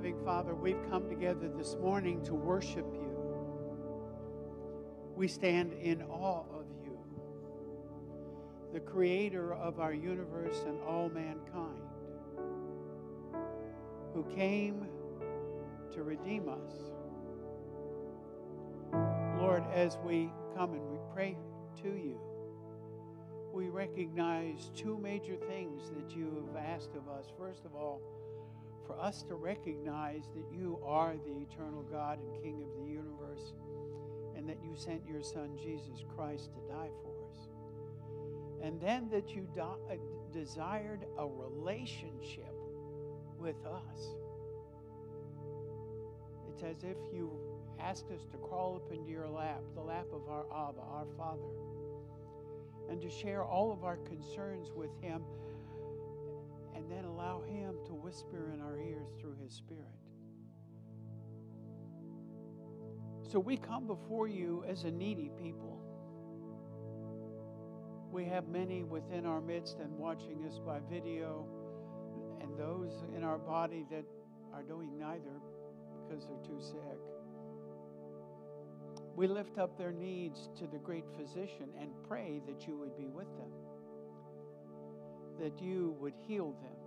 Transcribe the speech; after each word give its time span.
loving 0.00 0.24
Father, 0.24 0.54
we've 0.54 0.82
come 0.88 1.06
together 1.10 1.46
this 1.58 1.76
morning 1.78 2.24
to 2.24 2.32
worship 2.32 2.86
you. 2.90 3.14
We 5.14 5.28
stand 5.28 5.74
in 5.74 6.00
awe 6.04 6.42
of 6.58 6.64
you, 6.82 6.98
the 8.72 8.80
creator 8.80 9.52
of 9.52 9.78
our 9.78 9.92
universe 9.92 10.64
and 10.66 10.80
all 10.88 11.10
mankind, 11.10 11.82
who 14.14 14.24
came 14.34 14.86
to 15.92 16.02
redeem 16.02 16.48
us. 16.48 16.72
Lord, 19.38 19.64
as 19.70 19.98
we 20.02 20.32
come 20.56 20.72
and 20.72 20.88
we 20.88 20.96
pray 21.12 21.36
to 21.82 21.88
you, 21.88 22.18
we 23.52 23.68
recognize 23.68 24.70
two 24.74 24.96
major 24.96 25.36
things 25.36 25.90
that 25.90 26.16
you 26.16 26.46
have 26.46 26.64
asked 26.64 26.96
of 26.96 27.06
us. 27.10 27.26
First 27.38 27.66
of 27.66 27.74
all, 27.74 28.00
for 28.90 29.00
us 29.00 29.22
to 29.22 29.34
recognize 29.36 30.24
that 30.34 30.44
you 30.52 30.80
are 30.84 31.14
the 31.24 31.42
eternal 31.42 31.82
God 31.90 32.18
and 32.18 32.42
King 32.42 32.62
of 32.62 32.82
the 32.82 32.90
universe, 32.90 33.52
and 34.36 34.48
that 34.48 34.58
you 34.64 34.74
sent 34.74 35.06
your 35.06 35.22
Son, 35.22 35.56
Jesus 35.62 36.02
Christ, 36.16 36.50
to 36.54 36.74
die 36.74 36.90
for 37.02 37.12
us. 37.28 37.36
And 38.62 38.80
then 38.80 39.08
that 39.10 39.34
you 39.34 39.46
uh, 39.60 39.94
desired 40.32 41.06
a 41.18 41.26
relationship 41.26 42.52
with 43.38 43.56
us. 43.64 44.08
It's 46.48 46.62
as 46.62 46.82
if 46.82 46.96
you 47.12 47.30
asked 47.78 48.10
us 48.10 48.26
to 48.32 48.38
crawl 48.38 48.76
up 48.76 48.92
into 48.92 49.08
your 49.08 49.28
lap, 49.28 49.62
the 49.76 49.82
lap 49.82 50.06
of 50.12 50.28
our 50.28 50.46
Abba, 50.46 50.80
our 50.80 51.06
Father, 51.16 51.48
and 52.90 53.00
to 53.00 53.08
share 53.08 53.44
all 53.44 53.72
of 53.72 53.84
our 53.84 53.98
concerns 53.98 54.72
with 54.74 54.90
Him 55.00 55.22
and 56.80 56.90
then 56.90 57.04
allow 57.04 57.42
Him 57.42 57.74
to 57.86 57.89
whisper 58.10 58.50
in 58.52 58.60
our 58.60 58.76
ears 58.76 59.06
through 59.20 59.36
His 59.40 59.52
Spirit. 59.52 59.86
So 63.22 63.38
we 63.38 63.56
come 63.56 63.86
before 63.86 64.26
you 64.26 64.64
as 64.68 64.82
a 64.82 64.90
needy 64.90 65.30
people. 65.40 65.80
We 68.10 68.24
have 68.24 68.48
many 68.48 68.82
within 68.82 69.26
our 69.26 69.40
midst 69.40 69.78
and 69.78 69.96
watching 69.96 70.44
us 70.44 70.58
by 70.58 70.80
video, 70.90 71.46
and 72.40 72.58
those 72.58 73.04
in 73.16 73.22
our 73.22 73.38
body 73.38 73.86
that 73.92 74.04
are 74.52 74.64
doing 74.64 74.98
neither 74.98 75.38
because 76.02 76.26
they're 76.26 76.44
too 76.44 76.60
sick. 76.60 76.98
We 79.14 79.28
lift 79.28 79.56
up 79.56 79.78
their 79.78 79.92
needs 79.92 80.48
to 80.58 80.66
the 80.66 80.78
great 80.78 81.04
physician 81.16 81.68
and 81.80 81.90
pray 82.08 82.40
that 82.48 82.66
you 82.66 82.76
would 82.76 82.96
be 82.96 83.06
with 83.06 83.28
them, 83.36 83.52
that 85.40 85.62
you 85.62 85.94
would 86.00 86.14
heal 86.26 86.56
them. 86.60 86.79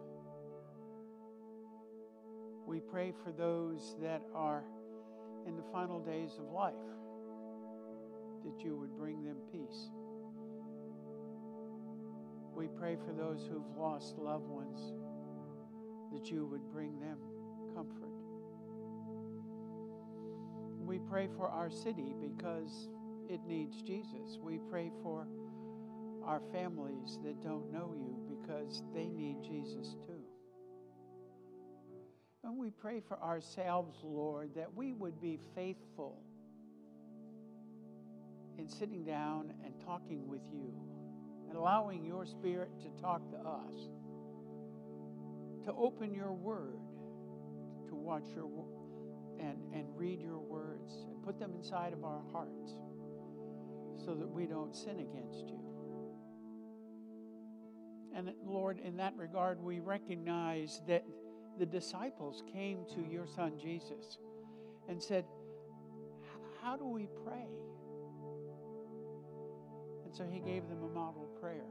We 2.65 2.79
pray 2.79 3.13
for 3.23 3.31
those 3.31 3.95
that 4.01 4.21
are 4.33 4.63
in 5.45 5.55
the 5.57 5.63
final 5.71 5.99
days 5.99 6.31
of 6.39 6.51
life, 6.51 6.73
that 8.45 8.63
you 8.63 8.75
would 8.77 8.95
bring 8.97 9.23
them 9.23 9.37
peace. 9.51 9.89
We 12.55 12.67
pray 12.67 12.97
for 13.05 13.13
those 13.13 13.47
who've 13.49 13.77
lost 13.77 14.17
loved 14.17 14.47
ones, 14.47 14.93
that 16.13 16.31
you 16.31 16.45
would 16.45 16.71
bring 16.71 16.99
them 16.99 17.17
comfort. 17.75 18.13
We 20.79 20.99
pray 20.99 21.27
for 21.35 21.47
our 21.47 21.69
city 21.69 22.13
because 22.21 22.87
it 23.29 23.41
needs 23.47 23.81
Jesus. 23.81 24.37
We 24.41 24.59
pray 24.69 24.91
for 25.01 25.27
our 26.23 26.41
families 26.53 27.19
that 27.23 27.41
don't 27.43 27.71
know 27.71 27.93
you 27.97 28.15
because 28.29 28.83
they 28.93 29.09
need 29.09 29.37
Jesus 29.43 29.95
We 32.57 32.69
pray 32.69 33.01
for 33.07 33.21
ourselves, 33.21 33.97
Lord, 34.03 34.55
that 34.55 34.73
we 34.73 34.93
would 34.93 35.19
be 35.19 35.39
faithful 35.55 36.21
in 38.57 38.69
sitting 38.69 39.03
down 39.03 39.53
and 39.65 39.73
talking 39.85 40.27
with 40.27 40.41
you 40.51 40.73
and 41.49 41.57
allowing 41.57 42.05
your 42.05 42.25
Spirit 42.25 42.69
to 42.81 43.01
talk 43.01 43.29
to 43.31 43.37
us, 43.37 43.73
to 45.65 45.73
open 45.73 46.13
your 46.13 46.33
word, 46.33 46.79
to 47.87 47.95
watch 47.95 48.25
your 48.35 48.47
and, 49.39 49.57
and 49.73 49.85
read 49.95 50.21
your 50.21 50.39
words 50.39 51.05
and 51.09 51.21
put 51.23 51.39
them 51.39 51.53
inside 51.55 51.93
of 51.93 52.03
our 52.03 52.21
hearts 52.31 52.75
so 54.05 54.15
that 54.15 54.29
we 54.29 54.45
don't 54.45 54.75
sin 54.75 54.99
against 54.99 55.47
you. 55.49 55.59
And 58.15 58.31
Lord, 58.45 58.79
in 58.79 58.97
that 58.97 59.13
regard, 59.17 59.61
we 59.61 59.79
recognize 59.79 60.81
that 60.87 61.03
the 61.59 61.65
disciples 61.65 62.43
came 62.51 62.85
to 62.95 63.01
your 63.11 63.27
son 63.27 63.53
Jesus 63.61 64.17
and 64.89 65.01
said, 65.01 65.25
How 66.61 66.75
do 66.75 66.85
we 66.85 67.07
pray? 67.25 67.47
And 70.05 70.13
so 70.15 70.25
he 70.25 70.39
gave 70.39 70.67
them 70.67 70.83
a 70.83 70.89
model 70.89 71.29
prayer. 71.39 71.69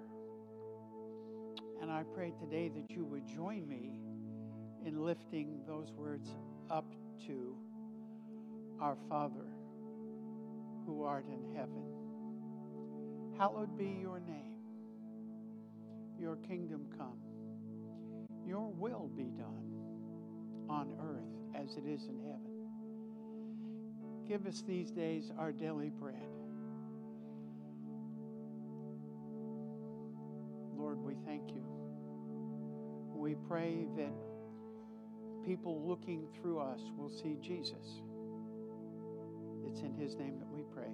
And 1.81 1.91
I 1.91 2.04
pray 2.15 2.32
today 2.41 2.69
that 2.69 2.94
you 2.94 3.04
would 3.04 3.26
join 3.26 3.69
me 3.69 4.00
in 4.87 5.04
lifting 5.04 5.60
those 5.66 5.91
words 5.93 6.31
up 6.70 6.94
to 7.26 7.56
our 8.81 8.97
Father 9.09 9.47
who 10.87 11.03
art 11.03 11.26
in 11.26 11.56
heaven. 11.56 11.84
Hallowed 13.37 13.76
be 13.76 13.99
your 14.00 14.20
name. 14.20 14.59
Your 16.20 16.37
kingdom 16.37 16.87
come. 16.97 17.19
Your 18.47 18.69
will 18.69 19.10
be 19.16 19.25
done 19.25 19.72
on 20.72 20.88
earth 21.00 21.62
as 21.62 21.77
it 21.77 21.87
is 21.87 22.03
in 22.05 22.19
heaven. 22.19 22.53
Give 24.27 24.47
us 24.47 24.62
these 24.66 24.91
days 24.91 25.31
our 25.38 25.53
daily 25.53 25.91
bread. 25.91 26.15
Lord, 30.77 30.99
we 31.03 31.15
thank 31.27 31.50
you. 31.50 31.65
We 33.15 33.37
pray 33.47 33.87
that 33.97 34.12
people 35.44 35.87
looking 35.87 36.27
through 36.41 36.61
us 36.61 36.81
will 36.97 37.11
see 37.11 37.38
Jesus. 37.43 38.00
It's 39.66 39.81
in 39.81 39.94
his 39.94 40.16
name 40.16 40.38
that 40.38 40.50
we 40.50 40.62
pray. 40.75 40.91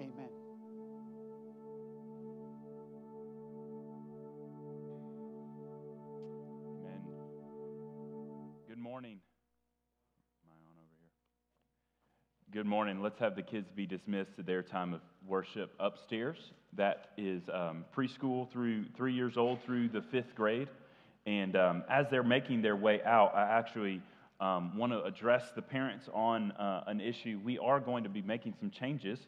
Amen. 0.00 0.31
Morning. 9.02 9.18
Am 10.44 10.52
I 10.52 10.58
on 10.70 10.78
over 10.78 10.94
here? 11.00 12.62
Good 12.62 12.66
morning. 12.66 13.02
Let's 13.02 13.18
have 13.18 13.34
the 13.34 13.42
kids 13.42 13.66
be 13.74 13.84
dismissed 13.84 14.36
to 14.36 14.44
their 14.44 14.62
time 14.62 14.94
of 14.94 15.00
worship 15.26 15.72
upstairs. 15.80 16.38
That 16.74 17.08
is 17.18 17.42
um, 17.52 17.84
preschool 17.96 18.48
through 18.52 18.84
three 18.96 19.12
years 19.12 19.36
old 19.36 19.58
through 19.64 19.88
the 19.88 20.02
fifth 20.12 20.36
grade. 20.36 20.68
And 21.26 21.56
um, 21.56 21.82
as 21.90 22.06
they're 22.12 22.22
making 22.22 22.62
their 22.62 22.76
way 22.76 23.02
out, 23.02 23.34
I 23.34 23.42
actually 23.58 24.00
um, 24.40 24.76
want 24.76 24.92
to 24.92 25.02
address 25.02 25.50
the 25.56 25.62
parents 25.62 26.08
on 26.14 26.52
uh, 26.52 26.84
an 26.86 27.00
issue. 27.00 27.40
We 27.44 27.58
are 27.58 27.80
going 27.80 28.04
to 28.04 28.08
be 28.08 28.22
making 28.22 28.54
some 28.60 28.70
changes 28.70 29.18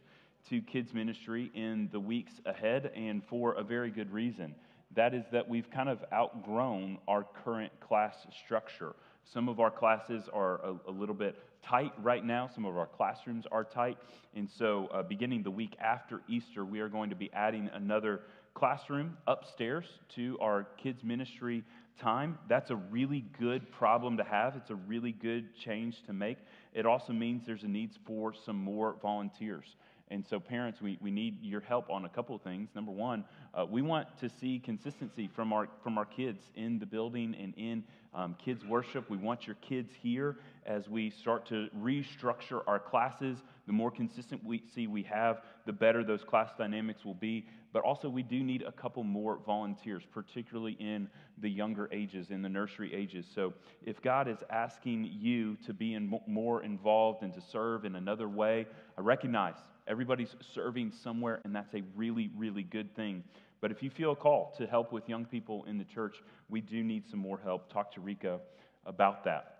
to 0.50 0.60
kids' 0.60 0.94
ministry 0.94 1.50
in 1.52 1.88
the 1.90 1.98
weeks 1.98 2.34
ahead, 2.46 2.92
and 2.94 3.24
for 3.28 3.54
a 3.54 3.64
very 3.64 3.90
good 3.90 4.12
reason. 4.12 4.54
That 4.94 5.14
is 5.14 5.24
that 5.32 5.48
we've 5.48 5.68
kind 5.68 5.88
of 5.88 5.98
outgrown 6.12 6.98
our 7.08 7.26
current 7.44 7.72
class 7.80 8.14
structure. 8.44 8.94
Some 9.32 9.48
of 9.48 9.60
our 9.60 9.70
classes 9.70 10.28
are 10.32 10.60
a, 10.64 10.76
a 10.88 10.92
little 10.92 11.14
bit 11.14 11.36
tight 11.62 11.92
right 12.02 12.24
now, 12.24 12.48
some 12.54 12.64
of 12.64 12.76
our 12.76 12.86
classrooms 12.86 13.46
are 13.50 13.64
tight. 13.64 13.96
And 14.34 14.48
so, 14.50 14.88
uh, 14.92 15.02
beginning 15.02 15.42
the 15.42 15.50
week 15.50 15.76
after 15.80 16.20
Easter, 16.28 16.64
we 16.64 16.80
are 16.80 16.88
going 16.88 17.10
to 17.10 17.16
be 17.16 17.30
adding 17.32 17.70
another 17.72 18.20
classroom 18.54 19.16
upstairs 19.26 19.86
to 20.14 20.38
our 20.40 20.66
kids' 20.76 21.02
ministry 21.02 21.64
time. 22.00 22.38
That's 22.48 22.70
a 22.70 22.76
really 22.76 23.24
good 23.38 23.70
problem 23.72 24.16
to 24.16 24.24
have. 24.24 24.56
It's 24.56 24.70
a 24.70 24.74
really 24.74 25.12
good 25.12 25.54
change 25.56 26.02
to 26.06 26.12
make. 26.12 26.38
It 26.72 26.86
also 26.86 27.12
means 27.12 27.42
there's 27.46 27.62
a 27.62 27.68
need 27.68 27.90
for 28.06 28.32
some 28.44 28.56
more 28.56 28.96
volunteers. 29.00 29.76
And 30.08 30.24
so, 30.24 30.38
parents, 30.38 30.82
we, 30.82 30.98
we 31.00 31.10
need 31.10 31.42
your 31.42 31.62
help 31.62 31.88
on 31.88 32.04
a 32.04 32.08
couple 32.10 32.36
of 32.36 32.42
things. 32.42 32.68
Number 32.74 32.92
one, 32.92 33.24
uh, 33.54 33.64
we 33.68 33.80
want 33.80 34.06
to 34.20 34.28
see 34.28 34.58
consistency 34.58 35.30
from 35.34 35.52
our, 35.52 35.68
from 35.82 35.96
our 35.96 36.04
kids 36.04 36.42
in 36.54 36.78
the 36.78 36.84
building 36.84 37.34
and 37.40 37.54
in 37.56 37.82
um, 38.14 38.36
kids' 38.42 38.64
worship. 38.66 39.08
We 39.08 39.16
want 39.16 39.46
your 39.46 39.56
kids 39.56 39.92
here 40.00 40.36
as 40.66 40.88
we 40.88 41.08
start 41.08 41.46
to 41.48 41.68
restructure 41.78 42.62
our 42.66 42.78
classes. 42.78 43.38
The 43.66 43.72
more 43.72 43.90
consistent 43.90 44.44
we 44.44 44.62
see 44.74 44.86
we 44.86 45.02
have, 45.04 45.40
the 45.64 45.72
better 45.72 46.04
those 46.04 46.22
class 46.22 46.50
dynamics 46.56 47.04
will 47.04 47.14
be. 47.14 47.46
But 47.72 47.82
also, 47.82 48.08
we 48.08 48.22
do 48.22 48.44
need 48.44 48.62
a 48.62 48.72
couple 48.72 49.02
more 49.04 49.40
volunteers, 49.44 50.04
particularly 50.12 50.76
in 50.78 51.08
the 51.38 51.48
younger 51.48 51.88
ages, 51.92 52.30
in 52.30 52.42
the 52.42 52.48
nursery 52.48 52.94
ages. 52.94 53.26
So, 53.34 53.54
if 53.84 54.00
God 54.02 54.28
is 54.28 54.38
asking 54.50 55.10
you 55.18 55.56
to 55.66 55.72
be 55.72 55.94
in 55.94 56.14
more 56.26 56.62
involved 56.62 57.22
and 57.22 57.32
to 57.34 57.40
serve 57.40 57.84
in 57.84 57.96
another 57.96 58.28
way, 58.28 58.66
I 58.96 59.00
recognize 59.00 59.56
everybody's 59.86 60.34
serving 60.54 60.92
somewhere, 61.02 61.40
and 61.44 61.54
that's 61.54 61.74
a 61.74 61.82
really, 61.94 62.30
really 62.36 62.62
good 62.62 62.94
thing. 62.94 63.22
But 63.60 63.70
if 63.70 63.82
you 63.82 63.90
feel 63.90 64.12
a 64.12 64.16
call 64.16 64.54
to 64.58 64.66
help 64.66 64.92
with 64.92 65.08
young 65.08 65.24
people 65.24 65.64
in 65.64 65.78
the 65.78 65.84
church, 65.84 66.22
we 66.48 66.60
do 66.60 66.82
need 66.82 67.08
some 67.08 67.20
more 67.20 67.40
help. 67.42 67.72
Talk 67.72 67.92
to 67.94 68.00
Rico 68.00 68.40
about 68.86 69.24
that. 69.24 69.54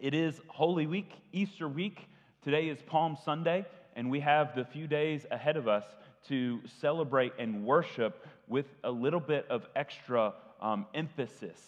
It 0.00 0.14
is 0.14 0.40
Holy 0.48 0.86
Week, 0.86 1.10
Easter 1.32 1.68
week. 1.68 2.08
Today 2.42 2.68
is 2.68 2.78
Palm 2.86 3.16
Sunday, 3.24 3.66
and 3.96 4.10
we 4.10 4.20
have 4.20 4.54
the 4.54 4.64
few 4.64 4.86
days 4.86 5.26
ahead 5.30 5.56
of 5.56 5.66
us 5.66 5.84
to 6.28 6.60
celebrate 6.80 7.32
and 7.38 7.64
worship 7.64 8.26
with 8.46 8.66
a 8.84 8.90
little 8.90 9.20
bit 9.20 9.46
of 9.50 9.66
extra 9.74 10.34
um, 10.60 10.86
emphasis, 10.94 11.60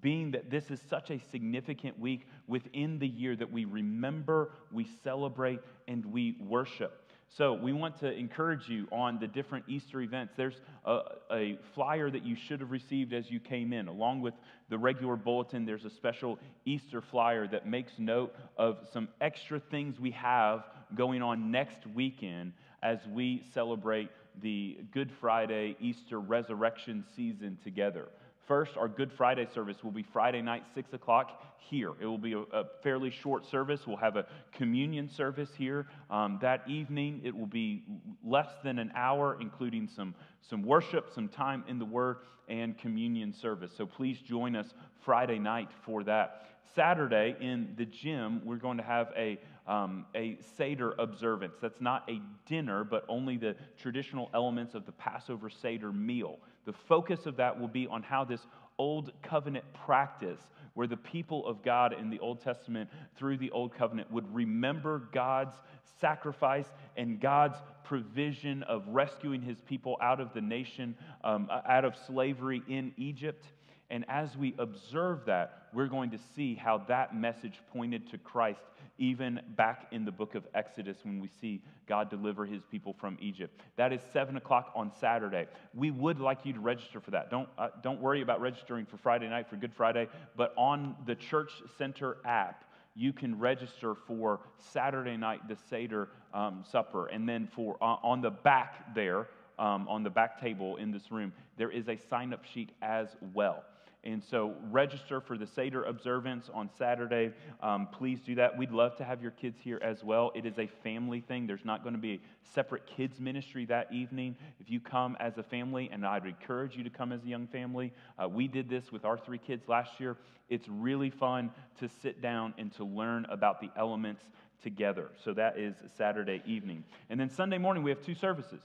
being 0.00 0.32
that 0.32 0.50
this 0.50 0.70
is 0.70 0.80
such 0.88 1.10
a 1.10 1.20
significant 1.30 1.98
week 1.98 2.26
within 2.46 2.98
the 2.98 3.06
year 3.06 3.36
that 3.36 3.50
we 3.50 3.64
remember, 3.64 4.50
we 4.72 4.88
celebrate, 5.02 5.60
and 5.86 6.04
we 6.06 6.36
worship. 6.40 7.05
So, 7.28 7.52
we 7.52 7.72
want 7.72 8.00
to 8.00 8.10
encourage 8.10 8.68
you 8.68 8.86
on 8.90 9.18
the 9.18 9.26
different 9.26 9.66
Easter 9.68 10.00
events. 10.00 10.32
There's 10.36 10.60
a, 10.84 11.00
a, 11.30 11.58
flyer 11.74 12.10
that 12.10 12.24
you 12.24 12.34
should 12.34 12.60
have 12.60 12.70
received 12.70 13.12
as 13.12 13.30
you 13.30 13.40
came 13.40 13.72
in. 13.72 13.88
Along 13.88 14.22
with 14.22 14.34
the 14.70 14.78
regular 14.78 15.16
bulletin, 15.16 15.66
there's 15.66 15.84
a 15.84 15.90
special 15.90 16.38
Easter 16.64 17.02
flyer 17.02 17.46
that 17.48 17.66
makes 17.66 17.92
note 17.98 18.34
of 18.56 18.78
some 18.92 19.08
extra 19.20 19.60
things 19.60 20.00
we 20.00 20.12
have 20.12 20.64
going 20.94 21.20
on 21.20 21.50
next 21.50 21.86
weekend 21.94 22.52
as 22.82 22.98
we 23.12 23.44
celebrate 23.52 24.08
the 24.40 24.78
Good 24.92 25.10
Friday 25.20 25.76
Easter 25.80 26.20
resurrection 26.20 27.04
season 27.16 27.58
together. 27.64 28.08
First, 28.46 28.76
our 28.76 28.86
Good 28.86 29.12
Friday 29.12 29.46
service 29.52 29.82
will 29.82 29.90
be 29.90 30.04
Friday 30.04 30.40
night, 30.40 30.62
6 30.72 30.92
o'clock 30.92 31.42
here. 31.58 31.92
It 32.00 32.06
will 32.06 32.16
be 32.16 32.34
a, 32.34 32.38
a 32.38 32.64
fairly 32.80 33.10
short 33.10 33.44
service. 33.44 33.88
We'll 33.88 33.96
have 33.96 34.14
a 34.14 34.26
communion 34.52 35.08
service 35.08 35.50
here. 35.58 35.88
Um, 36.10 36.38
that 36.42 36.62
evening, 36.68 37.22
it 37.24 37.36
will 37.36 37.48
be 37.48 37.82
less 38.24 38.48
than 38.62 38.78
an 38.78 38.92
hour, 38.94 39.36
including 39.40 39.88
some, 39.88 40.14
some 40.48 40.62
worship, 40.62 41.10
some 41.12 41.28
time 41.28 41.64
in 41.66 41.80
the 41.80 41.84
Word, 41.84 42.18
and 42.48 42.78
communion 42.78 43.32
service. 43.32 43.72
So 43.76 43.84
please 43.84 44.20
join 44.20 44.54
us 44.54 44.68
Friday 45.04 45.40
night 45.40 45.68
for 45.84 46.04
that. 46.04 46.42
Saturday 46.76 47.34
in 47.40 47.74
the 47.76 47.86
gym, 47.86 48.42
we're 48.44 48.56
going 48.56 48.76
to 48.76 48.84
have 48.84 49.12
a, 49.16 49.38
um, 49.66 50.06
a 50.14 50.38
Seder 50.56 50.94
observance. 51.00 51.54
That's 51.60 51.80
not 51.80 52.08
a 52.08 52.20
dinner, 52.46 52.84
but 52.84 53.04
only 53.08 53.38
the 53.38 53.56
traditional 53.80 54.30
elements 54.34 54.74
of 54.74 54.86
the 54.86 54.92
Passover 54.92 55.50
Seder 55.50 55.92
meal. 55.92 56.38
The 56.66 56.74
focus 56.88 57.26
of 57.26 57.36
that 57.36 57.58
will 57.58 57.68
be 57.68 57.86
on 57.86 58.02
how 58.02 58.24
this 58.24 58.46
old 58.78 59.12
covenant 59.22 59.64
practice, 59.86 60.40
where 60.74 60.86
the 60.86 60.96
people 60.96 61.46
of 61.46 61.62
God 61.62 61.94
in 61.98 62.10
the 62.10 62.18
Old 62.18 62.42
Testament 62.42 62.90
through 63.16 63.38
the 63.38 63.50
Old 63.52 63.74
Covenant 63.74 64.10
would 64.10 64.34
remember 64.34 65.08
God's 65.12 65.54
sacrifice 66.00 66.66
and 66.96 67.20
God's 67.20 67.56
provision 67.84 68.62
of 68.64 68.82
rescuing 68.88 69.40
his 69.40 69.60
people 69.60 69.96
out 70.02 70.20
of 70.20 70.34
the 70.34 70.40
nation, 70.40 70.94
um, 71.24 71.48
out 71.50 71.84
of 71.84 71.94
slavery 72.06 72.62
in 72.68 72.92
Egypt. 72.98 73.46
And 73.88 74.04
as 74.08 74.36
we 74.36 74.54
observe 74.58 75.24
that, 75.26 75.68
we're 75.72 75.86
going 75.86 76.10
to 76.10 76.18
see 76.34 76.56
how 76.56 76.78
that 76.88 77.14
message 77.14 77.60
pointed 77.72 78.10
to 78.10 78.18
Christ 78.18 78.60
even 78.98 79.40
back 79.56 79.86
in 79.90 80.04
the 80.04 80.12
book 80.12 80.34
of 80.34 80.46
Exodus 80.54 80.98
when 81.02 81.20
we 81.20 81.28
see 81.40 81.62
God 81.86 82.10
deliver 82.10 82.46
his 82.46 82.62
people 82.70 82.92
from 82.92 83.16
Egypt. 83.20 83.60
That 83.76 83.92
is 83.92 84.00
7 84.12 84.36
o'clock 84.36 84.72
on 84.74 84.90
Saturday. 85.00 85.46
We 85.74 85.90
would 85.90 86.20
like 86.20 86.44
you 86.44 86.52
to 86.52 86.60
register 86.60 87.00
for 87.00 87.10
that. 87.12 87.30
Don't, 87.30 87.48
uh, 87.58 87.68
don't 87.82 88.00
worry 88.00 88.22
about 88.22 88.40
registering 88.40 88.86
for 88.86 88.96
Friday 88.96 89.28
night 89.28 89.48
for 89.48 89.56
Good 89.56 89.74
Friday, 89.74 90.08
but 90.36 90.54
on 90.56 90.96
the 91.06 91.14
Church 91.14 91.52
Center 91.78 92.18
app, 92.24 92.64
you 92.94 93.12
can 93.12 93.38
register 93.38 93.94
for 93.94 94.40
Saturday 94.72 95.16
night, 95.16 95.46
the 95.48 95.56
Seder 95.68 96.08
um, 96.32 96.64
supper. 96.70 97.06
And 97.06 97.28
then 97.28 97.48
for 97.54 97.76
uh, 97.82 97.96
on 98.02 98.22
the 98.22 98.30
back 98.30 98.94
there, 98.94 99.28
um, 99.58 99.86
on 99.88 100.02
the 100.02 100.10
back 100.10 100.40
table 100.40 100.76
in 100.76 100.90
this 100.90 101.10
room, 101.10 101.32
there 101.56 101.70
is 101.70 101.88
a 101.88 101.96
sign 101.96 102.32
up 102.32 102.44
sheet 102.44 102.72
as 102.82 103.08
well. 103.34 103.64
And 104.06 104.22
so, 104.22 104.54
register 104.70 105.20
for 105.20 105.36
the 105.36 105.48
Seder 105.48 105.82
observance 105.82 106.48
on 106.54 106.70
Saturday. 106.78 107.32
Um, 107.60 107.88
please 107.90 108.20
do 108.20 108.36
that. 108.36 108.56
We'd 108.56 108.70
love 108.70 108.94
to 108.98 109.04
have 109.04 109.20
your 109.20 109.32
kids 109.32 109.58
here 109.60 109.80
as 109.82 110.04
well. 110.04 110.30
It 110.36 110.46
is 110.46 110.60
a 110.60 110.68
family 110.84 111.20
thing. 111.20 111.48
There's 111.48 111.64
not 111.64 111.82
going 111.82 111.94
to 111.94 112.00
be 112.00 112.12
a 112.12 112.20
separate 112.54 112.86
kids' 112.86 113.18
ministry 113.18 113.64
that 113.64 113.92
evening. 113.92 114.36
If 114.60 114.70
you 114.70 114.78
come 114.78 115.16
as 115.18 115.38
a 115.38 115.42
family, 115.42 115.90
and 115.92 116.06
I'd 116.06 116.24
encourage 116.24 116.76
you 116.76 116.84
to 116.84 116.90
come 116.90 117.10
as 117.10 117.24
a 117.24 117.26
young 117.26 117.48
family, 117.48 117.92
uh, 118.16 118.28
we 118.28 118.46
did 118.46 118.68
this 118.68 118.92
with 118.92 119.04
our 119.04 119.18
three 119.18 119.38
kids 119.38 119.68
last 119.68 119.98
year. 119.98 120.16
It's 120.48 120.68
really 120.68 121.10
fun 121.10 121.50
to 121.80 121.88
sit 122.00 122.22
down 122.22 122.54
and 122.58 122.72
to 122.74 122.84
learn 122.84 123.26
about 123.28 123.60
the 123.60 123.70
elements 123.76 124.22
together. 124.62 125.10
So, 125.24 125.32
that 125.32 125.58
is 125.58 125.74
Saturday 125.98 126.42
evening. 126.46 126.84
And 127.10 127.18
then 127.18 127.28
Sunday 127.28 127.58
morning, 127.58 127.82
we 127.82 127.90
have 127.90 128.02
two 128.02 128.14
services. 128.14 128.60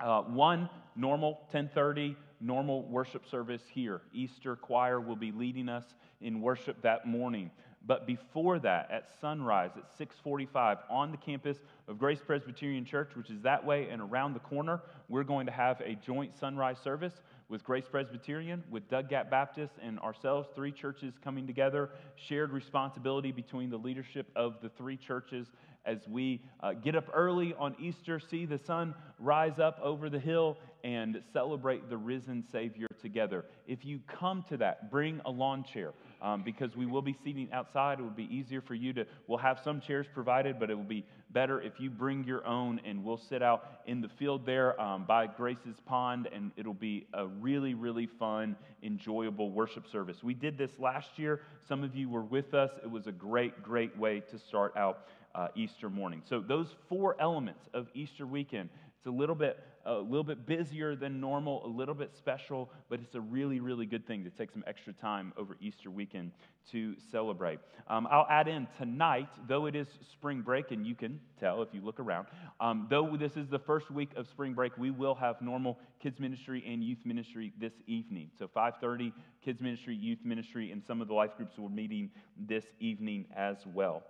Uh, 0.00 0.22
one 0.22 0.68
normal 0.96 1.34
1030 1.52 2.16
normal 2.40 2.82
worship 2.82 3.26
service 3.26 3.62
here. 3.72 4.02
Easter 4.12 4.56
choir 4.56 5.00
will 5.00 5.16
be 5.16 5.32
leading 5.32 5.68
us 5.68 5.84
in 6.20 6.40
worship 6.40 6.80
that 6.82 7.06
morning. 7.06 7.50
But 7.86 8.06
before 8.06 8.58
that, 8.58 8.90
at 8.90 9.10
sunrise 9.20 9.70
at 9.76 9.90
6:45 9.96 10.78
on 10.90 11.10
the 11.10 11.16
campus 11.16 11.58
of 11.88 11.98
Grace 11.98 12.20
Presbyterian 12.20 12.84
Church, 12.84 13.14
which 13.14 13.30
is 13.30 13.40
that 13.42 13.64
way 13.64 13.88
and 13.88 14.02
around 14.02 14.34
the 14.34 14.40
corner, 14.40 14.82
we're 15.08 15.24
going 15.24 15.46
to 15.46 15.52
have 15.52 15.80
a 15.80 15.94
joint 15.94 16.34
sunrise 16.36 16.78
service 16.78 17.22
with 17.50 17.64
Grace 17.64 17.84
Presbyterian, 17.90 18.62
with 18.70 18.88
Dug 18.88 19.10
Gap 19.10 19.28
Baptist, 19.28 19.74
and 19.82 19.98
ourselves, 19.98 20.48
three 20.54 20.72
churches 20.72 21.14
coming 21.22 21.46
together, 21.46 21.90
shared 22.14 22.52
responsibility 22.52 23.32
between 23.32 23.68
the 23.68 23.76
leadership 23.76 24.30
of 24.36 24.54
the 24.62 24.68
three 24.70 24.96
churches 24.96 25.48
as 25.84 26.06
we 26.08 26.42
uh, 26.60 26.72
get 26.72 26.94
up 26.94 27.06
early 27.12 27.54
on 27.58 27.74
Easter, 27.80 28.20
see 28.20 28.46
the 28.46 28.58
sun 28.58 28.94
rise 29.18 29.58
up 29.58 29.78
over 29.82 30.08
the 30.08 30.18
hill, 30.18 30.58
and 30.84 31.20
celebrate 31.32 31.88
the 31.90 31.96
risen 31.96 32.44
Savior 32.52 32.86
together. 33.02 33.44
If 33.66 33.84
you 33.84 34.00
come 34.06 34.44
to 34.48 34.56
that, 34.58 34.90
bring 34.90 35.20
a 35.24 35.30
lawn 35.30 35.64
chair 35.64 35.92
um, 36.22 36.42
because 36.42 36.76
we 36.76 36.86
will 36.86 37.02
be 37.02 37.16
seating 37.24 37.48
outside. 37.52 37.98
It 37.98 38.02
will 38.02 38.10
be 38.10 38.34
easier 38.34 38.60
for 38.60 38.74
you 38.74 38.92
to, 38.94 39.06
we'll 39.26 39.38
have 39.38 39.60
some 39.64 39.80
chairs 39.80 40.06
provided, 40.12 40.58
but 40.58 40.70
it 40.70 40.74
will 40.74 40.84
be 40.84 41.04
better 41.30 41.60
if 41.60 41.78
you 41.78 41.90
bring 41.90 42.24
your 42.24 42.46
own 42.46 42.80
and 42.84 43.04
we'll 43.04 43.20
sit 43.28 43.42
out 43.42 43.80
in 43.86 44.00
the 44.00 44.08
field 44.18 44.44
there 44.44 44.80
um, 44.80 45.04
by 45.06 45.26
Grace's 45.26 45.78
Pond 45.86 46.28
and 46.32 46.50
it'll 46.56 46.74
be 46.74 47.06
a 47.14 47.26
really, 47.26 47.74
really 47.74 48.08
fun, 48.18 48.56
enjoyable 48.82 49.50
worship 49.50 49.84
service. 49.90 50.18
We 50.22 50.34
did 50.34 50.58
this 50.58 50.70
last 50.78 51.08
year. 51.16 51.42
Some 51.68 51.84
of 51.84 51.94
you 51.94 52.08
were 52.08 52.24
with 52.24 52.54
us. 52.54 52.70
It 52.82 52.90
was 52.90 53.06
a 53.06 53.12
great, 53.12 53.62
great 53.62 53.96
way 53.96 54.20
to 54.30 54.38
start 54.38 54.76
out 54.76 55.06
uh, 55.34 55.48
Easter 55.54 55.88
morning. 55.88 56.22
So, 56.28 56.40
those 56.40 56.74
four 56.88 57.16
elements 57.20 57.68
of 57.72 57.86
Easter 57.94 58.26
weekend, 58.26 58.68
it's 58.98 59.06
a 59.06 59.10
little 59.10 59.36
bit 59.36 59.58
a 59.86 59.94
little 59.94 60.24
bit 60.24 60.46
busier 60.46 60.94
than 60.94 61.20
normal, 61.20 61.64
a 61.64 61.68
little 61.68 61.94
bit 61.94 62.12
special, 62.16 62.70
but 62.88 63.00
it's 63.00 63.14
a 63.14 63.20
really, 63.20 63.60
really 63.60 63.86
good 63.86 64.06
thing 64.06 64.24
to 64.24 64.30
take 64.30 64.50
some 64.50 64.62
extra 64.66 64.92
time 64.92 65.32
over 65.36 65.56
Easter 65.60 65.90
weekend 65.90 66.32
to 66.70 66.94
celebrate. 67.10 67.58
Um, 67.88 68.06
I'll 68.10 68.26
add 68.28 68.48
in 68.48 68.68
tonight, 68.78 69.28
though 69.48 69.66
it 69.66 69.74
is 69.74 69.88
spring 70.12 70.42
break, 70.42 70.70
and 70.70 70.86
you 70.86 70.94
can 70.94 71.20
tell 71.38 71.62
if 71.62 71.68
you 71.72 71.80
look 71.80 71.98
around, 71.98 72.26
um, 72.60 72.86
though 72.90 73.16
this 73.16 73.36
is 73.36 73.48
the 73.48 73.58
first 73.58 73.90
week 73.90 74.10
of 74.16 74.28
spring 74.28 74.52
break, 74.52 74.76
we 74.76 74.90
will 74.90 75.14
have 75.14 75.40
normal 75.40 75.78
kids 76.02 76.20
ministry 76.20 76.62
and 76.66 76.84
youth 76.84 77.04
ministry 77.04 77.52
this 77.58 77.72
evening. 77.86 78.30
So 78.38 78.46
5:30, 78.48 79.12
kids 79.42 79.60
ministry, 79.60 79.94
youth 79.94 80.24
ministry, 80.24 80.72
and 80.72 80.82
some 80.84 81.00
of 81.00 81.08
the 81.08 81.14
life 81.14 81.36
groups 81.36 81.58
will 81.58 81.70
meeting 81.70 82.10
this 82.36 82.64
evening 82.78 83.26
as 83.34 83.56
well. 83.66 84.02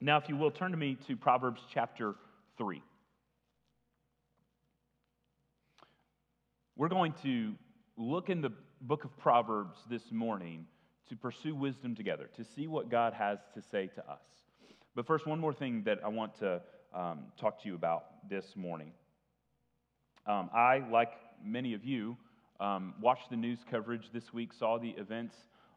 Now, 0.00 0.18
if 0.18 0.28
you 0.28 0.36
will, 0.36 0.50
turn 0.50 0.72
to 0.72 0.76
me 0.76 0.96
to 1.06 1.16
Proverbs 1.16 1.62
chapter 1.72 2.14
3. 2.58 2.82
We're 6.76 6.88
going 6.88 7.14
to 7.22 7.54
look 7.96 8.28
in 8.28 8.42
the 8.42 8.52
book 8.82 9.04
of 9.04 9.16
Proverbs 9.16 9.78
this 9.88 10.12
morning 10.12 10.66
to 11.08 11.16
pursue 11.16 11.54
wisdom 11.54 11.94
together, 11.94 12.28
to 12.36 12.44
see 12.44 12.66
what 12.66 12.90
God 12.90 13.14
has 13.14 13.38
to 13.54 13.62
say 13.62 13.86
to 13.94 14.00
us. 14.10 14.20
But 14.94 15.06
first, 15.06 15.26
one 15.26 15.40
more 15.40 15.54
thing 15.54 15.82
that 15.86 16.00
I 16.04 16.08
want 16.08 16.38
to 16.40 16.60
um, 16.94 17.20
talk 17.40 17.62
to 17.62 17.68
you 17.68 17.74
about 17.74 18.28
this 18.28 18.44
morning. 18.56 18.92
Um, 20.26 20.50
I, 20.54 20.82
like 20.92 21.12
many 21.42 21.72
of 21.72 21.82
you, 21.82 22.16
um, 22.60 22.94
watched 23.00 23.30
the 23.30 23.36
news 23.36 23.60
coverage 23.70 24.10
this 24.12 24.34
week, 24.34 24.52
saw 24.52 24.78
the 24.78 24.90
events 24.90 25.34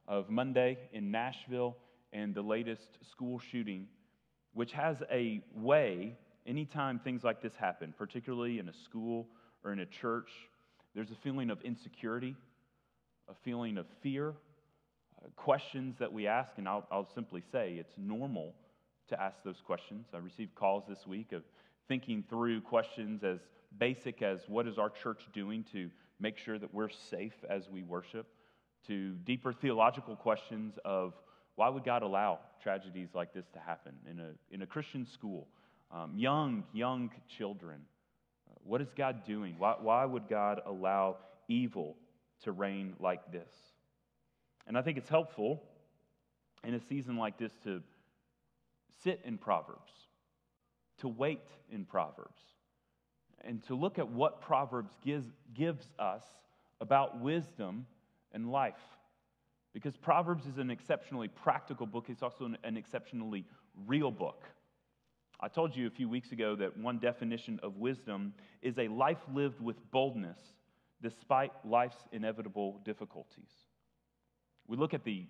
of 0.07 0.29
Monday 0.29 0.77
in 0.91 1.11
Nashville 1.11 1.77
and 2.11 2.35
the 2.35 2.41
latest 2.41 2.97
school 3.09 3.39
shooting 3.39 3.87
which 4.53 4.71
has 4.73 4.97
a 5.11 5.41
way, 5.55 6.17
anytime 6.45 6.99
things 6.99 7.23
like 7.23 7.41
this 7.41 7.55
happen, 7.55 7.93
particularly 7.97 8.59
in 8.59 8.67
a 8.67 8.73
school 8.73 9.27
or 9.63 9.71
in 9.71 9.79
a 9.79 9.85
church, 9.85 10.29
there's 10.99 11.11
a 11.11 11.23
feeling 11.23 11.49
of 11.49 11.61
insecurity, 11.61 12.35
a 13.29 13.33
feeling 13.45 13.77
of 13.77 13.85
fear, 14.03 14.33
uh, 15.23 15.29
questions 15.37 15.95
that 15.97 16.11
we 16.11 16.27
ask, 16.27 16.51
and 16.57 16.67
I'll, 16.67 16.85
I'll 16.91 17.07
simply 17.15 17.41
say 17.53 17.77
it's 17.79 17.93
normal 17.97 18.53
to 19.07 19.21
ask 19.21 19.37
those 19.45 19.61
questions. 19.65 20.07
I 20.13 20.17
received 20.17 20.55
calls 20.55 20.83
this 20.89 21.07
week 21.07 21.31
of 21.31 21.43
thinking 21.87 22.21
through 22.29 22.59
questions 22.59 23.23
as 23.23 23.39
basic 23.77 24.21
as 24.21 24.41
what 24.49 24.67
is 24.67 24.77
our 24.77 24.89
church 24.89 25.21
doing 25.33 25.63
to 25.71 25.89
make 26.19 26.37
sure 26.37 26.59
that 26.59 26.73
we're 26.73 26.89
safe 26.89 27.45
as 27.49 27.69
we 27.69 27.81
worship, 27.81 28.27
to 28.87 29.13
deeper 29.23 29.53
theological 29.53 30.17
questions 30.17 30.77
of 30.83 31.13
why 31.55 31.69
would 31.69 31.85
God 31.85 32.03
allow 32.03 32.39
tragedies 32.61 33.07
like 33.13 33.33
this 33.33 33.45
to 33.53 33.59
happen 33.59 33.93
in 34.11 34.19
a, 34.19 34.31
in 34.51 34.63
a 34.63 34.67
Christian 34.67 35.05
school? 35.05 35.47
Um, 35.93 36.15
young, 36.17 36.65
young 36.73 37.09
children. 37.37 37.83
What 38.63 38.81
is 38.81 38.89
God 38.95 39.25
doing? 39.25 39.55
Why, 39.57 39.75
why 39.79 40.05
would 40.05 40.27
God 40.27 40.61
allow 40.65 41.17
evil 41.47 41.95
to 42.43 42.51
reign 42.51 42.93
like 42.99 43.31
this? 43.31 43.49
And 44.67 44.77
I 44.77 44.81
think 44.81 44.97
it's 44.97 45.09
helpful 45.09 45.63
in 46.63 46.73
a 46.73 46.79
season 46.79 47.17
like 47.17 47.37
this 47.37 47.51
to 47.63 47.81
sit 49.03 49.21
in 49.23 49.37
Proverbs, 49.37 49.91
to 50.99 51.07
wait 51.07 51.41
in 51.71 51.85
Proverbs, 51.85 52.41
and 53.43 53.63
to 53.67 53.75
look 53.75 53.97
at 53.97 54.09
what 54.09 54.41
Proverbs 54.41 54.91
gives, 55.03 55.25
gives 55.53 55.87
us 55.97 56.23
about 56.81 57.19
wisdom 57.19 57.85
and 58.33 58.51
life. 58.51 58.75
Because 59.73 59.95
Proverbs 59.95 60.45
is 60.45 60.57
an 60.57 60.69
exceptionally 60.69 61.27
practical 61.27 61.85
book, 61.85 62.05
it's 62.09 62.23
also 62.23 62.45
an, 62.45 62.57
an 62.63 62.75
exceptionally 62.75 63.45
real 63.87 64.11
book. 64.11 64.43
I 65.41 65.47
told 65.47 65.75
you 65.75 65.87
a 65.87 65.89
few 65.89 66.09
weeks 66.09 66.31
ago 66.33 66.55
that 66.57 66.77
one 66.77 66.99
definition 66.99 67.59
of 67.63 67.77
wisdom 67.77 68.33
is 68.61 68.77
a 68.77 68.89
life 68.89 69.21
lived 69.33 69.61
with 69.61 69.77
boldness 69.91 70.37
despite 71.01 71.51
life's 71.63 72.07
inevitable 72.11 72.81
difficulties. 72.83 73.51
We 74.67 74.75
look 74.75 74.93
at 74.93 75.05
the, 75.05 75.25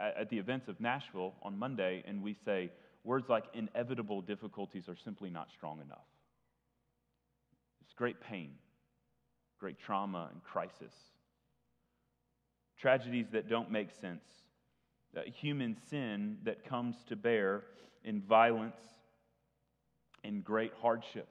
at 0.00 0.28
the 0.28 0.38
events 0.38 0.66
of 0.66 0.80
Nashville 0.80 1.34
on 1.42 1.56
Monday 1.56 2.02
and 2.06 2.20
we 2.20 2.34
say 2.34 2.72
words 3.04 3.28
like 3.28 3.44
inevitable 3.54 4.22
difficulties 4.22 4.88
are 4.88 4.96
simply 4.96 5.30
not 5.30 5.52
strong 5.52 5.80
enough. 5.80 6.08
It's 7.82 7.94
great 7.94 8.20
pain, 8.20 8.54
great 9.60 9.78
trauma 9.78 10.30
and 10.32 10.42
crisis, 10.42 10.94
tragedies 12.76 13.26
that 13.30 13.48
don't 13.48 13.70
make 13.70 13.90
sense, 14.00 14.24
human 15.40 15.76
sin 15.88 16.38
that 16.44 16.64
comes 16.64 16.96
to 17.08 17.14
bear 17.14 17.62
in 18.04 18.20
violence 18.20 18.76
and 20.26 20.44
great 20.44 20.72
hardship 20.82 21.28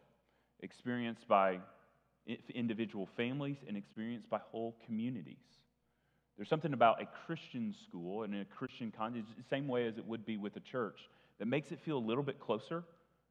experienced 0.62 1.28
by 1.28 1.60
individual 2.54 3.08
families 3.18 3.58
and 3.68 3.78
experienced 3.78 4.30
by 4.30 4.40
whole 4.52 4.75
communities. 4.86 5.36
There's 6.38 6.50
something 6.50 6.74
about 6.74 7.02
a 7.02 7.08
Christian 7.25 7.75
school 7.88 8.24
and 8.24 8.34
a 8.36 8.46
Christian 8.46 8.92
context, 8.98 9.30
the 9.38 9.44
same 9.50 9.68
way 9.68 9.88
as 9.88 9.98
it 9.98 10.06
would 10.06 10.25
be 10.25 10.38
with 10.38 10.56
a 10.56 10.60
church, 10.60 10.98
that 11.40 11.48
makes 11.48 11.72
it 11.72 11.80
feel 11.86 11.98
a 11.98 12.06
little 12.06 12.24
bit 12.24 12.40
closer, 12.40 12.84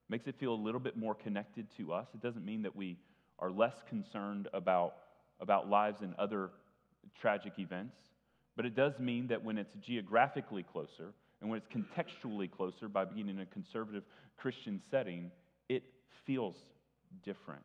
makes 0.09 0.27
it 0.27 0.37
feel 0.39 0.53
a 0.53 0.55
little 0.55 0.81
bit 0.81 0.97
more 0.97 1.15
connected 1.15 1.67
to 1.79 1.93
us. 1.93 2.07
It 2.15 2.23
doesn't 2.23 2.45
mean 2.45 2.63
that 2.63 2.77
we 2.77 2.99
are 3.39 3.51
less 3.51 3.75
concerned 3.89 4.49
about, 4.53 4.95
about 5.41 5.69
lives 5.69 6.03
and 6.03 6.15
other 6.17 6.51
tragic 7.21 7.55
events, 7.59 7.97
but 8.57 8.65
it 8.65 8.77
does 8.77 8.93
mean 8.99 9.27
that 9.29 9.43
when 9.43 9.59
it's 9.59 9.75
geographically 9.85 10.63
closer 10.63 11.13
and 11.41 11.51
when 11.51 11.61
it's 11.61 11.69
contextually 11.69 12.51
closer 12.51 12.89
by 12.89 13.05
being 13.05 13.29
in 13.29 13.41
a 13.41 13.47
conservative 13.47 14.05
Christian 14.37 14.81
setting, 14.91 15.31
it 15.69 15.83
feels 16.25 16.57
different. 17.23 17.65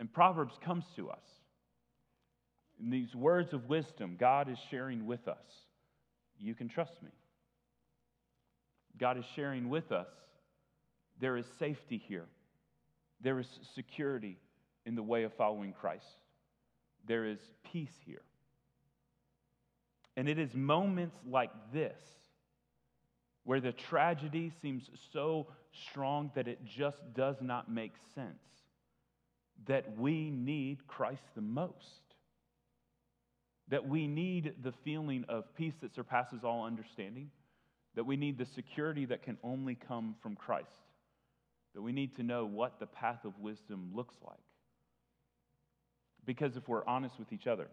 And 0.00 0.12
Proverbs 0.12 0.54
comes 0.64 0.84
to 0.96 1.10
us. 1.10 1.24
In 2.80 2.90
these 2.90 3.14
words 3.14 3.52
of 3.52 3.68
wisdom, 3.68 4.16
God 4.18 4.48
is 4.48 4.58
sharing 4.70 5.06
with 5.06 5.26
us, 5.26 5.66
you 6.38 6.54
can 6.54 6.68
trust 6.68 7.02
me. 7.02 7.10
God 8.98 9.18
is 9.18 9.24
sharing 9.34 9.68
with 9.68 9.92
us, 9.92 10.08
there 11.20 11.36
is 11.36 11.46
safety 11.58 12.02
here. 12.08 12.26
There 13.20 13.40
is 13.40 13.48
security 13.74 14.38
in 14.86 14.94
the 14.94 15.02
way 15.02 15.24
of 15.24 15.32
following 15.34 15.72
Christ. 15.72 16.04
There 17.06 17.24
is 17.24 17.38
peace 17.72 17.94
here. 18.06 18.22
And 20.16 20.28
it 20.28 20.38
is 20.38 20.54
moments 20.54 21.16
like 21.28 21.50
this 21.72 21.98
where 23.48 23.62
the 23.62 23.72
tragedy 23.72 24.52
seems 24.60 24.90
so 25.10 25.46
strong 25.88 26.30
that 26.34 26.46
it 26.46 26.58
just 26.66 26.98
does 27.14 27.36
not 27.40 27.72
make 27.72 27.94
sense, 28.14 28.44
that 29.66 29.98
we 29.98 30.28
need 30.28 30.86
Christ 30.86 31.22
the 31.34 31.40
most. 31.40 32.02
That 33.68 33.88
we 33.88 34.06
need 34.06 34.52
the 34.62 34.74
feeling 34.84 35.24
of 35.30 35.44
peace 35.56 35.72
that 35.80 35.94
surpasses 35.94 36.44
all 36.44 36.66
understanding, 36.66 37.30
that 37.94 38.04
we 38.04 38.18
need 38.18 38.36
the 38.36 38.44
security 38.54 39.06
that 39.06 39.22
can 39.22 39.38
only 39.42 39.76
come 39.76 40.14
from 40.22 40.36
Christ, 40.36 40.68
that 41.74 41.80
we 41.80 41.92
need 41.92 42.16
to 42.16 42.22
know 42.22 42.44
what 42.44 42.78
the 42.78 42.86
path 42.86 43.24
of 43.24 43.32
wisdom 43.40 43.92
looks 43.94 44.16
like. 44.26 44.36
Because 46.26 46.54
if 46.58 46.68
we're 46.68 46.84
honest 46.84 47.18
with 47.18 47.32
each 47.32 47.46
other, 47.46 47.68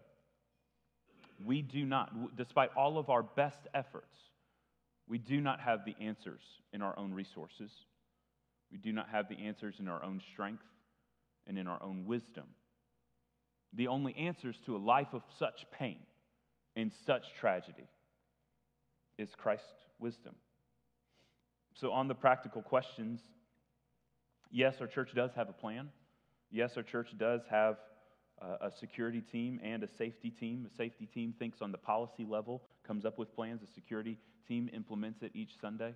we 1.44 1.60
do 1.60 1.84
not, 1.84 2.34
despite 2.34 2.70
all 2.78 2.96
of 2.96 3.10
our 3.10 3.22
best 3.22 3.60
efforts, 3.74 4.16
we 5.08 5.18
do 5.18 5.40
not 5.40 5.60
have 5.60 5.84
the 5.84 5.94
answers 6.04 6.42
in 6.72 6.82
our 6.82 6.98
own 6.98 7.12
resources. 7.12 7.70
We 8.70 8.78
do 8.78 8.92
not 8.92 9.08
have 9.10 9.28
the 9.28 9.38
answers 9.38 9.76
in 9.78 9.88
our 9.88 10.02
own 10.02 10.20
strength 10.32 10.64
and 11.46 11.58
in 11.58 11.66
our 11.66 11.82
own 11.82 12.06
wisdom. 12.06 12.44
The 13.72 13.88
only 13.88 14.14
answers 14.16 14.56
to 14.66 14.76
a 14.76 14.78
life 14.78 15.08
of 15.12 15.22
such 15.38 15.66
pain 15.70 15.98
and 16.74 16.90
such 17.06 17.22
tragedy 17.40 17.88
is 19.18 19.28
Christ's 19.36 19.64
wisdom. 19.98 20.34
So, 21.74 21.92
on 21.92 22.08
the 22.08 22.14
practical 22.14 22.62
questions, 22.62 23.20
yes, 24.50 24.76
our 24.80 24.86
church 24.86 25.10
does 25.14 25.30
have 25.36 25.48
a 25.48 25.52
plan. 25.52 25.90
Yes, 26.50 26.72
our 26.76 26.82
church 26.82 27.08
does 27.18 27.42
have 27.50 27.76
a 28.42 28.70
security 28.78 29.20
team 29.20 29.60
and 29.62 29.82
a 29.82 29.88
safety 29.96 30.30
team. 30.30 30.68
A 30.70 30.76
safety 30.76 31.06
team 31.06 31.34
thinks 31.38 31.62
on 31.62 31.72
the 31.72 31.78
policy 31.78 32.24
level, 32.28 32.62
comes 32.86 33.04
up 33.04 33.18
with 33.18 33.34
plans. 33.34 33.62
A 33.62 33.72
security 33.74 34.18
team 34.46 34.70
implements 34.74 35.22
it 35.22 35.32
each 35.34 35.52
Sunday. 35.60 35.94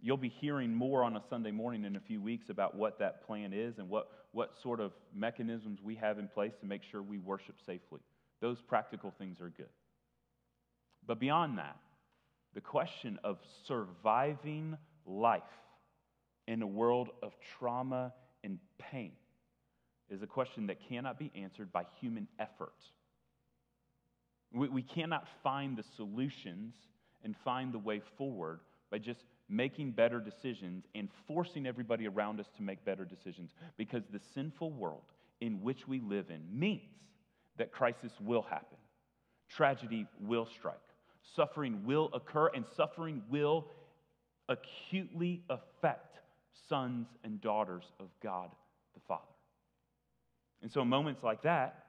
You'll 0.00 0.16
be 0.16 0.28
hearing 0.28 0.74
more 0.74 1.04
on 1.04 1.16
a 1.16 1.22
Sunday 1.30 1.52
morning 1.52 1.84
in 1.84 1.96
a 1.96 2.00
few 2.00 2.20
weeks 2.20 2.50
about 2.50 2.74
what 2.74 2.98
that 2.98 3.24
plan 3.26 3.52
is 3.52 3.78
and 3.78 3.88
what, 3.88 4.08
what 4.32 4.50
sort 4.62 4.80
of 4.80 4.92
mechanisms 5.14 5.80
we 5.82 5.94
have 5.96 6.18
in 6.18 6.28
place 6.28 6.52
to 6.60 6.66
make 6.66 6.82
sure 6.82 7.00
we 7.00 7.18
worship 7.18 7.56
safely. 7.64 8.00
Those 8.40 8.60
practical 8.60 9.14
things 9.16 9.40
are 9.40 9.48
good. 9.48 9.68
But 11.06 11.20
beyond 11.20 11.58
that, 11.58 11.76
the 12.54 12.60
question 12.60 13.18
of 13.24 13.38
surviving 13.66 14.76
life 15.06 15.42
in 16.46 16.62
a 16.62 16.66
world 16.66 17.10
of 17.22 17.32
trauma 17.58 18.12
and 18.42 18.58
pain 18.78 19.12
is 20.12 20.22
a 20.22 20.26
question 20.26 20.66
that 20.66 20.76
cannot 20.88 21.18
be 21.18 21.32
answered 21.34 21.72
by 21.72 21.84
human 22.00 22.28
effort. 22.38 22.74
We, 24.52 24.68
we 24.68 24.82
cannot 24.82 25.26
find 25.42 25.76
the 25.76 25.84
solutions 25.96 26.74
and 27.24 27.34
find 27.44 27.72
the 27.72 27.78
way 27.78 28.02
forward 28.18 28.60
by 28.90 28.98
just 28.98 29.20
making 29.48 29.92
better 29.92 30.20
decisions 30.20 30.84
and 30.94 31.08
forcing 31.26 31.66
everybody 31.66 32.06
around 32.06 32.40
us 32.40 32.46
to 32.56 32.62
make 32.62 32.84
better 32.84 33.04
decisions 33.04 33.50
because 33.76 34.02
the 34.12 34.20
sinful 34.34 34.70
world 34.72 35.12
in 35.40 35.62
which 35.62 35.88
we 35.88 36.00
live 36.00 36.30
in 36.30 36.42
means 36.52 36.82
that 37.58 37.72
crisis 37.72 38.12
will 38.20 38.42
happen, 38.42 38.78
tragedy 39.48 40.06
will 40.20 40.46
strike, 40.46 40.76
suffering 41.34 41.82
will 41.84 42.10
occur, 42.12 42.48
and 42.54 42.64
suffering 42.76 43.22
will 43.30 43.66
acutely 44.48 45.42
affect 45.48 46.18
sons 46.68 47.06
and 47.24 47.40
daughters 47.40 47.84
of 47.98 48.08
God 48.22 48.50
the 48.94 49.00
Father. 49.06 49.31
And 50.62 50.70
so, 50.70 50.84
moments 50.84 51.22
like 51.22 51.42
that, 51.42 51.86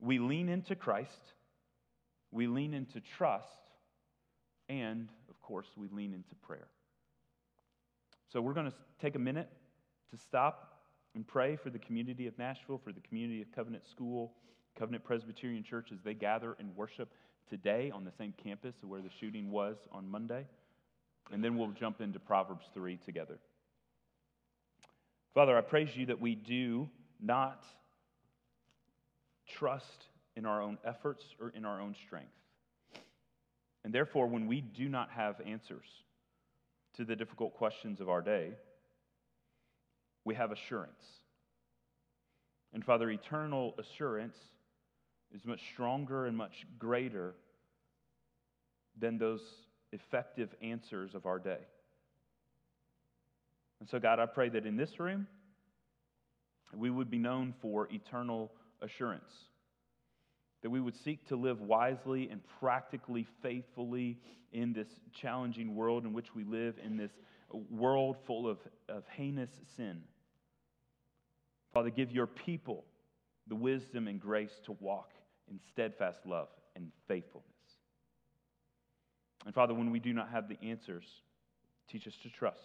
we 0.00 0.18
lean 0.18 0.48
into 0.48 0.74
Christ, 0.74 1.20
we 2.30 2.46
lean 2.46 2.74
into 2.74 3.00
trust, 3.00 3.46
and 4.68 5.08
of 5.28 5.40
course, 5.42 5.66
we 5.76 5.88
lean 5.88 6.14
into 6.14 6.34
prayer. 6.42 6.68
So, 8.32 8.40
we're 8.40 8.54
going 8.54 8.70
to 8.70 8.76
take 9.00 9.14
a 9.14 9.20
minute 9.20 9.50
to 10.10 10.16
stop 10.16 10.80
and 11.14 11.26
pray 11.26 11.56
for 11.56 11.68
the 11.68 11.78
community 11.78 12.26
of 12.26 12.38
Nashville, 12.38 12.80
for 12.82 12.92
the 12.92 13.00
community 13.00 13.42
of 13.42 13.52
Covenant 13.52 13.84
School, 13.90 14.32
Covenant 14.78 15.04
Presbyterian 15.04 15.62
Church 15.62 15.90
as 15.92 15.98
they 16.02 16.14
gather 16.14 16.56
and 16.58 16.74
worship 16.74 17.12
today 17.50 17.90
on 17.94 18.04
the 18.04 18.12
same 18.16 18.32
campus 18.42 18.74
where 18.82 19.02
the 19.02 19.10
shooting 19.20 19.50
was 19.50 19.76
on 19.90 20.10
Monday. 20.10 20.46
And 21.30 21.44
then 21.44 21.56
we'll 21.56 21.70
jump 21.72 22.00
into 22.00 22.18
Proverbs 22.18 22.64
3 22.72 22.96
together. 23.04 23.38
Father, 25.34 25.56
I 25.56 25.60
praise 25.60 25.94
you 25.94 26.06
that 26.06 26.20
we 26.20 26.34
do 26.34 26.88
not 27.20 27.64
trust 29.58 30.06
in 30.36 30.46
our 30.46 30.62
own 30.62 30.78
efforts 30.84 31.24
or 31.40 31.50
in 31.50 31.64
our 31.64 31.80
own 31.80 31.94
strength. 32.06 32.32
And 33.84 33.92
therefore, 33.92 34.26
when 34.26 34.46
we 34.46 34.60
do 34.60 34.88
not 34.88 35.10
have 35.10 35.40
answers 35.44 35.86
to 36.96 37.04
the 37.04 37.16
difficult 37.16 37.54
questions 37.54 38.00
of 38.00 38.08
our 38.08 38.22
day, 38.22 38.52
we 40.24 40.34
have 40.34 40.52
assurance. 40.52 41.04
And 42.72 42.84
Father, 42.84 43.10
eternal 43.10 43.74
assurance 43.78 44.36
is 45.34 45.44
much 45.44 45.60
stronger 45.72 46.26
and 46.26 46.36
much 46.36 46.66
greater 46.78 47.34
than 48.98 49.18
those 49.18 49.42
effective 49.92 50.54
answers 50.62 51.14
of 51.14 51.26
our 51.26 51.38
day. 51.38 51.60
And 53.80 53.88
so, 53.88 53.98
God, 53.98 54.20
I 54.20 54.26
pray 54.26 54.48
that 54.50 54.64
in 54.64 54.76
this 54.76 55.00
room, 55.00 55.26
we 56.74 56.88
would 56.88 57.10
be 57.10 57.18
known 57.18 57.52
for 57.60 57.88
eternal 57.90 58.52
assurance. 58.82 59.32
That 60.62 60.70
we 60.70 60.80
would 60.80 60.96
seek 60.96 61.26
to 61.28 61.36
live 61.36 61.60
wisely 61.60 62.28
and 62.30 62.40
practically 62.60 63.26
faithfully 63.42 64.18
in 64.52 64.72
this 64.72 64.88
challenging 65.20 65.74
world 65.74 66.04
in 66.04 66.12
which 66.12 66.34
we 66.34 66.44
live, 66.44 66.76
in 66.84 66.96
this 66.96 67.12
world 67.70 68.16
full 68.26 68.48
of, 68.48 68.58
of 68.88 69.04
heinous 69.16 69.50
sin. 69.76 70.02
Father, 71.72 71.90
give 71.90 72.12
your 72.12 72.26
people 72.26 72.84
the 73.48 73.56
wisdom 73.56 74.08
and 74.08 74.20
grace 74.20 74.52
to 74.66 74.72
walk 74.80 75.10
in 75.50 75.58
steadfast 75.72 76.20
love 76.26 76.48
and 76.76 76.90
faithfulness. 77.08 77.48
And 79.44 79.54
Father, 79.54 79.74
when 79.74 79.90
we 79.90 79.98
do 79.98 80.12
not 80.12 80.30
have 80.30 80.48
the 80.48 80.58
answers, 80.62 81.04
teach 81.90 82.06
us 82.06 82.14
to 82.22 82.30
trust. 82.30 82.60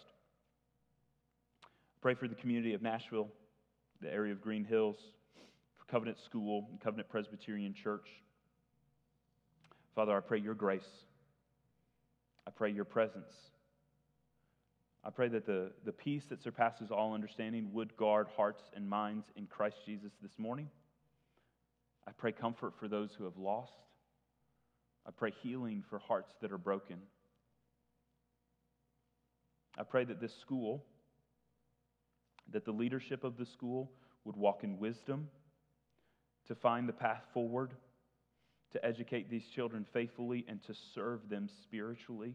Pray 2.00 2.14
for 2.14 2.28
the 2.28 2.34
community 2.36 2.74
of 2.74 2.82
Nashville, 2.82 3.28
the 4.00 4.12
area 4.12 4.32
of 4.32 4.40
Green 4.40 4.64
Hills, 4.64 4.96
Covenant 5.90 6.18
School 6.18 6.68
and 6.70 6.80
Covenant 6.80 7.08
Presbyterian 7.08 7.72
Church. 7.72 8.06
Father, 9.94 10.16
I 10.16 10.20
pray 10.20 10.38
your 10.38 10.54
grace. 10.54 10.88
I 12.46 12.50
pray 12.50 12.70
your 12.70 12.84
presence. 12.84 13.32
I 15.02 15.10
pray 15.10 15.28
that 15.28 15.46
the, 15.46 15.70
the 15.84 15.92
peace 15.92 16.24
that 16.28 16.42
surpasses 16.42 16.90
all 16.90 17.14
understanding 17.14 17.70
would 17.72 17.96
guard 17.96 18.26
hearts 18.36 18.62
and 18.76 18.88
minds 18.88 19.26
in 19.36 19.46
Christ 19.46 19.76
Jesus 19.86 20.12
this 20.20 20.32
morning. 20.38 20.68
I 22.06 22.12
pray 22.12 22.32
comfort 22.32 22.74
for 22.78 22.88
those 22.88 23.10
who 23.16 23.24
have 23.24 23.36
lost. 23.38 23.72
I 25.06 25.10
pray 25.10 25.32
healing 25.42 25.82
for 25.88 25.98
hearts 25.98 26.34
that 26.42 26.52
are 26.52 26.58
broken. 26.58 26.98
I 29.78 29.84
pray 29.84 30.04
that 30.04 30.20
this 30.20 30.34
school, 30.34 30.84
that 32.52 32.64
the 32.64 32.72
leadership 32.72 33.24
of 33.24 33.38
the 33.38 33.46
school 33.46 33.90
would 34.24 34.36
walk 34.36 34.64
in 34.64 34.78
wisdom 34.78 35.28
to 36.48 36.54
find 36.54 36.88
the 36.88 36.92
path 36.92 37.22
forward, 37.32 37.72
to 38.72 38.84
educate 38.84 39.30
these 39.30 39.46
children 39.54 39.86
faithfully, 39.92 40.44
and 40.48 40.62
to 40.64 40.74
serve 40.94 41.28
them 41.28 41.48
spiritually. 41.62 42.34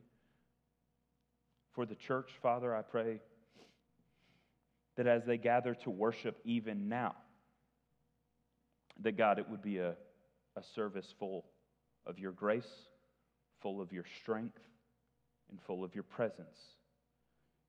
For 1.73 1.85
the 1.85 1.95
church, 1.95 2.29
Father, 2.41 2.75
I 2.75 2.83
pray 2.83 3.19
that 4.95 5.07
as 5.07 5.23
they 5.25 5.37
gather 5.37 5.73
to 5.83 5.89
worship 5.89 6.39
even 6.45 6.87
now, 6.87 7.15
that 9.01 9.17
God, 9.17 9.39
it 9.39 9.49
would 9.49 9.63
be 9.63 9.79
a, 9.79 9.95
a 10.55 10.63
service 10.75 11.13
full 11.17 11.45
of 12.05 12.19
your 12.19 12.31
grace, 12.31 12.69
full 13.61 13.81
of 13.81 13.91
your 13.91 14.05
strength, 14.21 14.59
and 15.49 15.59
full 15.65 15.83
of 15.83 15.95
your 15.95 16.03
presence. 16.03 16.57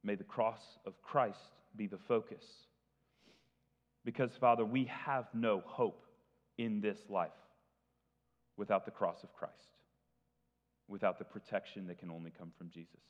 May 0.02 0.16
the 0.16 0.24
cross 0.24 0.60
of 0.86 1.00
Christ 1.02 1.38
be 1.76 1.86
the 1.86 1.98
focus. 2.08 2.44
Because, 4.04 4.30
Father, 4.38 4.66
we 4.66 4.84
have 5.06 5.26
no 5.32 5.62
hope 5.64 6.03
in 6.58 6.80
this 6.80 6.98
life 7.08 7.30
without 8.56 8.84
the 8.84 8.90
cross 8.90 9.22
of 9.22 9.32
Christ, 9.34 9.78
without 10.88 11.18
the 11.18 11.24
protection 11.24 11.86
that 11.88 11.98
can 11.98 12.10
only 12.10 12.30
come 12.30 12.52
from 12.56 12.70
Jesus. 12.70 13.00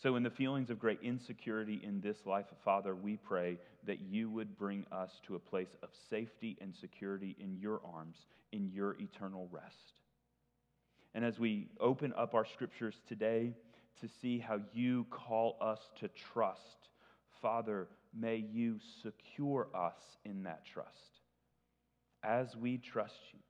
So, 0.00 0.14
in 0.14 0.22
the 0.22 0.30
feelings 0.30 0.70
of 0.70 0.78
great 0.78 1.00
insecurity 1.02 1.80
in 1.82 2.00
this 2.00 2.24
life, 2.24 2.46
Father, 2.64 2.94
we 2.94 3.16
pray 3.16 3.58
that 3.84 4.00
you 4.00 4.30
would 4.30 4.56
bring 4.56 4.86
us 4.92 5.10
to 5.26 5.34
a 5.34 5.40
place 5.40 5.76
of 5.82 5.88
safety 6.08 6.56
and 6.60 6.72
security 6.72 7.34
in 7.40 7.56
your 7.56 7.80
arms, 7.84 8.16
in 8.52 8.70
your 8.72 8.96
eternal 9.00 9.48
rest. 9.50 9.94
And 11.14 11.24
as 11.24 11.40
we 11.40 11.66
open 11.80 12.14
up 12.16 12.34
our 12.34 12.44
scriptures 12.44 12.94
today 13.08 13.54
to 14.00 14.08
see 14.22 14.38
how 14.38 14.60
you 14.72 15.04
call 15.10 15.56
us 15.60 15.80
to 15.98 16.08
trust, 16.32 16.90
Father, 17.42 17.88
may 18.16 18.36
you 18.36 18.78
secure 19.02 19.66
us 19.74 19.96
in 20.24 20.44
that 20.44 20.64
trust. 20.64 21.17
As 22.22 22.56
we 22.56 22.78
trust 22.78 23.20
you, 23.32 23.40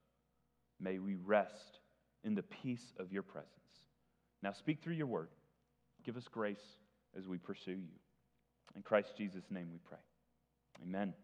may 0.80 0.98
we 0.98 1.14
rest 1.14 1.80
in 2.25 2.34
the 2.34 2.42
peace 2.42 2.92
of 2.98 3.12
your 3.12 3.22
presence. 3.22 3.52
Now, 4.42 4.52
speak 4.52 4.82
through 4.82 4.94
your 4.94 5.06
word. 5.06 5.28
Give 6.04 6.16
us 6.16 6.25
grace 6.30 6.76
as 7.16 7.26
we 7.26 7.38
pursue 7.38 7.72
you. 7.72 7.98
In 8.76 8.82
Christ 8.82 9.14
Jesus' 9.16 9.44
name 9.50 9.68
we 9.72 9.78
pray. 9.78 9.98
Amen. 10.82 11.14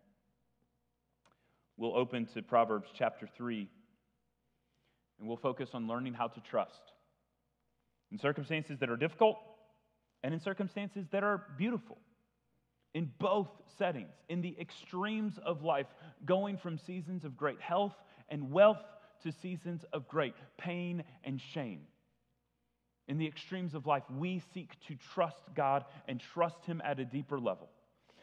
We'll 1.77 1.97
open 1.97 2.27
to 2.35 2.43
Proverbs 2.43 2.89
chapter 2.97 3.29
3, 3.37 3.69
and 5.19 5.29
we'll 5.29 5.37
focus 5.37 5.71
on 5.75 5.87
learning 5.87 6.15
how 6.15 6.29
to 6.29 6.41
trust 6.41 6.93
in 8.11 8.19
circumstances 8.19 8.79
that 8.81 8.91
are 8.91 8.97
difficult 8.97 9.37
and 10.23 10.33
in 10.33 10.41
circumstances 10.41 11.07
that 11.13 11.25
are 11.25 11.43
beautiful. 11.59 11.99
In 12.95 13.11
both 13.19 13.49
settings, 13.77 14.15
in 14.29 14.41
the 14.41 14.57
extremes 14.61 15.39
of 15.45 15.65
life, 15.65 15.87
going 16.27 16.57
from 16.57 16.79
seasons 16.79 17.25
of 17.25 17.37
great 17.37 17.61
health 17.61 17.95
and 18.29 18.51
wealth 18.51 18.83
to 19.23 19.33
seasons 19.33 19.85
of 19.93 20.09
great 20.09 20.35
pain 20.59 21.05
and 21.25 21.41
shame 21.41 21.81
in 23.09 23.19
the 23.19 23.27
extremes 23.27 23.75
of 23.75 23.87
life, 23.87 24.03
we 24.11 24.43
seek 24.53 24.71
to 24.89 24.97
trust 25.15 25.43
God 25.55 25.85
and 26.09 26.21
trust 26.21 26.65
Him 26.65 26.81
at 26.85 26.99
a 26.99 27.05
deeper 27.05 27.39
level. 27.39 27.69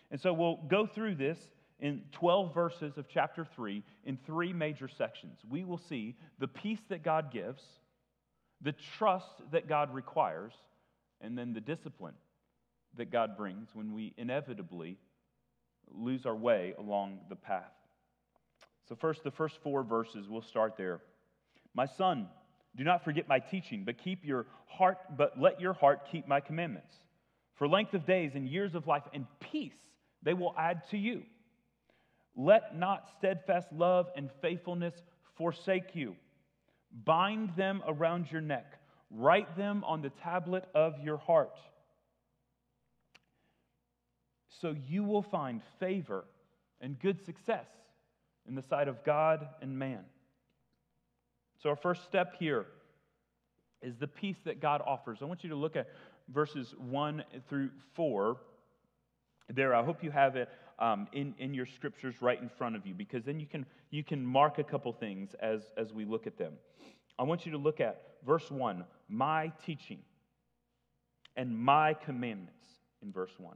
And 0.10 0.20
so 0.20 0.34
we'll 0.34 0.60
go 0.68 0.86
through 0.88 1.16
this 1.16 1.38
in 1.80 2.02
12 2.14 2.54
verses 2.54 2.98
of 2.98 3.08
chapter 3.08 3.46
3 3.56 3.84
in 4.06 4.18
three 4.26 4.54
major 4.54 4.88
sections. 4.88 5.40
We 5.50 5.64
will 5.64 5.78
see 5.78 6.16
the 6.40 6.48
peace 6.48 6.82
that 6.90 7.04
God 7.04 7.32
gives, 7.32 7.64
the 8.62 8.74
trust 8.98 9.42
that 9.52 9.68
God 9.68 9.94
requires, 9.94 10.54
and 11.22 11.38
then 11.38 11.54
the 11.54 11.62
discipline 11.62 12.16
that 12.98 13.12
God 13.12 13.38
brings 13.38 13.70
when 13.74 13.94
we 13.94 14.14
inevitably 14.18 14.98
lose 15.94 16.26
our 16.26 16.36
way 16.36 16.74
along 16.78 17.20
the 17.30 17.36
path. 17.36 17.72
So, 18.92 18.98
first, 19.00 19.24
the 19.24 19.32
first 19.32 19.58
four 19.64 19.84
verses, 19.84 20.28
we'll 20.28 20.42
start 20.42 20.76
there. 20.76 21.00
My 21.74 21.86
son, 21.86 22.28
do 22.76 22.84
not 22.84 23.06
forget 23.06 23.26
my 23.26 23.40
teaching, 23.40 23.86
but 23.86 23.98
keep 23.98 24.26
your 24.26 24.48
heart, 24.68 24.98
but 25.16 25.40
let 25.40 25.62
your 25.62 25.72
heart 25.72 26.10
keep 26.12 26.28
my 26.28 26.42
commandments. 26.42 26.94
For 27.56 27.70
length 27.70 27.94
of 27.94 28.06
days 28.06 28.32
and 28.36 28.50
years 28.50 28.76
of 28.76 28.88
life 28.88 29.04
and 29.14 29.28
peace 29.40 29.78
they 30.24 30.34
will 30.34 30.54
add 30.58 30.82
to 30.90 30.98
you. 30.98 31.24
Let 32.36 32.78
not 32.78 33.08
steadfast 33.18 33.72
love 33.72 34.10
and 34.18 34.30
faithfulness 34.42 34.96
forsake 35.38 35.96
you. 35.96 36.18
Bind 37.06 37.56
them 37.56 37.82
around 37.88 38.30
your 38.30 38.42
neck, 38.42 38.78
write 39.10 39.56
them 39.56 39.86
on 39.86 40.02
the 40.02 40.10
tablet 40.22 40.66
of 40.76 41.00
your 41.02 41.16
heart. 41.16 41.58
So 44.60 44.76
you 44.90 45.06
will 45.06 45.24
find 45.24 45.62
favor 45.80 46.26
and 46.82 47.00
good 47.00 47.24
success 47.24 47.68
in 48.48 48.56
the 48.56 48.64
sight 48.70 48.88
of 48.88 49.04
God 49.04 49.48
and 49.62 49.78
man. 49.78 50.00
So, 51.62 51.70
our 51.70 51.76
first 51.76 52.04
step 52.06 52.36
here 52.40 52.66
is 53.82 53.96
the 53.98 54.08
peace 54.08 54.38
that 54.46 54.62
God 54.62 54.82
offers. 54.86 55.20
I 55.22 55.26
want 55.26 55.44
you 55.44 55.50
to 55.50 55.56
look 55.56 55.76
at 55.76 55.90
verses 56.30 56.74
1 56.78 57.24
through 57.50 57.70
4 57.96 58.38
there. 59.50 59.76
I 59.76 59.84
hope 59.84 60.04
you 60.04 60.12
have 60.12 60.36
it 60.36 60.50
um, 60.80 61.08
in, 61.14 61.36
in 61.38 61.54
your 61.54 61.66
scriptures 61.66 62.16
right 62.22 62.42
in 62.42 62.50
front 62.50 62.76
of 62.76 62.86
you 62.86 62.94
because 62.94 63.24
then 63.24 63.40
you 63.40 63.46
can, 63.46 63.66
you 63.90 64.04
can 64.04 64.26
mark 64.26 64.58
a 64.58 64.64
couple 64.64 64.92
things 64.94 65.36
as, 65.42 65.62
as 65.78 65.94
we 65.94 66.06
look 66.06 66.28
at 66.28 66.38
them. 66.38 66.54
I 67.20 67.24
want 67.24 67.46
you 67.46 67.52
to 67.52 67.58
look 67.58 67.80
at 67.80 68.02
verse 68.26 68.50
1 68.50 68.84
my 69.08 69.52
teaching 69.66 70.00
and 71.36 71.58
my 71.58 71.94
commandments 71.94 72.66
in 73.04 73.12
verse 73.12 73.34
1. 73.38 73.56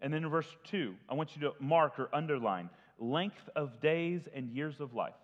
And 0.00 0.12
then 0.12 0.24
in 0.24 0.30
verse 0.30 0.48
2, 0.70 0.94
I 1.08 1.14
want 1.14 1.36
you 1.36 1.42
to 1.42 1.52
mark 1.60 1.98
or 1.98 2.08
underline 2.14 2.70
length 2.98 3.48
of 3.56 3.80
days 3.80 4.22
and 4.34 4.50
years 4.50 4.80
of 4.80 4.94
life. 4.94 5.14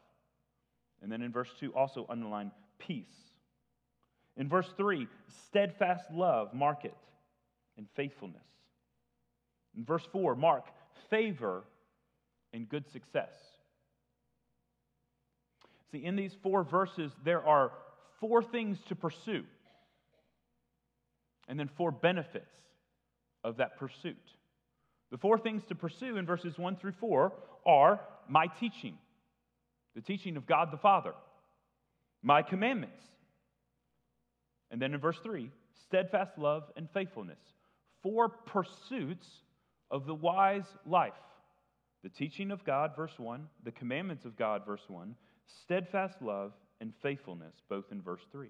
And 1.02 1.10
then 1.10 1.22
in 1.22 1.32
verse 1.32 1.48
2, 1.60 1.72
also 1.72 2.06
underline 2.08 2.50
peace. 2.78 3.06
In 4.36 4.48
verse 4.48 4.68
3, 4.76 5.06
steadfast 5.46 6.04
love, 6.12 6.54
mark 6.54 6.84
it, 6.84 6.96
and 7.76 7.86
faithfulness. 7.96 8.46
In 9.76 9.84
verse 9.84 10.06
4, 10.12 10.34
mark 10.36 10.64
favor 11.08 11.64
and 12.52 12.68
good 12.68 12.90
success. 12.92 13.30
See, 15.92 16.04
in 16.04 16.16
these 16.16 16.34
four 16.42 16.62
verses, 16.62 17.12
there 17.24 17.44
are 17.44 17.72
four 18.20 18.42
things 18.42 18.78
to 18.88 18.94
pursue, 18.94 19.44
and 21.48 21.58
then 21.58 21.68
four 21.76 21.90
benefits 21.90 22.52
of 23.42 23.56
that 23.56 23.78
pursuit. 23.78 24.16
The 25.10 25.18
four 25.18 25.38
things 25.38 25.64
to 25.68 25.74
pursue 25.74 26.16
in 26.16 26.26
verses 26.26 26.56
1 26.56 26.76
through 26.76 26.92
4 27.00 27.32
are 27.66 28.00
my 28.28 28.46
teaching 28.46 28.96
the 29.96 30.00
teaching 30.00 30.36
of 30.36 30.46
God 30.46 30.70
the 30.70 30.76
Father, 30.76 31.14
my 32.22 32.42
commandments. 32.42 33.02
And 34.70 34.80
then 34.80 34.94
in 34.94 35.00
verse 35.00 35.18
3, 35.22 35.50
steadfast 35.84 36.38
love 36.38 36.70
and 36.76 36.88
faithfulness. 36.90 37.40
Four 38.02 38.28
pursuits 38.28 39.26
of 39.90 40.06
the 40.06 40.14
wise 40.14 40.66
life 40.86 41.12
the 42.02 42.08
teaching 42.08 42.50
of 42.50 42.64
God, 42.64 42.96
verse 42.96 43.18
1, 43.18 43.46
the 43.62 43.72
commandments 43.72 44.24
of 44.24 44.36
God, 44.36 44.64
verse 44.64 44.84
1, 44.88 45.14
steadfast 45.62 46.22
love 46.22 46.52
and 46.80 46.94
faithfulness, 47.02 47.54
both 47.68 47.84
in 47.92 48.00
verse 48.00 48.22
3. 48.32 48.48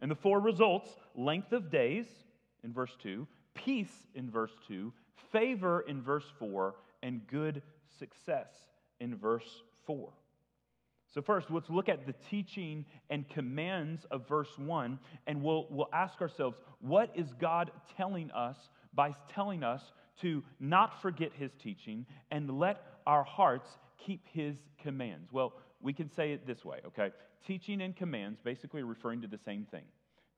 And 0.00 0.10
the 0.10 0.14
four 0.14 0.38
results 0.38 0.94
length 1.16 1.52
of 1.52 1.70
days 1.70 2.06
in 2.62 2.72
verse 2.72 2.96
2, 3.02 3.26
peace 3.54 4.06
in 4.14 4.30
verse 4.30 4.52
2, 4.68 4.92
favor 5.32 5.80
in 5.80 6.00
verse 6.00 6.26
4, 6.38 6.76
and 7.02 7.26
good 7.26 7.62
success 7.98 8.48
in 9.00 9.16
verse 9.16 9.62
4. 9.86 10.10
So, 11.14 11.22
first, 11.22 11.50
let's 11.50 11.70
look 11.70 11.88
at 11.88 12.06
the 12.06 12.14
teaching 12.28 12.84
and 13.08 13.28
commands 13.28 14.04
of 14.10 14.28
verse 14.28 14.50
1, 14.58 14.98
and 15.26 15.42
we'll, 15.42 15.66
we'll 15.70 15.88
ask 15.92 16.20
ourselves, 16.20 16.58
what 16.80 17.10
is 17.14 17.32
God 17.40 17.70
telling 17.96 18.30
us 18.32 18.56
by 18.92 19.14
telling 19.34 19.62
us 19.62 19.82
to 20.20 20.42
not 20.60 21.00
forget 21.00 21.30
his 21.32 21.52
teaching 21.62 22.06
and 22.30 22.58
let 22.58 22.82
our 23.06 23.24
hearts 23.24 23.68
keep 24.04 24.26
his 24.32 24.56
commands? 24.82 25.32
Well, 25.32 25.54
we 25.80 25.92
can 25.92 26.10
say 26.10 26.32
it 26.32 26.46
this 26.46 26.64
way, 26.64 26.80
okay? 26.86 27.12
Teaching 27.46 27.80
and 27.82 27.94
commands 27.94 28.40
basically 28.42 28.82
referring 28.82 29.22
to 29.22 29.28
the 29.28 29.38
same 29.38 29.66
thing 29.70 29.84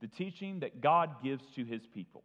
the 0.01 0.07
teaching 0.07 0.61
that 0.61 0.81
God 0.81 1.11
gives 1.25 1.43
to 1.57 1.65
his 1.65 1.83
people. 1.93 2.23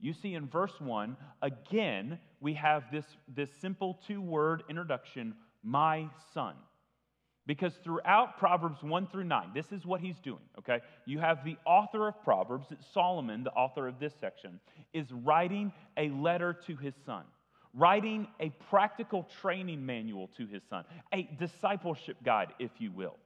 You 0.00 0.14
see 0.14 0.34
in 0.34 0.48
verse 0.48 0.80
1, 0.80 1.16
again, 1.42 2.18
we 2.40 2.54
have 2.54 2.84
this, 2.90 3.04
this 3.28 3.50
simple 3.60 3.98
two 4.06 4.20
word 4.20 4.62
introduction, 4.68 5.34
my 5.62 6.08
son. 6.32 6.54
Because 7.46 7.74
throughout 7.82 8.38
Proverbs 8.38 8.82
1 8.82 9.08
through 9.08 9.24
9, 9.24 9.50
this 9.54 9.72
is 9.72 9.84
what 9.84 10.00
he's 10.00 10.18
doing, 10.20 10.42
okay? 10.58 10.80
You 11.04 11.18
have 11.18 11.44
the 11.44 11.56
author 11.66 12.06
of 12.06 12.22
Proverbs, 12.22 12.66
Solomon, 12.92 13.42
the 13.44 13.50
author 13.52 13.88
of 13.88 13.98
this 13.98 14.14
section, 14.20 14.60
is 14.92 15.10
writing 15.10 15.72
a 15.96 16.10
letter 16.10 16.56
to 16.66 16.76
his 16.76 16.94
son, 17.04 17.24
writing 17.74 18.28
a 18.40 18.50
practical 18.70 19.26
training 19.40 19.84
manual 19.84 20.28
to 20.36 20.46
his 20.46 20.62
son, 20.70 20.84
a 21.12 21.28
discipleship 21.38 22.16
guide, 22.24 22.52
if 22.58 22.70
you 22.78 22.92
will. 22.92 23.16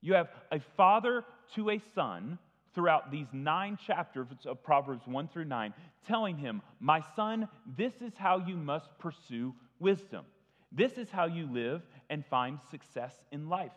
You 0.00 0.14
have 0.14 0.28
a 0.52 0.60
father 0.76 1.24
to 1.56 1.70
a 1.70 1.80
son 1.94 2.38
throughout 2.76 3.10
these 3.10 3.26
nine 3.32 3.78
chapters 3.84 4.28
of 4.44 4.62
Proverbs 4.62 5.06
1 5.06 5.28
through 5.28 5.46
9, 5.46 5.74
telling 6.06 6.36
him, 6.36 6.60
My 6.78 7.02
son, 7.16 7.48
this 7.76 7.94
is 8.02 8.12
how 8.16 8.44
you 8.46 8.54
must 8.54 8.96
pursue 8.98 9.54
wisdom. 9.80 10.26
This 10.70 10.92
is 10.92 11.10
how 11.10 11.24
you 11.24 11.50
live 11.50 11.82
and 12.10 12.24
find 12.26 12.58
success 12.70 13.14
in 13.32 13.48
life. 13.48 13.72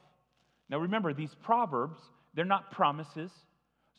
Now 0.70 0.80
remember, 0.80 1.14
these 1.14 1.34
Proverbs, 1.42 2.02
they're 2.34 2.44
not 2.44 2.72
promises. 2.72 3.32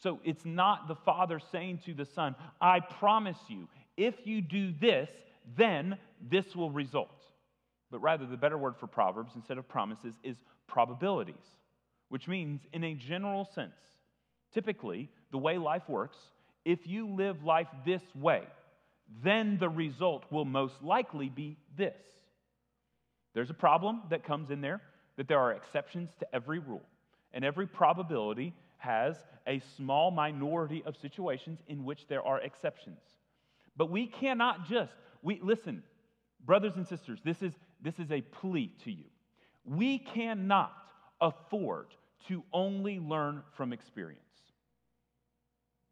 So 0.03 0.21
it's 0.23 0.45
not 0.45 0.87
the 0.87 0.95
father 0.95 1.41
saying 1.51 1.81
to 1.87 1.95
the 1.95 2.05
son, 2.05 2.37
I 2.61 2.81
promise 2.81 3.39
you, 3.49 3.69
if 3.97 4.15
you 4.25 4.43
do 4.43 4.73
this, 4.81 5.09
then 5.57 5.97
this 6.31 6.55
will 6.55 6.71
result. 6.71 7.25
But 7.91 8.01
rather, 8.01 8.27
the 8.27 8.37
better 8.37 8.59
word 8.59 8.77
for 8.79 8.87
Proverbs 8.87 9.33
instead 9.35 9.57
of 9.57 9.67
promises 9.67 10.15
is 10.23 10.37
probabilities, 10.69 11.35
which 12.11 12.29
means, 12.29 12.61
in 12.73 12.85
a 12.85 12.95
general 12.95 13.49
sense, 13.55 13.73
Typically, 14.53 15.09
the 15.31 15.39
way 15.39 15.59
life 15.59 15.89
works, 15.89 16.19
if 16.65 16.87
you 16.87 17.09
live 17.09 17.45
life 17.45 17.69
this 17.85 18.03
way, 18.15 18.43
then 19.23 19.59
the 19.59 19.69
result 19.69 20.25
will 20.31 20.45
most 20.45 20.83
likely 20.83 21.29
be 21.29 21.57
this. 21.77 21.95
There's 23.35 23.51
a 23.51 23.55
problem 23.55 24.03
that 24.11 24.25
comes 24.25 24.51
in 24.51 24.61
there 24.61 24.81
that 25.17 25.29
there 25.29 25.39
are 25.39 25.53
exceptions 25.53 26.11
to 26.19 26.35
every 26.35 26.59
rule, 26.59 26.83
and 27.33 27.45
every 27.45 27.67
probability 27.67 28.55
has 28.79 29.17
a 29.47 29.61
small 29.77 30.11
minority 30.11 30.83
of 30.85 30.97
situations 30.97 31.61
in 31.69 31.85
which 31.85 32.07
there 32.09 32.23
are 32.23 32.41
exceptions. 32.41 33.01
But 33.77 33.91
we 33.91 34.07
cannot 34.07 34.69
just, 34.69 34.93
we 35.23 35.39
listen, 35.43 35.83
brothers 36.45 36.77
and 36.77 36.87
sisters, 36.87 37.21
this 37.25 37.43
is 37.43 37.53
this 37.83 37.99
is 37.99 38.11
a 38.11 38.21
plea 38.21 38.73
to 38.85 38.91
you. 38.91 39.05
We 39.65 39.99
cannot 39.99 40.73
afford 41.21 41.87
to 42.29 42.43
only 42.53 42.99
learn 42.99 43.43
from 43.57 43.73
experience. 43.73 44.21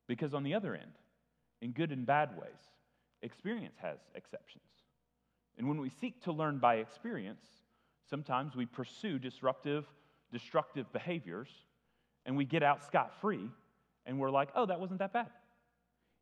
Because 0.08 0.34
on 0.34 0.42
the 0.42 0.54
other 0.54 0.74
end, 0.74 0.90
in 1.60 1.70
good 1.70 1.92
and 1.92 2.04
bad 2.04 2.30
ways, 2.36 2.58
experience 3.22 3.76
has 3.80 3.98
exceptions. 4.14 4.64
And 5.56 5.68
when 5.68 5.80
we 5.80 5.90
seek 5.90 6.22
to 6.22 6.32
learn 6.32 6.58
by 6.58 6.76
experience, 6.76 7.44
sometimes 8.08 8.56
we 8.56 8.66
pursue 8.66 9.18
disruptive, 9.18 9.84
destructive 10.32 10.90
behaviors 10.92 11.48
and 12.26 12.36
we 12.36 12.44
get 12.44 12.62
out 12.62 12.84
scot 12.84 13.12
free 13.20 13.50
and 14.06 14.18
we're 14.18 14.30
like, 14.30 14.48
oh, 14.54 14.66
that 14.66 14.80
wasn't 14.80 15.00
that 15.00 15.12
bad. 15.12 15.30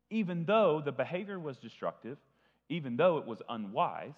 Even 0.09 0.45
though 0.45 0.81
the 0.83 0.91
behavior 0.91 1.39
was 1.39 1.57
destructive, 1.57 2.17
even 2.69 2.97
though 2.97 3.17
it 3.17 3.25
was 3.25 3.41
unwise, 3.47 4.15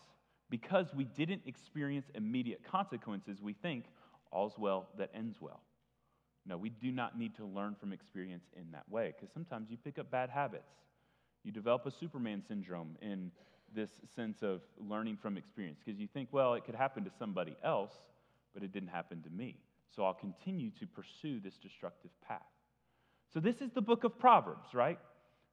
because 0.49 0.87
we 0.95 1.03
didn't 1.03 1.41
experience 1.45 2.07
immediate 2.15 2.61
consequences, 2.63 3.41
we 3.41 3.53
think 3.53 3.85
all's 4.31 4.57
well 4.57 4.87
that 4.97 5.11
ends 5.13 5.37
well. 5.39 5.61
No, 6.49 6.57
we 6.57 6.69
do 6.69 6.91
not 6.91 7.17
need 7.17 7.35
to 7.35 7.45
learn 7.45 7.75
from 7.79 7.93
experience 7.93 8.45
in 8.57 8.71
that 8.71 8.89
way 8.89 9.13
because 9.15 9.31
sometimes 9.31 9.69
you 9.69 9.77
pick 9.77 9.99
up 9.99 10.09
bad 10.09 10.31
habits. 10.31 10.71
You 11.43 11.51
develop 11.51 11.85
a 11.85 11.91
Superman 11.91 12.41
syndrome 12.45 12.97
in 13.03 13.31
this 13.73 13.91
sense 14.15 14.41
of 14.41 14.61
learning 14.79 15.17
from 15.21 15.37
experience 15.37 15.77
because 15.85 15.99
you 15.99 16.07
think, 16.07 16.29
well, 16.31 16.55
it 16.55 16.65
could 16.65 16.73
happen 16.73 17.03
to 17.03 17.11
somebody 17.19 17.55
else, 17.63 17.93
but 18.55 18.63
it 18.63 18.73
didn't 18.73 18.89
happen 18.89 19.21
to 19.21 19.29
me. 19.29 19.57
So 19.95 20.03
I'll 20.03 20.15
continue 20.15 20.71
to 20.79 20.87
pursue 20.87 21.39
this 21.39 21.55
destructive 21.57 22.09
path. 22.27 22.41
So 23.31 23.39
this 23.39 23.61
is 23.61 23.69
the 23.71 23.81
book 23.81 24.03
of 24.03 24.17
Proverbs, 24.17 24.73
right? 24.73 24.97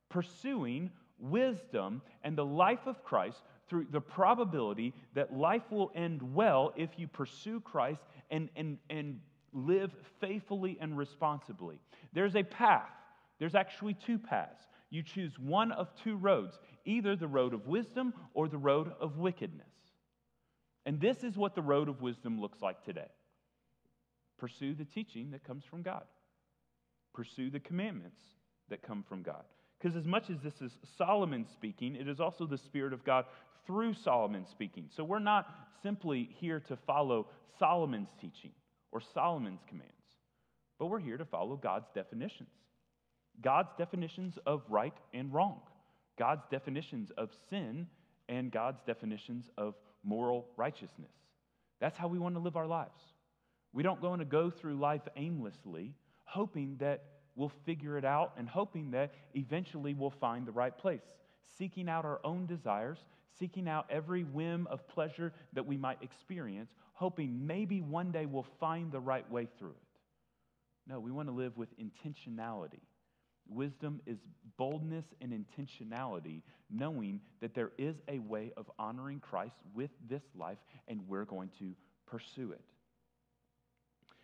Pursuing 0.09 0.91
wisdom 1.19 2.01
and 2.25 2.39
the 2.39 2.45
life 2.45 2.87
of 2.87 3.05
Christ 3.05 3.43
through 3.69 3.87
the 3.91 4.01
probability 4.01 4.95
that 5.15 5.37
life 5.37 5.71
will 5.71 5.93
end 5.95 6.23
well 6.35 6.73
if 6.75 6.91
you 6.97 7.07
pursue 7.07 7.61
Christ 7.61 8.01
and, 8.31 8.49
and, 8.57 8.79
and 8.89 9.21
live 9.57 9.91
faithfully 10.21 10.77
and 10.81 10.97
responsibly. 10.97 11.81
There's 12.13 12.37
a 12.37 12.43
path, 12.43 12.91
there's 13.39 13.55
actually 13.55 13.95
two 13.95 14.19
paths. 14.19 14.63
You 14.91 15.03
choose 15.03 15.33
one 15.39 15.73
of 15.73 15.89
two 16.05 16.17
roads 16.17 16.59
either 16.85 17.17
the 17.17 17.27
road 17.27 17.53
of 17.53 17.67
wisdom 17.67 18.15
or 18.33 18.49
the 18.49 18.59
road 18.59 18.93
of 19.01 19.19
wickedness. 19.19 19.67
And 20.85 21.01
this 21.01 21.25
is 21.25 21.37
what 21.37 21.57
the 21.57 21.63
road 21.63 21.89
of 21.89 22.01
wisdom 22.01 22.41
looks 22.41 22.63
like 22.63 22.85
today 22.85 23.09
pursue 24.39 24.75
the 24.75 24.85
teaching 24.85 25.31
that 25.31 25.43
comes 25.43 25.65
from 25.65 25.81
God, 25.81 26.05
pursue 27.15 27.49
the 27.49 27.59
commandments 27.59 28.21
that 28.69 28.83
come 28.83 29.03
from 29.09 29.23
God. 29.23 29.43
Because 29.79 29.97
as 29.97 30.07
much 30.07 30.29
as 30.29 30.37
this 30.43 30.61
is 30.61 30.73
Solomon 30.99 31.47
speaking, 31.55 31.97
it 31.97 32.07
is 32.07 32.21
also 32.21 32.47
the 32.47 32.59
Spirit 32.59 32.93
of 32.93 33.03
God 33.03 33.25
through 33.67 33.95
Solomon 33.95 34.45
speaking. 34.51 34.91
So 34.95 35.05
we're 35.05 35.19
not 35.19 35.49
simply 35.83 36.29
here 36.39 36.61
to 36.69 36.77
follow 36.77 37.29
Solomon's 37.59 38.11
teaching 38.21 38.53
or 38.93 39.01
Solomon's 39.01 39.63
commands, 39.69 39.93
but 40.79 40.87
we're 40.87 40.99
here 40.99 41.17
to 41.17 41.25
follow 41.25 41.57
God's 41.57 41.89
definitions. 41.95 42.49
God's 43.43 43.73
definitions 43.77 44.39
of 44.47 44.63
right 44.69 44.97
and 45.13 45.33
wrong, 45.33 45.61
God's 46.19 46.47
definitions 46.51 47.11
of 47.19 47.31
sin, 47.51 47.87
and 48.29 48.51
God's 48.51 48.81
definitions 48.87 49.51
of 49.57 49.75
moral 50.03 50.49
righteousness. 50.57 51.13
That's 51.81 51.97
how 51.97 52.09
we 52.09 52.19
want 52.19 52.35
to 52.35 52.41
live 52.41 52.57
our 52.57 52.67
lives. 52.67 53.01
We 53.73 53.83
don't 53.83 54.01
want 54.01 54.21
to 54.21 54.25
go 54.25 54.51
through 54.51 54.77
life 54.77 55.03
aimlessly, 55.17 55.93
hoping 56.25 56.77
that 56.81 57.05
we'll 57.35 57.53
figure 57.67 57.99
it 57.99 58.05
out 58.05 58.33
and 58.39 58.49
hoping 58.49 58.93
that 58.93 59.13
eventually 59.35 59.93
we'll 59.93 60.11
find 60.11 60.47
the 60.47 60.53
right 60.53 60.77
place, 60.77 61.03
seeking 61.59 61.89
out 61.89 62.05
our 62.05 62.21
own 62.25 62.47
desires, 62.47 62.99
seeking 63.39 63.69
out 63.69 63.87
every 63.91 64.25
whim 64.25 64.67
of 64.71 64.89
pleasure 64.89 65.33
that 65.53 65.67
we 65.67 65.77
might 65.77 66.03
experience, 66.03 66.71
hoping 66.97 67.47
maybe 67.47 67.83
one 67.83 68.11
day 68.11 68.25
we'll 68.27 68.47
find 68.59 68.91
the 68.91 69.01
right 69.01 69.31
way 69.31 69.47
through 69.59 69.71
it. 69.71 69.77
No, 70.89 70.99
we 70.99 71.11
want 71.11 71.29
to 71.29 71.35
live 71.35 71.57
with 71.57 71.69
intentionality. 71.79 72.81
Wisdom 73.49 74.01
is 74.07 74.17
boldness 74.57 75.05
and 75.21 75.33
intentionality, 75.33 76.41
knowing 76.71 77.21
that 77.41 77.55
there 77.55 77.71
is 77.77 77.97
a 78.09 78.19
way 78.21 78.51
of 78.57 78.71
honoring 78.79 79.21
Christ 79.21 79.57
with 79.75 79.91
this 80.09 80.23
life, 80.35 80.59
and 80.89 81.07
we're 81.07 81.27
going 81.27 81.51
to 81.59 81.75
pursue 82.07 82.53
it. 82.53 82.65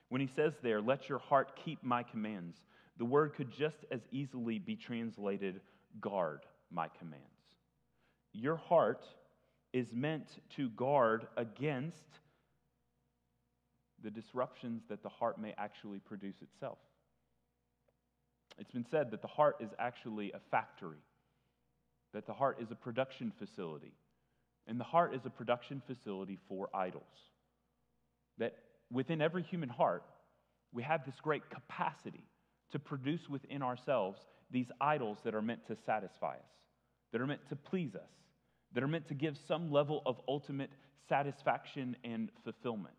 When 0.09 0.21
he 0.21 0.31
says 0.35 0.55
there, 0.63 0.81
let 0.81 1.09
your 1.09 1.19
heart 1.19 1.53
keep 1.63 1.85
my 1.85 2.03
commands, 2.03 2.57
the 2.97 3.05
word 3.05 3.35
could 3.35 3.51
just 3.51 3.85
as 3.91 4.01
easily 4.11 4.59
be 4.59 4.77
translated, 4.77 5.61
guard 6.01 6.41
my 6.71 6.89
commands. 6.99 7.27
Your 8.33 8.57
heart 8.57 9.07
is 9.73 9.87
meant 9.93 10.27
to 10.57 10.71
guard 10.71 11.27
against 11.37 12.05
the 14.03 14.11
disruptions 14.11 14.83
that 14.89 15.03
the 15.03 15.09
heart 15.09 15.41
may 15.41 15.55
actually 15.59 15.99
produce 15.99 16.37
itself. 16.43 16.79
It's 18.59 18.71
been 18.71 18.87
said 18.91 19.11
that 19.11 19.23
the 19.23 19.29
heart 19.29 19.57
is 19.61 19.71
actually 19.79 20.33
a 20.33 20.41
factory, 20.51 21.03
that 22.13 22.27
the 22.27 22.33
heart 22.33 22.59
is 22.61 22.71
a 22.71 22.75
production 22.75 23.33
facility, 23.39 23.93
and 24.67 24.79
the 24.79 24.85
heart 24.85 25.15
is 25.15 25.23
a 25.25 25.31
production 25.31 25.83
facility 25.87 26.39
for 26.49 26.69
idols. 26.75 27.03
That 28.39 28.55
within 28.91 29.21
every 29.21 29.43
human 29.43 29.69
heart, 29.69 30.05
we 30.73 30.83
have 30.83 31.05
this 31.05 31.15
great 31.23 31.49
capacity 31.51 32.25
to 32.73 32.79
produce 32.79 33.29
within 33.29 33.63
ourselves 33.63 34.21
these 34.51 34.71
idols 34.81 35.19
that 35.25 35.35
are 35.35 35.43
meant 35.43 35.67
to 35.69 35.77
satisfy 35.87 36.35
us, 36.35 36.53
that 37.13 37.21
are 37.21 37.27
meant 37.27 37.49
to 37.49 37.57
please 37.57 37.95
us, 37.95 38.11
that 38.75 38.83
are 38.83 38.89
meant 38.89 39.09
to 39.09 39.15
give 39.15 39.37
some 39.49 39.71
level 39.71 40.03
of 40.07 40.21
ultimate 40.29 40.71
satisfaction 41.09 41.97
and 42.05 42.31
fulfillment. 42.45 42.95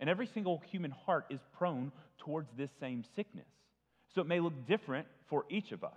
And 0.00 0.10
every 0.10 0.26
single 0.26 0.62
human 0.70 0.90
heart 0.90 1.26
is 1.30 1.40
prone 1.56 1.92
towards 2.18 2.48
this 2.56 2.70
same 2.80 3.04
sickness. 3.14 3.46
So 4.14 4.20
it 4.20 4.26
may 4.26 4.40
look 4.40 4.66
different 4.66 5.06
for 5.28 5.44
each 5.48 5.72
of 5.72 5.84
us. 5.84 5.92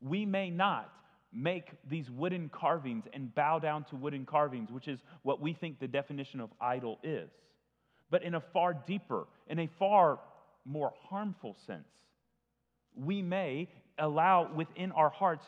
We 0.00 0.26
may 0.26 0.50
not 0.50 0.92
make 1.32 1.70
these 1.88 2.10
wooden 2.10 2.50
carvings 2.50 3.04
and 3.12 3.34
bow 3.34 3.58
down 3.58 3.84
to 3.84 3.96
wooden 3.96 4.26
carvings, 4.26 4.70
which 4.70 4.88
is 4.88 5.00
what 5.22 5.40
we 5.40 5.54
think 5.54 5.80
the 5.80 5.88
definition 5.88 6.40
of 6.40 6.50
idol 6.60 6.98
is. 7.02 7.30
But 8.10 8.22
in 8.22 8.34
a 8.34 8.42
far 8.52 8.74
deeper, 8.74 9.26
in 9.48 9.58
a 9.58 9.70
far 9.78 10.20
more 10.64 10.92
harmful 11.08 11.56
sense, 11.66 11.88
we 12.94 13.22
may 13.22 13.68
allow 13.98 14.52
within 14.52 14.92
our 14.92 15.08
hearts 15.08 15.46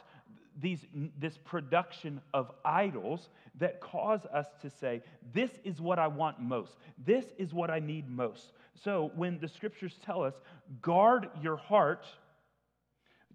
these, 0.60 0.86
this 1.18 1.36
production 1.38 2.20
of 2.32 2.50
idols 2.64 3.28
that 3.58 3.80
cause 3.80 4.24
us 4.32 4.46
to 4.62 4.70
say, 4.70 5.02
This 5.32 5.50
is 5.64 5.80
what 5.80 5.98
I 5.98 6.06
want 6.06 6.40
most. 6.40 6.76
This 7.04 7.26
is 7.38 7.52
what 7.52 7.70
I 7.70 7.80
need 7.80 8.08
most. 8.08 8.52
So 8.82 9.12
when 9.16 9.38
the 9.38 9.48
scriptures 9.48 9.98
tell 10.04 10.22
us, 10.22 10.34
guard 10.82 11.28
your 11.42 11.56
heart 11.56 12.06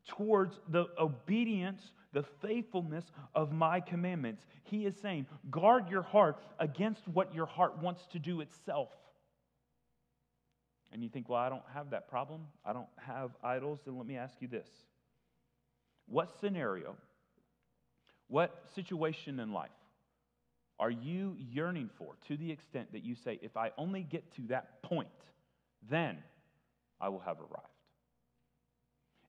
towards 0.07 0.59
the 0.69 0.87
obedience, 0.97 1.91
the 2.13 2.23
faithfulness 2.41 3.05
of 3.35 3.51
my 3.51 3.79
commandments, 3.79 4.45
he 4.63 4.85
is 4.85 4.95
saying, 5.01 5.27
guard 5.49 5.89
your 5.89 6.01
heart 6.01 6.41
against 6.59 7.07
what 7.07 7.33
your 7.33 7.45
heart 7.45 7.81
wants 7.81 8.05
to 8.07 8.19
do 8.19 8.41
itself. 8.41 8.89
And 10.91 11.03
you 11.03 11.09
think, 11.09 11.29
well, 11.29 11.39
I 11.39 11.49
don't 11.49 11.63
have 11.73 11.91
that 11.91 12.09
problem. 12.09 12.47
I 12.65 12.73
don't 12.73 12.87
have 12.97 13.31
idols. 13.43 13.79
Then 13.85 13.97
let 13.97 14.07
me 14.07 14.17
ask 14.17 14.35
you 14.41 14.47
this 14.47 14.67
What 16.07 16.31
scenario, 16.39 16.95
what 18.29 18.63
situation 18.75 19.39
in 19.39 19.51
life 19.51 19.69
are 20.79 20.89
you 20.89 21.35
yearning 21.37 21.89
for 21.97 22.13
to 22.27 22.37
the 22.37 22.51
extent 22.51 22.91
that 22.93 23.03
you 23.03 23.15
say, 23.15 23.37
if 23.41 23.57
I 23.57 23.71
only 23.77 24.03
get 24.03 24.33
to 24.35 24.41
that 24.43 24.81
point, 24.81 25.09
then 25.89 26.17
I 27.01 27.09
will 27.09 27.19
have 27.19 27.37
arrived? 27.39 27.65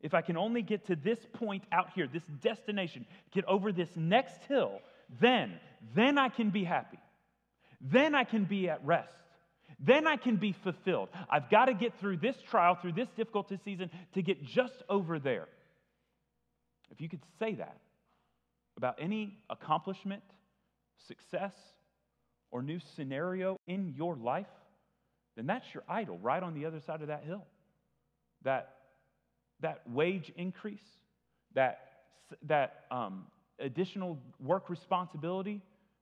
If 0.00 0.14
I 0.14 0.20
can 0.20 0.36
only 0.36 0.62
get 0.62 0.86
to 0.86 0.96
this 0.96 1.18
point 1.32 1.64
out 1.72 1.90
here, 1.94 2.06
this 2.06 2.22
destination, 2.42 3.04
get 3.32 3.44
over 3.46 3.72
this 3.72 3.90
next 3.96 4.44
hill, 4.44 4.80
then, 5.20 5.58
then 5.94 6.16
I 6.16 6.28
can 6.28 6.50
be 6.50 6.64
happy. 6.64 6.98
Then 7.80 8.14
I 8.14 8.24
can 8.24 8.44
be 8.44 8.68
at 8.68 8.84
rest. 8.84 9.12
Then 9.78 10.06
I 10.06 10.16
can 10.16 10.36
be 10.36 10.52
fulfilled. 10.52 11.08
I've 11.28 11.50
got 11.50 11.66
to 11.66 11.74
get 11.74 11.98
through 11.98 12.18
this 12.18 12.36
trial, 12.50 12.76
through 12.80 12.92
this 12.92 13.08
difficult 13.16 13.50
season 13.64 13.90
to 14.14 14.22
get 14.22 14.42
just 14.44 14.82
over 14.88 15.18
there. 15.18 15.48
If 16.90 17.00
you 17.00 17.08
could 17.08 17.22
say 17.38 17.54
that 17.54 17.76
about 18.80 18.96
any 18.98 19.36
accomplishment, 19.50 20.22
success, 21.06 21.52
or 22.50 22.62
new 22.62 22.80
scenario 22.96 23.58
in 23.66 23.92
your 23.94 24.16
life, 24.16 24.46
then 25.36 25.44
that's 25.44 25.66
your 25.74 25.82
idol 25.86 26.18
right 26.22 26.42
on 26.42 26.54
the 26.54 26.64
other 26.64 26.80
side 26.80 27.02
of 27.02 27.08
that 27.08 27.22
hill. 27.22 27.44
That, 28.42 28.76
that 29.60 29.82
wage 29.86 30.32
increase, 30.34 30.80
that, 31.52 31.88
that 32.46 32.84
um, 32.90 33.26
additional 33.58 34.18
work 34.42 34.70
responsibility, 34.70 35.60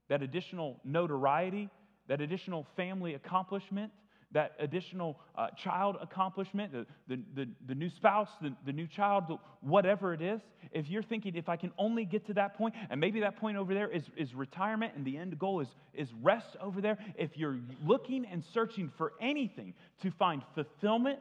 that 0.09 0.23
additional 0.23 0.77
notoriety, 0.85 1.71
that 2.07 2.21
additional 2.21 2.64
family 2.77 3.14
accomplishment, 3.14 3.91
that 4.33 4.53
additional 4.59 5.19
uh, 5.37 5.49
child 5.51 5.97
accomplishment, 6.01 6.73
the, 6.73 6.87
the, 7.09 7.23
the, 7.35 7.49
the, 7.67 7.75
new 7.75 7.88
spouse, 7.88 8.29
the, 8.43 8.55
the 8.67 8.73
new 8.73 8.87
child, 8.87 9.25
whatever 9.61 10.12
it 10.12 10.21
is, 10.21 10.41
if 10.71 10.88
you're 10.88 11.03
thinking, 11.03 11.35
if 11.35 11.49
I 11.49 11.57
can 11.57 11.73
only 11.79 12.05
get 12.05 12.27
to 12.27 12.35
that 12.35 12.57
point, 12.57 12.75
and 12.91 13.01
maybe 13.01 13.21
that 13.21 13.37
point 13.37 13.57
over 13.57 13.73
there 13.73 13.88
is, 13.88 14.05
is 14.17 14.35
retirement 14.35 14.93
and 14.97 15.05
the 15.05 15.17
end 15.17 15.38
goal 15.38 15.61
is, 15.61 15.69
is 15.95 16.09
rest 16.23 16.57
over 16.61 16.81
there, 16.81 16.99
if 17.17 17.38
you're 17.38 17.59
looking 17.87 18.27
and 18.27 18.45
searching 18.53 18.93
for 18.99 19.14
anything 19.21 19.73
to 20.03 20.11
find 20.11 20.43
fulfillment 20.55 21.21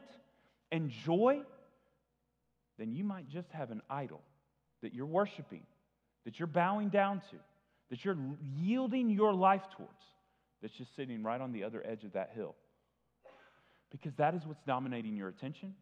and 0.70 0.90
joy, 0.90 1.40
then 2.78 2.92
you 2.92 3.04
might 3.04 3.28
just 3.28 3.50
have 3.52 3.70
an 3.70 3.80
idol 3.88 4.20
that 4.82 4.92
you're 4.92 5.06
worshiping, 5.06 5.62
that 6.26 6.38
you're 6.38 6.46
bowing 6.46 6.90
down 6.90 7.22
to, 7.30 7.36
that 7.88 8.04
you're 8.04 8.18
yielding 8.58 9.08
your 9.08 9.32
life 9.32 9.62
towards 9.76 9.92
that's 10.60 10.74
just 10.74 10.94
sitting 10.94 11.22
right 11.22 11.40
on 11.40 11.52
the 11.52 11.64
other 11.64 11.82
edge 11.86 12.04
of 12.04 12.12
that 12.12 12.32
hill. 12.34 12.54
Because 13.90 14.14
that 14.16 14.34
is 14.34 14.46
what's 14.46 14.62
dominating 14.62 15.16
your 15.16 15.28
attention. 15.28 15.74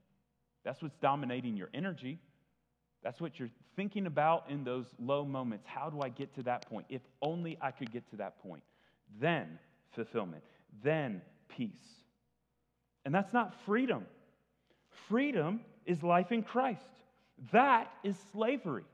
That's 0.64 0.82
what's 0.82 0.96
dominating 0.96 1.56
your 1.56 1.70
energy. 1.74 2.18
That's 3.02 3.20
what 3.20 3.38
you're 3.38 3.50
thinking 3.76 4.06
about 4.06 4.46
in 4.48 4.64
those 4.64 4.86
low 4.98 5.24
moments. 5.24 5.64
How 5.66 5.90
do 5.90 6.00
I 6.00 6.08
get 6.08 6.34
to 6.36 6.42
that 6.44 6.68
point? 6.68 6.86
If 6.88 7.02
only 7.22 7.58
I 7.60 7.70
could 7.70 7.92
get 7.92 8.08
to 8.10 8.16
that 8.16 8.42
point. 8.42 8.62
Then 9.20 9.58
fulfillment. 9.94 10.42
Then 10.82 11.22
peace. 11.48 11.70
And 13.04 13.14
that's 13.14 13.32
not 13.32 13.54
freedom. 13.64 14.04
Freedom 15.08 15.60
is 15.84 16.02
life 16.02 16.32
in 16.32 16.42
Christ. 16.42 16.80
That 17.52 17.92
is 18.02 18.16
slavery. 18.32 18.84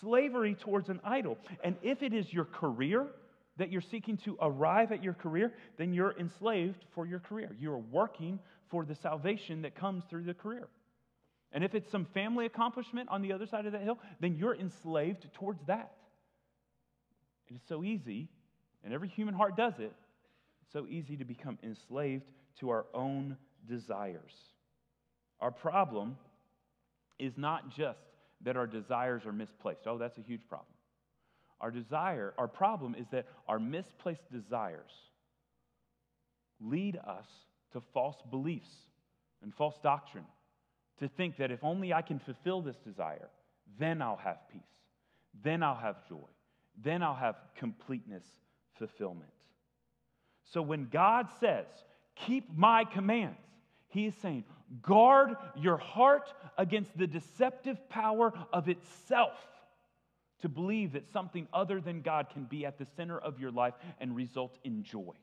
Slavery 0.00 0.54
towards 0.54 0.88
an 0.88 1.00
idol. 1.04 1.38
And 1.62 1.76
if 1.82 2.02
it 2.02 2.12
is 2.12 2.32
your 2.32 2.46
career, 2.46 3.06
that 3.60 3.70
you're 3.70 3.82
seeking 3.82 4.16
to 4.16 4.38
arrive 4.40 4.90
at 4.90 5.04
your 5.04 5.12
career, 5.12 5.52
then 5.76 5.92
you're 5.92 6.18
enslaved 6.18 6.84
for 6.94 7.06
your 7.06 7.20
career. 7.20 7.54
You're 7.60 7.76
working 7.76 8.38
for 8.70 8.84
the 8.84 8.94
salvation 8.94 9.62
that 9.62 9.74
comes 9.74 10.04
through 10.08 10.24
the 10.24 10.34
career. 10.34 10.68
And 11.52 11.64
if 11.64 11.74
it's 11.74 11.90
some 11.90 12.06
family 12.14 12.46
accomplishment 12.46 13.08
on 13.10 13.22
the 13.22 13.32
other 13.32 13.46
side 13.46 13.66
of 13.66 13.72
that 13.72 13.82
hill, 13.82 13.98
then 14.20 14.36
you're 14.36 14.54
enslaved 14.54 15.26
towards 15.34 15.60
that. 15.66 15.92
It 17.48 17.54
is 17.54 17.60
so 17.68 17.82
easy, 17.82 18.28
and 18.84 18.94
every 18.94 19.08
human 19.08 19.34
heart 19.34 19.56
does 19.56 19.74
it, 19.80 19.92
so 20.72 20.86
easy 20.88 21.16
to 21.16 21.24
become 21.24 21.58
enslaved 21.64 22.24
to 22.60 22.70
our 22.70 22.86
own 22.94 23.36
desires. 23.68 24.32
Our 25.40 25.50
problem 25.50 26.16
is 27.18 27.36
not 27.36 27.70
just 27.76 27.98
that 28.42 28.56
our 28.56 28.68
desires 28.68 29.26
are 29.26 29.32
misplaced. 29.32 29.80
Oh, 29.86 29.98
that's 29.98 30.18
a 30.18 30.22
huge 30.22 30.46
problem. 30.48 30.68
Our 31.60 31.70
desire, 31.70 32.32
our 32.38 32.48
problem 32.48 32.94
is 32.94 33.06
that 33.10 33.26
our 33.48 33.58
misplaced 33.58 34.30
desires 34.32 34.92
lead 36.60 36.96
us 36.96 37.26
to 37.72 37.80
false 37.92 38.16
beliefs 38.30 38.70
and 39.42 39.54
false 39.54 39.78
doctrine. 39.82 40.26
To 40.98 41.08
think 41.08 41.38
that 41.38 41.50
if 41.50 41.64
only 41.64 41.92
I 41.92 42.02
can 42.02 42.18
fulfill 42.18 42.60
this 42.60 42.76
desire, 42.76 43.28
then 43.78 44.02
I'll 44.02 44.20
have 44.22 44.38
peace, 44.52 44.60
then 45.42 45.62
I'll 45.62 45.76
have 45.76 46.06
joy, 46.08 46.28
then 46.82 47.02
I'll 47.02 47.14
have 47.14 47.36
completeness, 47.56 48.24
fulfillment. 48.78 49.30
So 50.44 50.62
when 50.62 50.88
God 50.90 51.28
says, 51.38 51.66
Keep 52.26 52.54
my 52.54 52.84
commands, 52.84 53.40
He 53.88 54.06
is 54.06 54.14
saying, 54.20 54.44
Guard 54.82 55.36
your 55.56 55.78
heart 55.78 56.32
against 56.58 56.96
the 56.96 57.06
deceptive 57.06 57.88
power 57.88 58.32
of 58.52 58.68
itself 58.68 59.38
to 60.42 60.48
believe 60.48 60.92
that 60.92 61.10
something 61.12 61.48
other 61.52 61.80
than 61.80 62.02
God 62.02 62.28
can 62.32 62.44
be 62.44 62.64
at 62.64 62.78
the 62.78 62.86
center 62.96 63.18
of 63.18 63.40
your 63.40 63.50
life 63.50 63.74
and 64.00 64.14
result 64.14 64.58
in 64.64 64.82
joy. 64.82 65.14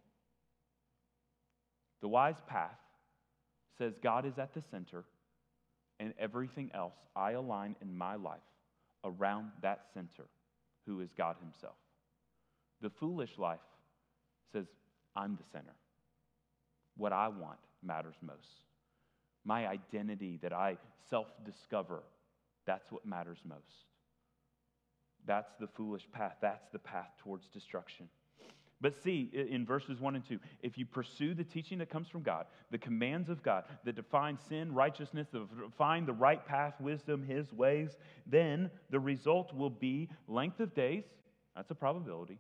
The 2.02 2.08
wise 2.08 2.42
path 2.48 2.78
says 3.78 3.94
God 4.02 4.26
is 4.26 4.38
at 4.38 4.54
the 4.54 4.62
center, 4.72 5.04
and 6.00 6.14
everything 6.20 6.72
else 6.74 6.96
I 7.16 7.32
align 7.32 7.76
in 7.82 7.98
my 7.98 8.16
life 8.16 8.40
around 9.04 9.52
that 9.62 9.86
center, 9.94 10.28
who 10.86 11.00
is 11.02 11.10
God 11.18 11.36
Himself. 11.42 11.76
The 12.82 12.90
foolish 12.90 13.38
life 13.38 13.60
says, 14.52 14.66
I'm 15.16 15.36
the 15.36 15.44
center. 15.52 15.76
What 16.96 17.14
I 17.14 17.28
want 17.28 17.60
matters 17.84 18.16
most. 18.22 18.62
My 19.46 19.68
identity 19.68 20.40
that 20.42 20.54
I 20.54 20.78
self 21.10 21.28
discover, 21.46 22.04
that's 22.66 22.92
what 22.92 23.06
matters 23.06 23.40
most. 23.48 23.88
That's 25.26 25.52
the 25.60 25.68
foolish 25.68 26.08
path. 26.12 26.36
That's 26.42 26.68
the 26.72 26.80
path 26.80 27.10
towards 27.24 27.48
destruction. 27.48 28.10
But 28.80 28.96
see, 29.04 29.32
in 29.34 29.66
verses 29.66 30.00
1 30.00 30.16
and 30.16 30.28
2, 30.28 30.40
if 30.62 30.78
you 30.78 30.86
pursue 30.86 31.34
the 31.34 31.44
teaching 31.44 31.80
that 31.80 31.90
comes 31.90 32.08
from 32.10 32.22
God, 32.22 32.46
the 32.70 32.78
commands 32.78 33.28
of 33.30 33.42
God 33.42 33.64
that 33.86 33.96
define 33.96 34.38
sin, 34.50 34.72
righteousness, 34.72 35.28
that 35.32 35.48
define 35.60 36.06
the 36.06 36.14
right 36.14 36.46
path, 36.46 36.76
wisdom, 36.80 37.24
His 37.24 37.52
ways, 37.52 37.98
then 38.28 38.70
the 38.92 39.00
result 39.00 39.54
will 39.56 39.72
be 39.72 40.10
length 40.28 40.60
of 40.60 40.76
days. 40.76 41.06
That's 41.56 41.72
a 41.72 41.76
probability. 41.76 42.40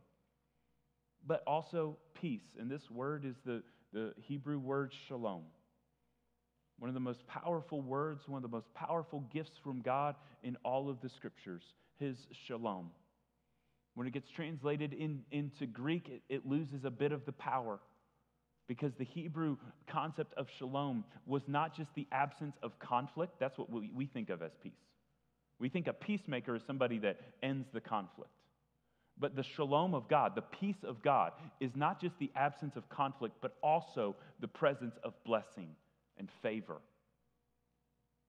But 1.26 1.42
also 1.48 1.98
peace. 2.14 2.56
And 2.60 2.70
this 2.70 2.92
word 2.92 3.26
is 3.26 3.36
the, 3.44 3.64
the 3.92 4.14
Hebrew 4.22 4.60
word 4.60 4.94
shalom. 5.08 5.42
One 6.78 6.90
of 6.90 6.94
the 6.94 7.00
most 7.00 7.26
powerful 7.26 7.82
words, 7.82 8.28
one 8.28 8.44
of 8.44 8.50
the 8.50 8.56
most 8.56 8.72
powerful 8.76 9.22
gifts 9.34 9.58
from 9.64 9.82
God 9.82 10.16
in 10.44 10.56
all 10.64 10.88
of 10.88 11.02
the 11.02 11.10
scriptures 11.10 11.64
his 12.00 12.28
shalom. 12.32 12.92
When 13.98 14.06
it 14.06 14.14
gets 14.14 14.30
translated 14.30 14.94
in, 14.94 15.24
into 15.32 15.66
Greek, 15.66 16.08
it, 16.08 16.22
it 16.30 16.48
loses 16.48 16.86
a 16.86 16.92
bit 16.92 17.12
of 17.12 17.26
the 17.26 17.32
power 17.32 17.80
because 18.68 18.92
the 19.00 19.04
Hebrew 19.04 19.58
concept 19.90 20.36
of 20.38 20.46
shalom 20.60 21.04
was 21.26 21.42
not 21.48 21.76
just 21.76 21.90
the 21.96 22.06
absence 22.12 22.56
of 22.62 22.78
conflict. 22.78 23.40
That's 23.40 23.58
what 23.58 23.72
we, 23.72 23.90
we 23.96 24.06
think 24.06 24.30
of 24.30 24.44
as 24.44 24.52
peace. 24.62 24.74
We 25.58 25.68
think 25.70 25.88
a 25.88 25.94
peacemaker 25.94 26.56
is 26.56 26.62
somebody 26.68 27.00
that 27.00 27.18
ends 27.42 27.66
the 27.74 27.82
conflict. 27.82 28.30
But 29.20 29.36
the 29.36 29.42
shalom 29.56 29.96
of 29.96 30.08
God, 30.08 30.36
the 30.36 30.44
peace 30.44 30.84
of 30.84 31.02
God, 31.02 31.32
is 31.60 31.72
not 31.74 32.00
just 32.00 32.14
the 32.20 32.30
absence 32.36 32.76
of 32.76 32.88
conflict, 32.90 33.38
but 33.42 33.56
also 33.64 34.16
the 34.40 34.48
presence 34.48 34.94
of 35.04 35.14
blessing 35.26 35.70
and 36.20 36.30
favor. 36.44 36.82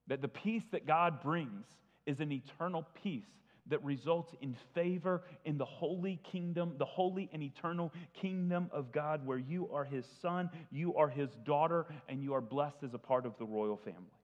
That 0.07 0.23
the 0.23 0.29
peace 0.29 0.63
that 0.71 0.87
God 0.87 1.21
brings 1.21 1.67
is 2.07 2.19
an 2.19 2.31
eternal 2.31 2.87
peace 3.03 3.21
that 3.69 3.83
results 3.83 4.33
in 4.41 4.55
favor 4.73 5.23
in 5.45 5.57
the 5.57 5.65
holy 5.65 6.19
kingdom, 6.31 6.73
the 6.77 6.85
holy 6.85 7.29
and 7.33 7.41
eternal 7.41 7.93
kingdom 8.13 8.69
of 8.71 8.91
God, 8.91 9.25
where 9.25 9.37
you 9.37 9.69
are 9.71 9.85
his 9.85 10.05
son, 10.21 10.49
you 10.71 10.95
are 10.95 11.09
his 11.09 11.29
daughter, 11.45 11.85
and 12.07 12.21
you 12.21 12.33
are 12.33 12.41
blessed 12.41 12.83
as 12.83 12.93
a 12.93 12.99
part 12.99 13.25
of 13.25 13.37
the 13.37 13.45
royal 13.45 13.77
family. 13.77 14.19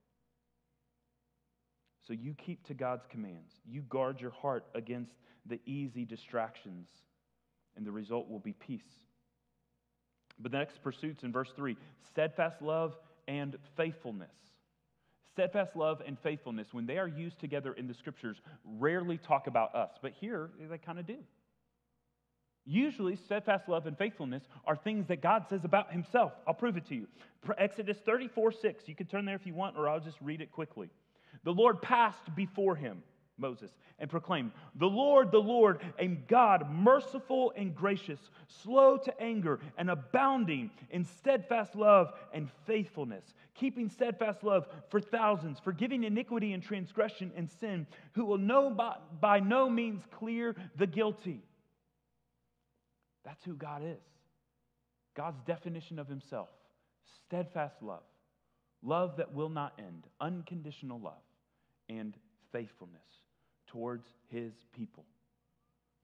So 2.08 2.14
you 2.14 2.36
keep 2.36 2.66
to 2.68 2.74
God's 2.74 3.06
commands. 3.10 3.54
You 3.66 3.82
guard 3.82 4.22
your 4.22 4.32
heart 4.32 4.66
against 4.76 5.14
the 5.46 5.60
easy 5.66 6.06
distractions, 6.06 6.88
and 7.76 7.86
the 7.86 7.92
result 7.92 8.30
will 8.30 8.40
be 8.40 8.54
peace. 8.54 8.84
But 10.40 10.52
the 10.52 10.58
next 10.58 10.84
pursuits 10.84 11.24
in 11.24 11.32
verse 11.32 11.52
3 11.56 11.78
steadfast 12.08 12.62
love 12.62 12.98
and 13.28 13.58
faithfulness. 13.76 14.30
Steadfast 15.36 15.76
love 15.76 16.02
and 16.08 16.18
faithfulness, 16.24 16.70
when 16.72 16.86
they 16.86 16.98
are 16.98 17.10
used 17.10 17.40
together 17.42 17.74
in 17.74 17.88
the 17.90 17.94
scriptures, 17.94 18.38
rarely 18.64 19.18
talk 19.18 19.48
about 19.48 19.76
us, 19.76 19.90
but 20.02 20.14
here 20.14 20.50
they 20.70 20.78
kind 20.78 20.98
of 20.98 21.06
do. 21.06 21.18
Usually, 22.66 23.18
steadfast 23.18 23.68
love 23.68 23.86
and 23.86 23.98
faithfulness 23.98 24.44
are 24.66 24.78
things 24.78 25.08
that 25.10 25.22
God 25.22 25.46
says 25.50 25.66
about 25.66 25.92
himself. 25.92 26.32
I'll 26.48 26.54
prove 26.54 26.78
it 26.78 26.88
to 26.88 26.96
you. 26.96 27.08
Exodus 27.58 27.98
34 28.06 28.54
6. 28.54 28.84
You 28.88 28.96
can 28.96 29.08
turn 29.08 29.26
there 29.26 29.36
if 29.36 29.46
you 29.46 29.54
want, 29.54 29.76
or 29.78 29.90
I'll 29.90 30.00
just 30.00 30.18
read 30.22 30.40
it 30.40 30.54
quickly. 30.54 30.90
The 31.44 31.52
Lord 31.52 31.82
passed 31.82 32.34
before 32.34 32.78
him, 32.78 33.04
Moses, 33.38 33.72
and 34.00 34.10
proclaim, 34.10 34.52
The 34.76 34.88
Lord, 34.88 35.32
the 35.32 35.40
Lord, 35.40 35.82
a 36.00 36.08
God 36.08 36.70
merciful 36.72 37.54
and 37.56 37.76
gracious, 37.76 38.20
slow 38.48 38.98
to 38.98 39.22
anger, 39.22 39.60
and 39.78 39.90
abounding 39.90 40.72
in 40.90 41.04
steadfast 41.04 41.76
love 41.76 42.14
and 42.34 42.50
faithfulness, 42.66 43.34
keeping 43.54 43.90
steadfast 43.90 44.44
love 44.44 44.68
for 44.90 45.02
thousands, 45.02 45.60
forgiving 45.60 46.04
iniquity 46.04 46.54
and 46.54 46.64
transgression 46.64 47.32
and 47.36 47.50
sin, 47.50 47.86
who 48.14 48.26
will 48.26 48.38
know 48.38 48.70
by, 48.70 48.96
by 49.20 49.40
no 49.40 49.70
means 49.70 50.04
clear 50.12 50.56
the 50.78 50.88
guilty. 50.88 51.42
That's 53.26 53.44
who 53.44 53.56
God 53.56 53.82
is. 53.84 54.04
God's 55.16 55.42
definition 55.42 56.00
of 56.00 56.08
himself 56.08 56.50
steadfast 57.28 57.82
love, 57.82 58.04
love 58.84 59.18
that 59.18 59.34
will 59.34 59.50
not 59.50 59.74
end, 59.80 60.06
unconditional 60.20 61.00
love, 61.00 61.14
and 61.90 62.14
faithfulness 62.52 63.25
towards 63.76 64.08
his 64.30 64.54
people. 64.74 65.04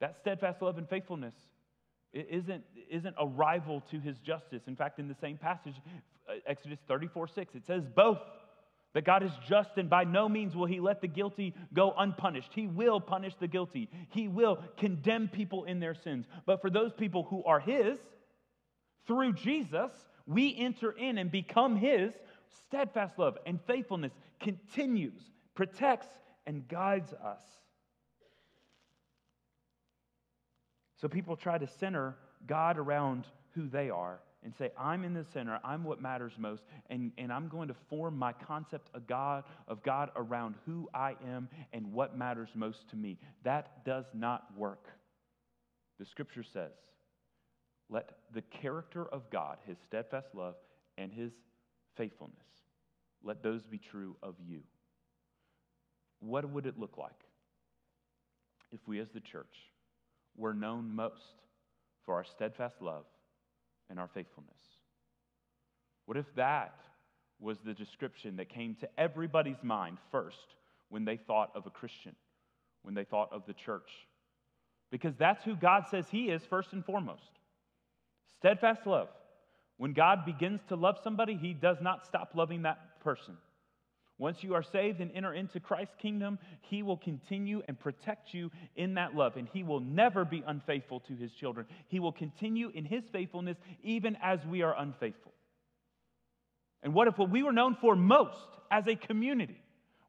That 0.02 0.18
steadfast 0.20 0.62
love 0.62 0.78
and 0.78 0.90
faithfulness 0.90 1.34
isn't, 2.12 2.64
isn't 2.90 3.16
a 3.18 3.26
rival 3.26 3.82
to 3.92 4.00
his 4.00 4.20
justice. 4.20 4.64
In 4.68 4.76
fact, 4.76 5.00
in 5.00 5.08
the 5.08 5.16
same 5.22 5.38
passage, 5.38 5.76
uh, 6.28 6.34
Exodus 6.46 6.80
34 6.88 7.30
6, 7.30 7.56
it 7.56 7.66
says 7.66 7.84
both 7.96 8.20
that 8.94 9.06
God 9.06 9.24
is 9.24 9.32
just 9.48 9.78
and 9.78 9.90
by 9.90 10.04
no 10.04 10.28
means 10.28 10.54
will 10.54 10.66
he 10.66 10.82
let 10.82 11.00
the 11.00 11.08
guilty 11.08 11.54
go 11.74 11.94
unpunished. 11.98 12.52
He 12.54 12.68
will 12.68 13.00
punish 13.00 13.36
the 13.40 13.48
guilty, 13.48 13.90
he 14.10 14.28
will 14.28 14.60
condemn 14.78 15.30
people 15.30 15.64
in 15.64 15.80
their 15.80 15.96
sins. 15.96 16.26
But 16.46 16.62
for 16.62 16.70
those 16.70 16.92
people 16.92 17.24
who 17.24 17.42
are 17.46 17.62
his, 17.62 17.98
through 19.08 19.34
Jesus, 19.34 19.92
we 20.28 20.54
enter 20.58 20.92
in 20.92 21.18
and 21.18 21.32
become 21.32 21.78
his. 21.78 22.12
Steadfast 22.68 23.18
love 23.18 23.38
and 23.46 23.60
faithfulness 23.66 24.12
continues, 24.42 25.22
protects, 25.56 26.08
and 26.46 26.68
guides 26.68 27.14
us. 27.14 27.42
So 31.02 31.08
people 31.08 31.36
try 31.36 31.58
to 31.58 31.68
center 31.68 32.16
God 32.46 32.78
around 32.78 33.26
who 33.56 33.68
they 33.68 33.90
are 33.90 34.20
and 34.44 34.54
say, 34.56 34.72
I'm 34.78 35.04
in 35.04 35.14
the 35.14 35.26
center, 35.34 35.60
I'm 35.64 35.84
what 35.84 36.02
matters 36.02 36.34
most, 36.38 36.64
and, 36.90 37.12
and 37.18 37.32
I'm 37.32 37.48
going 37.48 37.68
to 37.68 37.76
form 37.90 38.18
my 38.18 38.34
concept 38.34 38.90
of 38.94 39.08
God, 39.08 39.44
of 39.68 39.84
God 39.84 40.10
around 40.16 40.56
who 40.66 40.90
I 40.94 41.16
am 41.28 41.50
and 41.74 41.92
what 41.94 42.18
matters 42.18 42.50
most 42.56 42.90
to 42.90 42.96
me. 42.96 43.18
That 43.44 43.86
does 43.86 44.06
not 44.14 44.46
work. 44.58 44.88
The 46.00 46.06
scripture 46.06 46.44
says, 46.44 46.72
let 47.90 48.10
the 48.34 48.42
character 48.42 49.06
of 49.06 49.30
God, 49.30 49.58
his 49.68 49.78
steadfast 49.86 50.30
love, 50.34 50.56
and 50.98 51.12
his 51.12 51.32
faithfulness, 51.96 52.38
let 53.24 53.44
those 53.44 53.66
be 53.66 53.78
true 53.78 54.16
of 54.24 54.36
you. 54.44 54.62
What 56.20 56.50
would 56.50 56.66
it 56.66 56.80
look 56.80 56.98
like 56.98 57.12
if 58.72 58.80
we 58.88 59.00
as 59.00 59.10
the 59.10 59.20
church 59.20 59.71
were 60.36 60.54
known 60.54 60.96
most 60.96 61.44
for 62.06 62.16
our 62.16 62.24
steadfast 62.24 62.82
love 62.82 63.06
and 63.90 64.00
our 64.00 64.10
faithfulness? 64.14 64.56
What 66.06 66.18
if 66.18 66.26
that 66.36 66.76
was 67.40 67.58
the 67.60 67.74
description 67.74 68.38
that 68.38 68.50
came 68.50 68.76
to 68.76 68.90
everybody's 68.98 69.64
mind 69.64 69.98
first 70.12 70.56
when 70.90 71.06
they 71.06 71.18
thought 71.18 71.52
of 71.56 71.66
a 71.66 71.70
Christian, 71.70 72.16
when 72.84 72.94
they 72.94 73.04
thought 73.04 73.32
of 73.32 73.46
the 73.46 73.54
church? 73.54 73.90
Because 74.92 75.16
that's 75.16 75.44
who 75.44 75.56
God 75.56 75.86
says 75.90 76.06
He 76.10 76.30
is 76.30 76.44
first 76.44 76.74
and 76.74 76.86
foremost. 76.86 77.40
Steadfast 78.38 78.86
love. 78.86 79.10
When 79.78 79.94
God 79.94 80.26
begins 80.26 80.62
to 80.70 80.76
love 80.76 80.98
somebody, 81.04 81.36
He 81.36 81.54
does 81.54 81.78
not 81.82 82.06
stop 82.06 82.32
loving 82.36 82.64
that 82.64 83.00
person. 83.02 83.38
Once 84.22 84.44
you 84.44 84.54
are 84.54 84.62
saved 84.62 85.02
and 85.02 85.12
enter 85.16 85.34
into 85.34 85.60
Christ's 85.60 85.96
kingdom, 86.00 86.38
He 86.62 86.84
will 86.84 86.96
continue 86.96 87.64
and 87.68 87.80
protect 87.80 88.36
you 88.36 88.52
in 88.76 88.94
that 88.94 89.16
love, 89.16 89.36
and 89.36 89.50
He 89.52 89.64
will 89.64 89.80
never 89.80 90.24
be 90.24 90.44
unfaithful 90.46 91.00
to 91.00 91.16
His 91.16 91.32
children. 91.32 91.66
He 91.88 92.00
will 92.00 92.12
continue 92.12 92.70
in 92.70 92.86
His 92.86 93.04
faithfulness 93.12 93.58
even 93.82 94.16
as 94.22 94.46
we 94.46 94.62
are 94.62 94.78
unfaithful. 94.78 95.34
And 96.84 96.94
what 96.94 97.08
if 97.08 97.18
what 97.18 97.32
we 97.32 97.42
were 97.42 97.52
known 97.52 97.76
for 97.82 97.96
most 97.96 98.38
as 98.70 98.86
a 98.86 98.96
community 98.96 99.60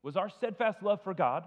was 0.03 0.18
our 0.18 0.29
steadfast 0.29 0.83
love 0.83 1.01
for 1.03 1.14
God 1.14 1.44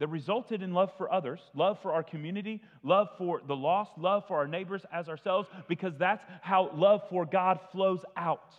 that 0.00 0.08
resulted 0.08 0.62
in 0.62 0.74
love 0.74 0.90
for 0.98 1.10
others, 1.10 1.40
love 1.54 1.78
for 1.80 1.94
our 1.94 2.02
community, 2.02 2.60
love 2.82 3.08
for 3.16 3.40
the 3.48 3.56
lost, 3.56 3.92
love 3.96 4.24
for 4.28 4.36
our 4.36 4.46
neighbors 4.46 4.82
as 4.92 5.08
ourselves, 5.08 5.48
because 5.66 5.94
that's 5.98 6.22
how 6.42 6.70
love 6.74 7.00
for 7.08 7.24
God 7.24 7.58
flows 7.72 8.04
out. 8.18 8.52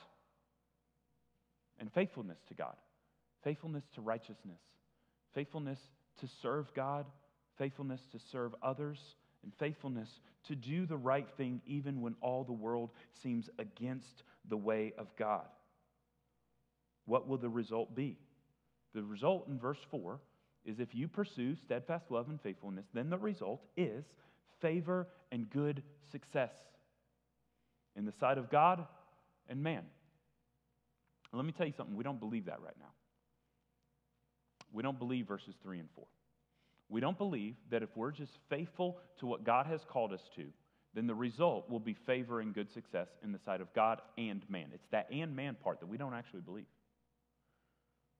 And 1.79 1.93
faithfulness 1.93 2.39
to 2.47 2.55
God 2.55 2.73
faithfulness 3.43 3.83
to 3.95 4.01
righteousness, 4.01 4.59
faithfulness 5.33 5.79
to 6.19 6.27
serve 6.41 6.73
God, 6.73 7.05
faithfulness 7.57 8.01
to 8.11 8.19
serve 8.31 8.53
others, 8.61 8.99
and 9.43 9.51
faithfulness 9.59 10.09
to 10.47 10.55
do 10.55 10.85
the 10.85 10.97
right 10.97 11.27
thing 11.37 11.61
even 11.65 12.01
when 12.01 12.15
all 12.21 12.43
the 12.43 12.51
world 12.51 12.91
seems 13.23 13.49
against 13.57 14.23
the 14.49 14.57
way 14.57 14.93
of 14.97 15.07
God. 15.17 15.45
What 17.05 17.27
will 17.27 17.37
the 17.37 17.49
result 17.49 17.95
be? 17.95 18.17
The 18.93 19.03
result 19.03 19.47
in 19.47 19.57
verse 19.57 19.79
4 19.89 20.19
is 20.65 20.79
if 20.79 20.93
you 20.93 21.07
pursue 21.07 21.55
steadfast 21.55 22.11
love 22.11 22.29
and 22.29 22.39
faithfulness, 22.41 22.85
then 22.93 23.09
the 23.09 23.17
result 23.17 23.63
is 23.75 24.05
favor 24.61 25.07
and 25.31 25.49
good 25.49 25.81
success 26.11 26.53
in 27.95 28.05
the 28.05 28.13
sight 28.19 28.37
of 28.37 28.49
God 28.49 28.85
and 29.49 29.61
man. 29.61 29.83
let 31.33 31.45
me 31.45 31.51
tell 31.51 31.65
you 31.65 31.73
something, 31.75 31.95
we 31.95 32.03
don't 32.03 32.19
believe 32.19 32.45
that 32.45 32.61
right 32.61 32.75
now. 32.79 32.91
We 34.71 34.83
don't 34.83 34.99
believe 34.99 35.27
verses 35.27 35.55
3 35.63 35.79
and 35.79 35.89
4. 35.95 36.05
We 36.89 36.99
don't 36.99 37.17
believe 37.17 37.55
that 37.69 37.83
if 37.83 37.89
we're 37.95 38.11
just 38.11 38.33
faithful 38.49 38.97
to 39.19 39.25
what 39.25 39.45
God 39.45 39.65
has 39.65 39.81
called 39.89 40.11
us 40.11 40.21
to, 40.35 40.45
then 40.93 41.07
the 41.07 41.15
result 41.15 41.69
will 41.69 41.79
be 41.79 41.95
favor 42.05 42.41
and 42.41 42.53
good 42.53 42.71
success 42.73 43.07
in 43.23 43.31
the 43.31 43.39
sight 43.45 43.61
of 43.61 43.73
God 43.73 44.01
and 44.17 44.43
man. 44.49 44.67
It's 44.73 44.87
that 44.91 45.07
and 45.09 45.35
man 45.35 45.55
part 45.63 45.79
that 45.79 45.87
we 45.87 45.97
don't 45.97 46.13
actually 46.13 46.41
believe. 46.41 46.65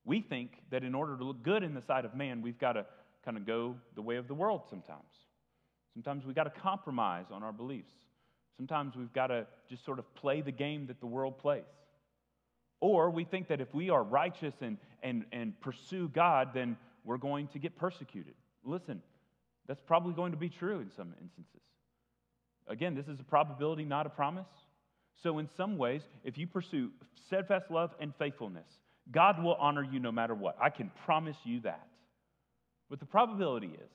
We 0.05 0.21
think 0.21 0.51
that 0.71 0.83
in 0.83 0.95
order 0.95 1.17
to 1.17 1.23
look 1.23 1.43
good 1.43 1.63
in 1.63 1.73
the 1.73 1.81
sight 1.81 2.05
of 2.05 2.15
man, 2.15 2.41
we've 2.41 2.57
got 2.57 2.73
to 2.73 2.85
kind 3.25 3.37
of 3.37 3.45
go 3.45 3.75
the 3.95 4.01
way 4.01 4.15
of 4.15 4.27
the 4.27 4.33
world 4.33 4.61
sometimes. 4.69 5.03
Sometimes 5.93 6.25
we've 6.25 6.35
got 6.35 6.45
to 6.45 6.61
compromise 6.61 7.25
on 7.31 7.43
our 7.43 7.51
beliefs. 7.51 7.91
Sometimes 8.57 8.95
we've 8.95 9.13
got 9.13 9.27
to 9.27 9.45
just 9.69 9.83
sort 9.85 9.99
of 9.99 10.15
play 10.15 10.41
the 10.41 10.51
game 10.51 10.87
that 10.87 10.99
the 10.99 11.05
world 11.05 11.37
plays. 11.37 11.63
Or 12.81 13.11
we 13.11 13.23
think 13.23 13.47
that 13.47 13.61
if 13.61 13.73
we 13.73 13.89
are 13.91 14.03
righteous 14.03 14.55
and, 14.59 14.77
and, 15.03 15.25
and 15.31 15.59
pursue 15.61 16.09
God, 16.09 16.49
then 16.53 16.75
we're 17.05 17.17
going 17.17 17.47
to 17.49 17.59
get 17.59 17.77
persecuted. 17.77 18.33
Listen, 18.65 19.01
that's 19.67 19.81
probably 19.81 20.13
going 20.13 20.31
to 20.31 20.37
be 20.37 20.49
true 20.49 20.79
in 20.79 20.91
some 20.91 21.13
instances. 21.21 21.61
Again, 22.67 22.95
this 22.95 23.07
is 23.07 23.19
a 23.19 23.23
probability, 23.23 23.85
not 23.85 24.05
a 24.05 24.09
promise. 24.09 24.47
So, 25.21 25.37
in 25.37 25.47
some 25.55 25.77
ways, 25.77 26.01
if 26.23 26.37
you 26.37 26.47
pursue 26.47 26.89
steadfast 27.27 27.69
love 27.69 27.91
and 27.99 28.13
faithfulness, 28.17 28.67
God 29.11 29.43
will 29.43 29.55
honor 29.55 29.83
you 29.83 29.99
no 29.99 30.11
matter 30.11 30.33
what. 30.33 30.57
I 30.59 30.69
can 30.69 30.91
promise 31.05 31.37
you 31.43 31.59
that. 31.61 31.87
But 32.89 32.99
the 32.99 33.05
probability 33.05 33.67
is 33.67 33.91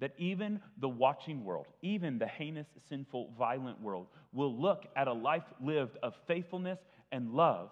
that 0.00 0.12
even 0.16 0.60
the 0.78 0.88
watching 0.88 1.44
world, 1.44 1.66
even 1.82 2.18
the 2.18 2.26
heinous, 2.26 2.66
sinful, 2.88 3.34
violent 3.38 3.80
world, 3.80 4.06
will 4.32 4.54
look 4.54 4.86
at 4.96 5.08
a 5.08 5.12
life 5.12 5.42
lived 5.60 5.96
of 6.02 6.14
faithfulness 6.26 6.78
and 7.10 7.32
love 7.32 7.70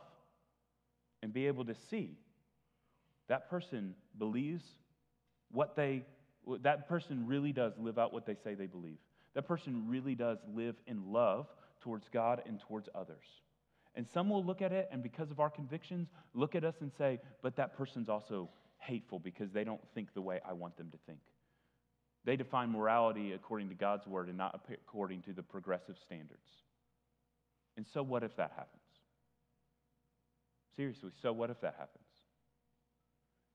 and 1.27 1.35
be 1.35 1.49
able 1.49 1.64
to 1.64 1.74
see 1.91 2.16
that 3.29 3.51
person 3.51 3.97
believes 4.16 4.62
what 5.51 5.74
they, 5.74 6.05
that 6.62 6.89
person 6.89 7.27
really 7.27 7.53
does 7.53 7.72
live 7.81 7.99
out 7.99 8.12
what 8.12 8.27
they 8.27 8.37
say 8.45 8.55
they 8.55 8.68
believe. 8.68 8.99
That 9.35 9.49
person 9.49 9.87
really 9.89 10.14
does 10.14 10.39
live 10.55 10.77
in 10.87 11.12
love 11.12 11.49
towards 11.81 12.07
God 12.12 12.43
and 12.47 12.61
towards 12.61 12.89
others. 12.95 13.24
And 13.97 14.07
some 14.14 14.31
will 14.31 14.45
look 14.45 14.62
at 14.62 14.70
it 14.70 14.89
and, 14.93 15.03
because 15.03 15.33
of 15.33 15.41
our 15.41 15.51
convictions, 15.51 16.07
look 16.33 16.55
at 16.55 16.62
us 16.62 16.77
and 16.81 16.93
say, 16.97 17.18
but 17.43 17.57
that 17.57 17.77
person's 17.77 18.09
also 18.09 18.49
hateful 18.79 19.18
because 19.18 19.51
they 19.51 19.64
don't 19.64 19.81
think 19.97 20.14
the 20.14 20.22
way 20.22 20.39
I 20.49 20.53
want 20.53 20.77
them 20.77 20.93
to 20.93 20.99
think. 21.09 21.18
They 22.24 22.37
define 22.37 22.70
morality 22.70 23.33
according 23.33 23.70
to 23.70 23.74
God's 23.74 24.07
word 24.07 24.29
and 24.29 24.39
not 24.39 24.61
according 24.72 25.22
to 25.22 25.33
the 25.33 25.43
progressive 25.43 25.97
standards. 26.07 26.47
And 27.77 27.85
so, 27.93 28.05
what 28.05 28.22
if 28.22 28.37
that 28.37 28.53
happens? 28.55 28.86
Seriously, 30.77 31.11
so 31.22 31.33
what 31.33 31.51
if 31.51 31.61
that 31.62 31.74
happens? 31.79 32.05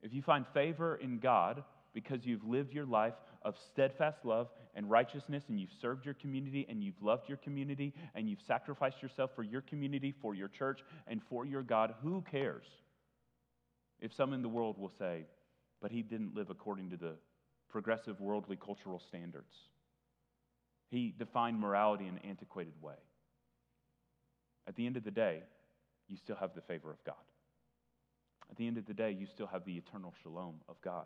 If 0.02 0.14
you 0.14 0.22
find 0.22 0.46
favor 0.54 0.96
in 0.96 1.20
God 1.20 1.64
because 1.94 2.26
you've 2.26 2.44
lived 2.44 2.74
your 2.74 2.86
life 2.86 3.14
of 3.44 3.56
steadfast 3.72 4.20
love 4.24 4.48
and 4.74 4.90
righteousness, 4.90 5.44
and 5.50 5.60
you've 5.60 5.74
served 5.82 6.06
your 6.06 6.14
community, 6.14 6.66
and 6.70 6.84
you've 6.84 7.02
loved 7.02 7.28
your 7.28 7.38
community, 7.38 7.94
and 8.16 8.30
you've 8.30 8.42
sacrificed 8.48 9.02
yourself 9.02 9.32
for 9.36 9.44
your 9.44 9.62
community, 9.62 10.14
for 10.22 10.34
your 10.34 10.48
church, 10.48 10.80
and 11.08 11.22
for 11.30 11.46
your 11.46 11.62
God, 11.62 11.94
who 12.02 12.24
cares 12.32 12.64
if 14.00 14.14
some 14.14 14.34
in 14.34 14.42
the 14.42 14.50
world 14.50 14.78
will 14.78 14.92
say, 14.98 15.26
but 15.82 15.92
he 15.92 16.02
didn't 16.02 16.36
live 16.36 16.50
according 16.50 16.90
to 16.90 16.98
the 16.98 17.14
progressive 17.70 18.20
worldly 18.20 18.58
cultural 18.58 19.00
standards? 19.00 19.54
He 20.90 21.14
defined 21.18 21.60
morality 21.60 22.08
in 22.08 22.16
an 22.16 22.22
antiquated 22.28 22.74
way. 22.82 22.96
At 24.68 24.76
the 24.76 24.86
end 24.86 24.98
of 24.98 25.04
the 25.04 25.12
day, 25.12 25.44
you 26.08 26.18
still 26.18 26.36
have 26.36 26.54
the 26.56 26.62
favor 26.62 26.92
of 26.92 27.04
God. 27.06 27.16
At 28.50 28.58
the 28.58 28.68
end 28.68 28.78
of 28.78 28.86
the 28.86 28.94
day, 28.94 29.12
you 29.12 29.26
still 29.26 29.48
have 29.48 29.64
the 29.66 29.78
eternal 29.78 30.14
shalom 30.22 30.56
of 30.68 30.76
God. 30.82 31.06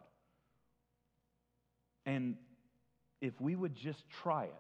And 2.06 2.36
if 3.22 3.40
we 3.40 3.56
would 3.56 3.76
just 3.76 4.04
try 4.24 4.46
it, 4.46 4.54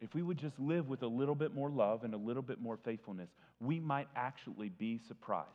if 0.00 0.14
we 0.14 0.22
would 0.22 0.38
just 0.38 0.58
live 0.58 0.88
with 0.88 1.02
a 1.02 1.06
little 1.06 1.34
bit 1.34 1.54
more 1.54 1.70
love 1.70 2.04
and 2.04 2.14
a 2.14 2.18
little 2.18 2.42
bit 2.42 2.60
more 2.60 2.78
faithfulness, 2.84 3.28
we 3.60 3.80
might 3.80 4.08
actually 4.14 4.68
be 4.68 5.00
surprised 5.08 5.48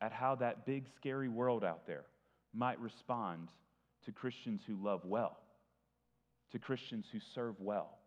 at 0.00 0.12
how 0.12 0.34
that 0.36 0.66
big, 0.66 0.84
scary 0.96 1.28
world 1.28 1.64
out 1.64 1.86
there 1.86 2.04
might 2.52 2.80
respond 2.80 3.48
to 4.04 4.12
Christians 4.12 4.60
who 4.66 4.76
love 4.82 5.02
well, 5.04 5.38
to 6.52 6.58
Christians 6.58 7.06
who 7.12 7.18
serve 7.34 7.54
well, 7.60 7.98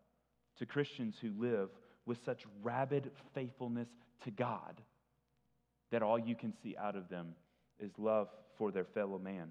to 0.57 0.65
Christians 0.65 1.15
who 1.21 1.31
live 1.37 1.69
with 2.05 2.17
such 2.25 2.41
rabid 2.61 3.11
faithfulness 3.33 3.87
to 4.23 4.31
God 4.31 4.81
that 5.91 6.03
all 6.03 6.19
you 6.19 6.35
can 6.35 6.53
see 6.61 6.75
out 6.77 6.95
of 6.95 7.09
them 7.09 7.35
is 7.79 7.91
love 7.97 8.27
for 8.57 8.71
their 8.71 8.85
fellow 8.85 9.17
man, 9.17 9.49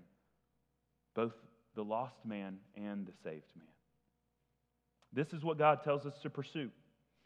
both 1.14 1.33
the 1.75 1.83
lost 1.83 2.25
man 2.25 2.59
and 2.77 3.07
the 3.07 3.12
saved 3.25 3.51
man. 3.57 3.66
This 5.12 5.33
is 5.33 5.43
what 5.43 5.59
God 5.59 5.83
tells 5.83 6.07
us 6.07 6.19
to 6.23 6.31
pursue. 6.31 6.71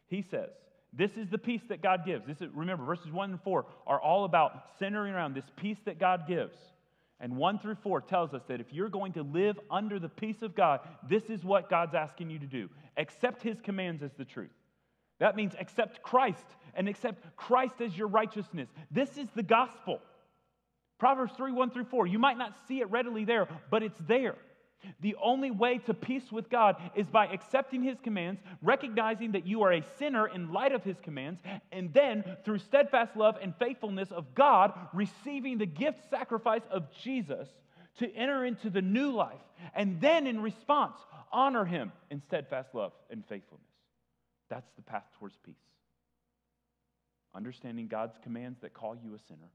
He 0.09 0.23
says, 0.23 0.51
this 0.93 1.13
is 1.17 1.29
the 1.29 1.39
peace 1.39 1.63
that 1.69 1.83
God 1.83 2.05
gives. 2.05 2.27
This 2.27 2.41
is, 2.41 2.49
remember, 2.55 2.85
verses 2.85 3.11
1 3.11 3.31
and 3.31 3.43
4 3.43 3.67
are 3.87 4.01
all 4.01 4.25
about 4.25 4.63
centering 4.79 5.15
around 5.15 5.35
this 5.35 5.51
peace 5.57 5.79
that 5.87 5.99
God 5.99 6.29
gives. 6.29 6.57
And 7.19 7.37
1 7.37 7.61
through 7.61 7.77
4 7.77 8.03
tells 8.03 8.35
us 8.35 8.43
that 8.49 8.61
if 8.61 8.73
you're 8.73 8.89
going 8.89 9.13
to 9.15 9.23
live 9.23 9.59
under 9.71 9.99
the 9.99 10.09
peace 10.09 10.43
of 10.43 10.55
God, 10.55 10.81
this 11.09 11.25
is 11.31 11.45
what 11.45 11.71
God's 11.71 11.95
asking 11.95 12.31
you 12.31 12.39
to 12.41 12.47
do. 12.47 12.69
Accept 12.97 13.43
his 13.43 13.61
commands 13.61 14.03
as 14.03 14.13
the 14.19 14.25
truth. 14.25 14.51
That 15.19 15.37
means 15.37 15.55
accept 15.59 16.03
Christ 16.03 16.45
and 16.75 16.89
accept 16.89 17.37
Christ 17.37 17.81
as 17.81 17.97
your 17.97 18.09
righteousness. 18.09 18.69
This 18.91 19.19
is 19.19 19.29
the 19.35 19.43
gospel. 19.43 20.01
Proverbs 20.99 21.33
3 21.37 21.53
1 21.53 21.71
through 21.71 21.85
4. 21.85 22.07
You 22.07 22.19
might 22.19 22.39
not 22.39 22.55
see 22.69 22.81
it 22.81 22.91
readily 22.91 23.25
there, 23.25 23.49
but 23.71 23.83
it's 23.83 23.99
there. 24.07 24.37
The 25.01 25.17
only 25.23 25.51
way 25.51 25.79
to 25.79 25.95
peace 25.95 26.31
with 26.33 26.51
God 26.51 26.77
is 26.95 27.07
by 27.07 27.27
accepting 27.27 27.83
His 27.83 27.99
commands, 28.01 28.41
recognizing 28.63 29.33
that 29.33 29.47
you 29.47 29.63
are 29.63 29.73
a 29.73 29.85
sinner 29.99 30.27
in 30.27 30.53
light 30.53 30.73
of 30.73 30.83
His 30.83 30.97
commands, 31.03 31.41
and 31.71 31.93
then 31.93 32.25
through 32.45 32.59
steadfast 32.59 33.17
love 33.17 33.37
and 33.41 33.55
faithfulness 33.59 34.11
of 34.11 34.35
God, 34.35 34.73
receiving 34.93 35.59
the 35.59 35.67
gift 35.67 36.09
sacrifice 36.11 36.63
of 36.71 36.87
Jesus 37.03 37.49
to 37.99 38.13
enter 38.15 38.45
into 38.45 38.71
the 38.71 38.83
new 38.83 39.13
life. 39.13 39.41
And 39.75 40.01
then 40.01 40.27
in 40.27 40.41
response, 40.41 40.97
honor 41.31 41.65
Him 41.65 41.93
in 42.11 42.21
steadfast 42.21 42.75
love 42.75 42.93
and 43.11 43.25
faithfulness. 43.27 43.67
That's 44.49 44.71
the 44.77 44.83
path 44.83 45.05
towards 45.19 45.37
peace. 45.45 45.57
Understanding 47.35 47.89
God's 47.89 48.19
commands 48.23 48.61
that 48.61 48.75
call 48.75 48.95
you 48.95 49.15
a 49.15 49.19
sinner, 49.19 49.51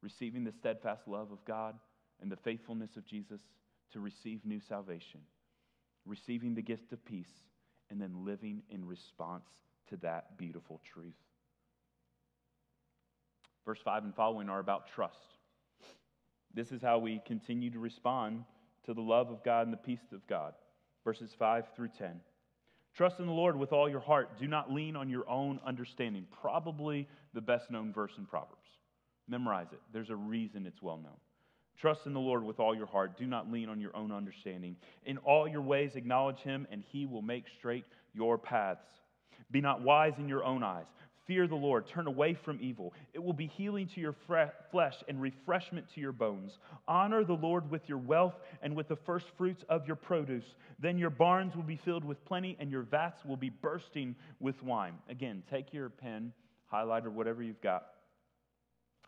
receiving 0.00 0.44
the 0.44 0.52
steadfast 0.52 1.06
love 1.06 1.30
of 1.30 1.44
God 1.44 1.74
and 2.20 2.30
the 2.30 2.36
faithfulness 2.36 2.96
of 2.96 3.06
Jesus 3.06 3.40
to 3.92 4.00
receive 4.00 4.44
new 4.44 4.60
salvation, 4.60 5.20
receiving 6.06 6.54
the 6.54 6.62
gift 6.62 6.92
of 6.92 7.04
peace, 7.04 7.42
and 7.90 8.00
then 8.00 8.24
living 8.24 8.62
in 8.70 8.86
response 8.86 9.44
to 9.90 9.96
that 9.98 10.38
beautiful 10.38 10.80
truth. 10.92 11.12
Verse 13.66 13.80
5 13.84 14.04
and 14.04 14.14
following 14.14 14.48
are 14.48 14.60
about 14.60 14.88
trust. 14.88 15.36
This 16.54 16.72
is 16.72 16.82
how 16.82 16.98
we 16.98 17.20
continue 17.26 17.70
to 17.70 17.78
respond 17.78 18.44
to 18.84 18.94
the 18.94 19.00
love 19.00 19.30
of 19.30 19.44
God 19.44 19.66
and 19.66 19.72
the 19.72 19.78
peace 19.78 20.12
of 20.12 20.26
God. 20.26 20.54
Verses 21.04 21.30
5 21.38 21.66
through 21.76 21.90
10. 21.98 22.20
Trust 22.94 23.20
in 23.20 23.26
the 23.26 23.32
Lord 23.32 23.58
with 23.58 23.72
all 23.72 23.88
your 23.88 24.00
heart. 24.00 24.38
Do 24.38 24.46
not 24.46 24.72
lean 24.72 24.96
on 24.96 25.08
your 25.08 25.28
own 25.28 25.60
understanding. 25.64 26.26
Probably 26.40 27.08
the 27.32 27.40
best 27.40 27.70
known 27.70 27.92
verse 27.92 28.12
in 28.18 28.26
Proverbs. 28.26 28.58
Memorize 29.28 29.68
it. 29.72 29.80
There's 29.92 30.10
a 30.10 30.16
reason 30.16 30.66
it's 30.66 30.82
well 30.82 30.98
known. 30.98 31.16
Trust 31.80 32.06
in 32.06 32.12
the 32.12 32.20
Lord 32.20 32.44
with 32.44 32.60
all 32.60 32.74
your 32.74 32.86
heart. 32.86 33.16
Do 33.18 33.26
not 33.26 33.50
lean 33.50 33.68
on 33.68 33.80
your 33.80 33.96
own 33.96 34.12
understanding. 34.12 34.76
In 35.06 35.16
all 35.18 35.48
your 35.48 35.62
ways, 35.62 35.92
acknowledge 35.96 36.38
him, 36.38 36.66
and 36.70 36.82
he 36.86 37.06
will 37.06 37.22
make 37.22 37.44
straight 37.58 37.86
your 38.12 38.36
paths. 38.36 38.84
Be 39.50 39.60
not 39.60 39.82
wise 39.82 40.12
in 40.18 40.28
your 40.28 40.44
own 40.44 40.62
eyes. 40.62 40.86
Fear 41.26 41.46
the 41.46 41.54
Lord. 41.54 41.86
Turn 41.86 42.06
away 42.08 42.34
from 42.34 42.58
evil. 42.60 42.92
It 43.14 43.22
will 43.22 43.32
be 43.32 43.46
healing 43.46 43.88
to 43.94 44.00
your 44.00 44.16
flesh 44.70 44.94
and 45.08 45.22
refreshment 45.22 45.86
to 45.94 46.00
your 46.00 46.12
bones. 46.12 46.58
Honor 46.88 47.22
the 47.22 47.34
Lord 47.34 47.70
with 47.70 47.88
your 47.88 47.98
wealth 47.98 48.34
and 48.60 48.74
with 48.74 48.88
the 48.88 48.96
first 48.96 49.26
fruits 49.38 49.62
of 49.68 49.86
your 49.86 49.94
produce. 49.96 50.44
Then 50.80 50.98
your 50.98 51.10
barns 51.10 51.54
will 51.54 51.62
be 51.62 51.76
filled 51.76 52.04
with 52.04 52.24
plenty, 52.24 52.56
and 52.58 52.70
your 52.70 52.82
vats 52.82 53.24
will 53.24 53.36
be 53.36 53.50
bursting 53.50 54.16
with 54.40 54.60
wine. 54.62 54.94
Again, 55.08 55.44
take 55.48 55.72
your 55.72 55.90
pen, 55.90 56.32
highlighter, 56.72 57.08
whatever 57.08 57.42
you've 57.42 57.60
got. 57.60 57.86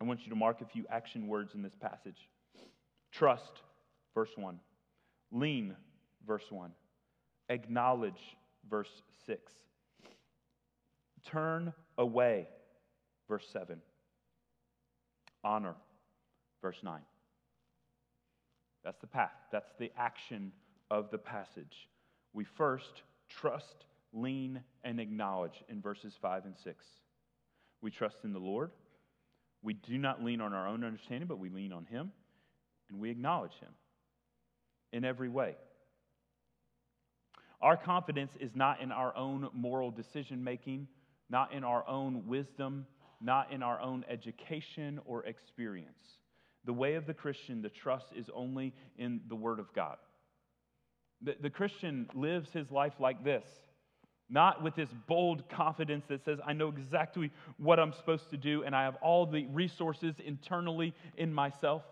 I 0.01 0.05
want 0.05 0.21
you 0.25 0.31
to 0.31 0.37
mark 0.37 0.61
a 0.61 0.67
few 0.67 0.85
action 0.91 1.27
words 1.27 1.55
in 1.55 1.63
this 1.63 1.75
passage. 1.75 2.29
Trust, 3.11 3.63
verse 4.15 4.31
1. 4.37 4.61
Lean, 5.33 5.75
verse 6.27 6.45
1. 6.51 6.71
Acknowledge, 7.49 8.37
verse 8.69 9.03
6. 9.27 9.53
Turn 11.25 11.73
away, 11.99 12.49
verse 13.29 13.47
7. 13.53 13.81
Honor, 15.43 15.75
verse 16.63 16.79
9. 16.83 17.01
That's 18.85 19.01
the 19.01 19.07
path, 19.07 19.33
that's 19.51 19.73
the 19.79 19.91
action 19.97 20.53
of 20.91 21.11
the 21.11 21.19
passage. 21.19 21.89
We 22.33 22.45
first 22.45 23.03
trust, 23.29 23.87
lean, 24.13 24.63
and 24.83 25.01
acknowledge 25.01 25.63
in 25.69 25.81
verses 25.81 26.15
5 26.21 26.45
and 26.45 26.55
6. 26.63 26.85
We 27.81 27.91
trust 27.91 28.17
in 28.25 28.33
the 28.33 28.39
Lord. 28.39 28.71
We 29.63 29.75
do 29.75 29.97
not 29.99 30.23
lean 30.23 30.41
on 30.41 30.53
our 30.53 30.69
own 30.69 30.85
understanding, 30.85 31.27
but 31.27 31.39
we 31.39 31.49
lean 31.49 31.73
on 31.73 31.87
Him, 31.87 32.13
and 32.91 33.01
we 33.01 33.11
acknowledge 33.11 33.55
Him 33.61 33.73
in 34.93 35.05
every 35.05 35.29
way. 35.29 35.57
Our 37.63 37.79
confidence 37.79 38.33
is 38.39 38.51
not 38.55 38.81
in 38.83 38.93
our 38.93 39.17
own 39.17 39.49
moral 39.55 39.91
decision 39.91 40.45
making 40.45 40.87
not 41.31 41.53
in 41.53 41.65
our 41.65 41.87
own 41.89 42.27
wisdom, 42.27 42.87
not 43.21 43.53
in 43.53 43.63
our 43.63 43.81
own 43.81 44.05
education 44.09 45.01
or 45.07 45.25
experience. 45.25 46.19
The 46.65 46.73
way 46.73 46.95
of 46.95 47.07
the 47.07 47.15
Christian, 47.15 47.63
the 47.63 47.69
trust 47.69 48.07
is 48.17 48.31
only 48.35 48.75
in 48.97 49.21
the 49.29 49.37
Word 49.37 49.59
of 49.59 49.73
God. 49.75 49.97
The, 51.23 51.37
the 51.41 51.51
Christian 51.51 52.09
lives 52.15 52.51
his 52.53 52.71
life 52.71 52.95
like 52.99 53.25
this, 53.25 53.45
not 54.29 54.63
with 54.63 54.75
this 54.75 54.89
bold 55.07 55.49
confidence 55.49 56.05
that 56.09 56.25
says, 56.25 56.39
I 56.45 56.53
know 56.53 56.69
exactly 56.69 57.31
what 57.59 57.79
I'm 57.79 57.93
supposed 57.93 58.31
to 58.31 58.37
do 58.37 58.63
and 58.63 58.75
I 58.75 58.85
have 58.85 58.97
all 58.97 59.27
the 59.27 59.47
resources 59.47 60.15
internally 60.25 60.95
in 61.17 61.33
myself, 61.33 61.83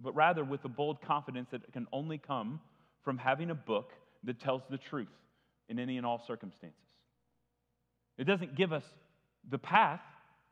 but 0.00 0.14
rather 0.14 0.44
with 0.44 0.62
the 0.62 0.68
bold 0.68 1.00
confidence 1.00 1.48
that 1.50 1.72
can 1.72 1.86
only 1.92 2.18
come 2.18 2.60
from 3.02 3.18
having 3.18 3.50
a 3.50 3.54
book 3.54 3.92
that 4.24 4.40
tells 4.40 4.62
the 4.68 4.78
truth 4.78 5.08
in 5.68 5.78
any 5.78 5.96
and 5.96 6.06
all 6.06 6.22
circumstances. 6.26 6.87
It 8.18 8.24
doesn't 8.24 8.56
give 8.56 8.72
us 8.72 8.84
the 9.48 9.58
path 9.58 10.00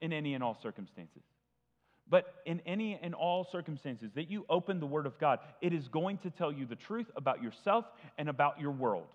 in 0.01 0.12
any 0.12 0.35
and 0.35 0.43
all 0.43 0.57
circumstances. 0.62 1.23
But 2.09 2.27
in 2.47 2.61
any 2.67 2.99
and 3.03 3.14
all 3.14 3.47
circumstances 3.51 4.11
that 4.14 4.31
you 4.31 4.47
open 4.49 4.79
the 4.79 4.87
Word 4.87 5.07
of 5.07 5.19
God, 5.19 5.41
it 5.61 5.73
is 5.73 5.89
going 5.89 6.19
to 6.19 6.31
tell 6.31 6.53
you 6.53 6.64
the 6.64 6.77
truth 6.77 7.11
about 7.17 7.43
yourself 7.43 7.85
and 8.17 8.29
about 8.29 8.61
your 8.61 8.71
world. 8.71 9.09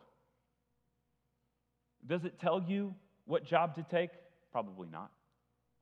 Does 2.05 2.25
it 2.25 2.39
tell 2.41 2.61
you 2.67 2.93
what 3.25 3.45
job 3.45 3.75
to 3.75 3.85
take? 3.89 4.09
Probably 4.51 4.89
not. 4.91 5.11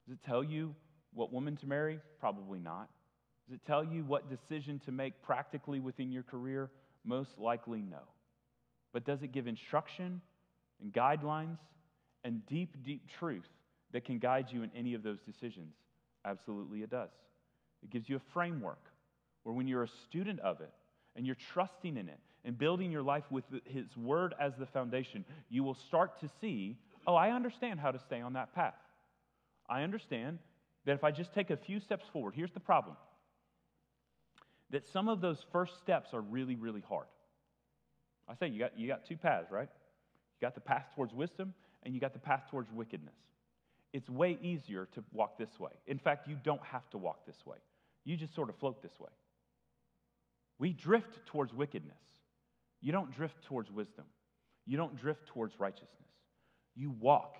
Does 0.08 0.18
it 0.22 0.28
tell 0.28 0.44
you 0.44 0.76
what 1.14 1.34
woman 1.34 1.58
to 1.58 1.66
marry? 1.66 2.00
Probably 2.20 2.60
not. 2.60 2.90
Does 3.48 3.56
it 3.56 3.66
tell 3.66 3.84
you 3.84 4.04
what 4.04 4.30
decision 4.30 4.80
to 4.86 4.92
make 4.92 5.24
practically 5.24 5.80
within 5.80 6.12
your 6.12 6.24
career? 6.24 6.70
Most 7.04 7.32
likely 7.40 7.82
no. 7.82 8.02
But 8.94 9.06
does 9.06 9.24
it 9.24 9.32
give 9.32 9.48
instruction 9.48 10.22
and 10.82 10.94
guidelines 10.94 11.58
and 12.24 12.46
deep, 12.48 12.76
deep 12.84 13.04
truth 13.20 13.48
that 13.92 14.06
can 14.06 14.20
guide 14.20 14.48
you 14.50 14.64
in 14.64 14.72
any 14.76 14.94
of 14.94 15.04
those 15.04 15.20
decisions? 15.22 15.74
Absolutely, 16.26 16.84
it 16.84 16.90
does. 16.90 17.10
It 17.84 17.90
gives 17.90 18.10
you 18.10 18.18
a 18.18 18.34
framework 18.34 18.84
where 19.44 19.56
when 19.56 19.68
you're 19.68 19.84
a 19.84 19.90
student 20.08 20.40
of 20.42 20.62
it 20.62 20.72
and 21.16 21.26
you're 21.26 21.38
trusting 21.54 21.98
in 21.98 22.10
it 22.10 22.20
and 22.46 22.58
building 22.58 22.92
your 22.92 23.02
life 23.02 23.24
with 23.30 23.46
His 23.66 23.86
Word 23.98 24.36
as 24.40 24.54
the 24.60 24.66
foundation, 24.66 25.26
you 25.50 25.64
will 25.64 25.76
start 25.88 26.20
to 26.22 26.30
see 26.42 26.78
oh, 27.08 27.16
I 27.16 27.32
understand 27.32 27.80
how 27.80 27.90
to 27.90 28.00
stay 28.00 28.22
on 28.22 28.34
that 28.34 28.54
path. 28.54 28.76
I 29.68 29.82
understand 29.82 30.38
that 30.86 30.94
if 30.94 31.04
I 31.04 31.10
just 31.10 31.34
take 31.34 31.50
a 31.50 31.58
few 31.58 31.80
steps 31.80 32.06
forward, 32.14 32.34
here's 32.36 32.52
the 32.52 32.60
problem 32.60 32.96
that 34.70 34.88
some 34.94 35.10
of 35.10 35.20
those 35.20 35.44
first 35.52 35.80
steps 35.80 36.14
are 36.14 36.22
really, 36.22 36.56
really 36.56 36.84
hard. 36.88 37.08
I 38.28 38.36
say 38.36 38.48
you 38.50 38.60
got, 38.60 38.78
you 38.78 38.88
got 38.88 39.08
two 39.08 39.18
paths, 39.18 39.48
right? 39.50 39.68
You 40.40 40.46
got 40.46 40.54
the 40.54 40.62
path 40.62 40.86
towards 40.96 41.12
wisdom 41.12 41.56
and 41.84 41.94
you 41.94 42.00
got 42.00 42.14
the 42.14 42.20
path 42.20 42.44
towards 42.50 42.72
wickedness. 42.72 43.16
It's 43.94 44.10
way 44.10 44.38
easier 44.42 44.88
to 44.94 45.04
walk 45.14 45.38
this 45.38 45.60
way. 45.60 45.72
In 45.88 45.98
fact, 45.98 46.28
you 46.28 46.38
don't 46.44 46.64
have 46.64 46.88
to 46.92 46.98
walk 46.98 47.26
this 47.26 47.46
way, 47.46 47.58
you 48.06 48.18
just 48.18 48.36
sort 48.36 48.50
of 48.50 48.56
float 48.56 48.82
this 48.82 49.00
way. 49.00 49.10
We 50.60 50.74
drift 50.74 51.26
towards 51.26 51.54
wickedness. 51.54 51.98
You 52.82 52.92
don't 52.92 53.16
drift 53.16 53.44
towards 53.46 53.72
wisdom. 53.72 54.06
You 54.66 54.78
don't 54.78 54.96
drift 54.96 55.26
towards 55.28 55.60
righteousness. 55.60 55.90
You 56.76 56.92
walk 57.00 57.36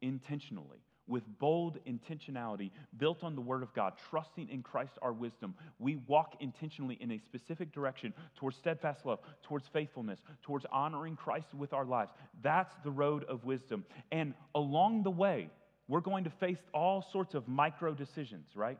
intentionally 0.00 0.80
with 1.12 1.22
bold 1.38 1.78
intentionality 1.86 2.70
built 2.96 3.22
on 3.22 3.34
the 3.34 3.40
Word 3.40 3.62
of 3.62 3.72
God, 3.74 3.92
trusting 4.10 4.48
in 4.48 4.62
Christ 4.62 4.92
our 5.02 5.12
wisdom. 5.12 5.54
We 5.78 5.96
walk 6.06 6.36
intentionally 6.40 6.96
in 7.00 7.12
a 7.12 7.18
specific 7.18 7.70
direction 7.70 8.14
towards 8.34 8.56
steadfast 8.56 9.04
love, 9.04 9.18
towards 9.42 9.68
faithfulness, 9.68 10.20
towards 10.42 10.64
honoring 10.72 11.14
Christ 11.14 11.54
with 11.54 11.74
our 11.74 11.84
lives. 11.84 12.12
That's 12.42 12.74
the 12.82 12.90
road 12.90 13.24
of 13.24 13.44
wisdom. 13.44 13.84
And 14.10 14.32
along 14.54 15.02
the 15.02 15.10
way, 15.10 15.50
we're 15.86 16.00
going 16.00 16.24
to 16.24 16.30
face 16.30 16.62
all 16.72 17.04
sorts 17.12 17.34
of 17.34 17.46
micro 17.46 17.92
decisions, 17.92 18.46
right? 18.54 18.78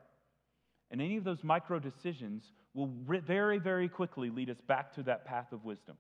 And 0.91 1.03
any 1.03 1.19
of 1.19 1.25
those 1.25 1.45
micro 1.45 1.79
decisions 1.79 2.43
will 2.73 2.91
very, 3.07 3.59
very 3.59 3.91
quickly 3.91 4.31
lead 4.31 4.49
us 4.49 4.61
back 4.67 4.95
to 4.95 5.03
that 5.03 5.27
path 5.27 5.53
of 5.53 5.67
wisdom. 5.67 5.99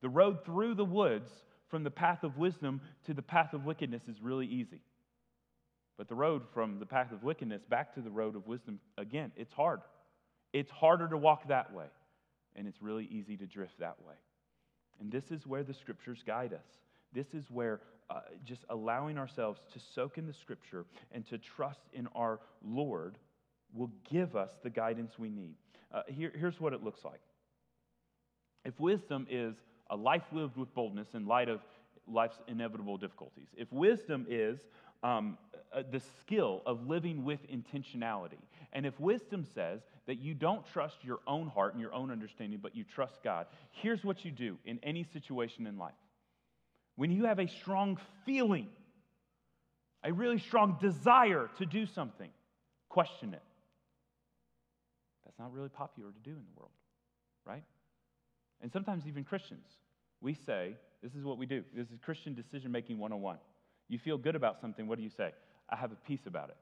The 0.00 0.08
road 0.08 0.44
through 0.44 0.74
the 0.74 0.84
woods 0.84 1.30
from 1.68 1.84
the 1.84 1.90
path 1.90 2.24
of 2.24 2.36
wisdom 2.36 2.80
to 3.06 3.14
the 3.14 3.22
path 3.22 3.52
of 3.54 3.64
wickedness 3.64 4.02
is 4.08 4.20
really 4.20 4.46
easy. 4.46 4.80
But 6.02 6.08
the 6.08 6.16
road 6.16 6.42
from 6.52 6.80
the 6.80 6.84
path 6.84 7.12
of 7.12 7.22
wickedness 7.22 7.62
back 7.62 7.94
to 7.94 8.00
the 8.00 8.10
road 8.10 8.34
of 8.34 8.48
wisdom, 8.48 8.80
again, 8.98 9.30
it's 9.36 9.52
hard. 9.52 9.82
It's 10.52 10.68
harder 10.68 11.06
to 11.06 11.16
walk 11.16 11.46
that 11.46 11.72
way, 11.72 11.84
and 12.56 12.66
it's 12.66 12.82
really 12.82 13.04
easy 13.04 13.36
to 13.36 13.46
drift 13.46 13.78
that 13.78 13.94
way. 14.04 14.14
And 14.98 15.12
this 15.12 15.22
is 15.30 15.46
where 15.46 15.62
the 15.62 15.74
scriptures 15.74 16.18
guide 16.26 16.54
us. 16.54 16.66
This 17.12 17.26
is 17.32 17.44
where 17.52 17.82
uh, 18.10 18.22
just 18.44 18.62
allowing 18.68 19.16
ourselves 19.16 19.60
to 19.74 19.80
soak 19.94 20.18
in 20.18 20.26
the 20.26 20.32
scripture 20.32 20.86
and 21.12 21.24
to 21.28 21.38
trust 21.38 21.78
in 21.92 22.08
our 22.16 22.40
Lord 22.66 23.16
will 23.72 23.92
give 24.10 24.34
us 24.34 24.50
the 24.64 24.70
guidance 24.70 25.12
we 25.20 25.28
need. 25.28 25.54
Uh, 25.94 26.02
here, 26.08 26.32
here's 26.34 26.60
what 26.60 26.72
it 26.72 26.82
looks 26.82 27.04
like. 27.04 27.20
If 28.64 28.80
wisdom 28.80 29.28
is 29.30 29.54
a 29.88 29.94
life 29.94 30.24
lived 30.32 30.56
with 30.56 30.74
boldness 30.74 31.06
in 31.14 31.26
light 31.26 31.48
of 31.48 31.60
life's 32.06 32.38
inevitable 32.48 32.96
difficulties, 32.96 33.48
if 33.56 33.70
wisdom 33.72 34.26
is 34.28 34.58
um, 35.02 35.38
uh, 35.72 35.82
the 35.90 36.00
skill 36.20 36.62
of 36.66 36.86
living 36.86 37.24
with 37.24 37.40
intentionality, 37.50 38.38
and 38.72 38.86
if 38.86 38.98
wisdom 38.98 39.46
says 39.54 39.80
that 40.06 40.18
you 40.18 40.34
don't 40.34 40.64
trust 40.72 40.96
your 41.02 41.20
own 41.26 41.48
heart 41.48 41.74
and 41.74 41.80
your 41.80 41.92
own 41.92 42.10
understanding, 42.10 42.58
but 42.62 42.74
you 42.74 42.84
trust 42.84 43.22
God, 43.22 43.46
here's 43.70 44.04
what 44.04 44.24
you 44.24 44.30
do 44.30 44.58
in 44.64 44.78
any 44.82 45.04
situation 45.12 45.66
in 45.66 45.78
life. 45.78 45.94
When 46.96 47.10
you 47.10 47.24
have 47.24 47.38
a 47.38 47.48
strong 47.48 47.98
feeling, 48.24 48.68
a 50.04 50.12
really 50.12 50.38
strong 50.38 50.78
desire 50.80 51.50
to 51.58 51.66
do 51.66 51.86
something, 51.86 52.30
question 52.88 53.34
it. 53.34 53.42
That's 55.24 55.38
not 55.38 55.52
really 55.52 55.68
popular 55.68 56.10
to 56.10 56.18
do 56.20 56.30
in 56.30 56.44
the 56.44 56.60
world, 56.60 56.72
right? 57.46 57.64
And 58.60 58.70
sometimes 58.72 59.06
even 59.06 59.24
Christians, 59.24 59.66
we 60.20 60.34
say, 60.34 60.74
this 61.02 61.14
is 61.14 61.24
what 61.24 61.38
we 61.38 61.46
do. 61.46 61.64
This 61.74 61.88
is 61.88 61.98
Christian 62.04 62.34
decision 62.34 62.70
making 62.70 62.98
101. 62.98 63.38
You 63.88 63.98
feel 63.98 64.16
good 64.16 64.36
about 64.36 64.60
something, 64.60 64.86
what 64.86 64.98
do 64.98 65.04
you 65.04 65.10
say? 65.16 65.32
I 65.68 65.76
have 65.76 65.92
a 65.92 65.96
peace 66.06 66.26
about 66.26 66.50
it. 66.50 66.56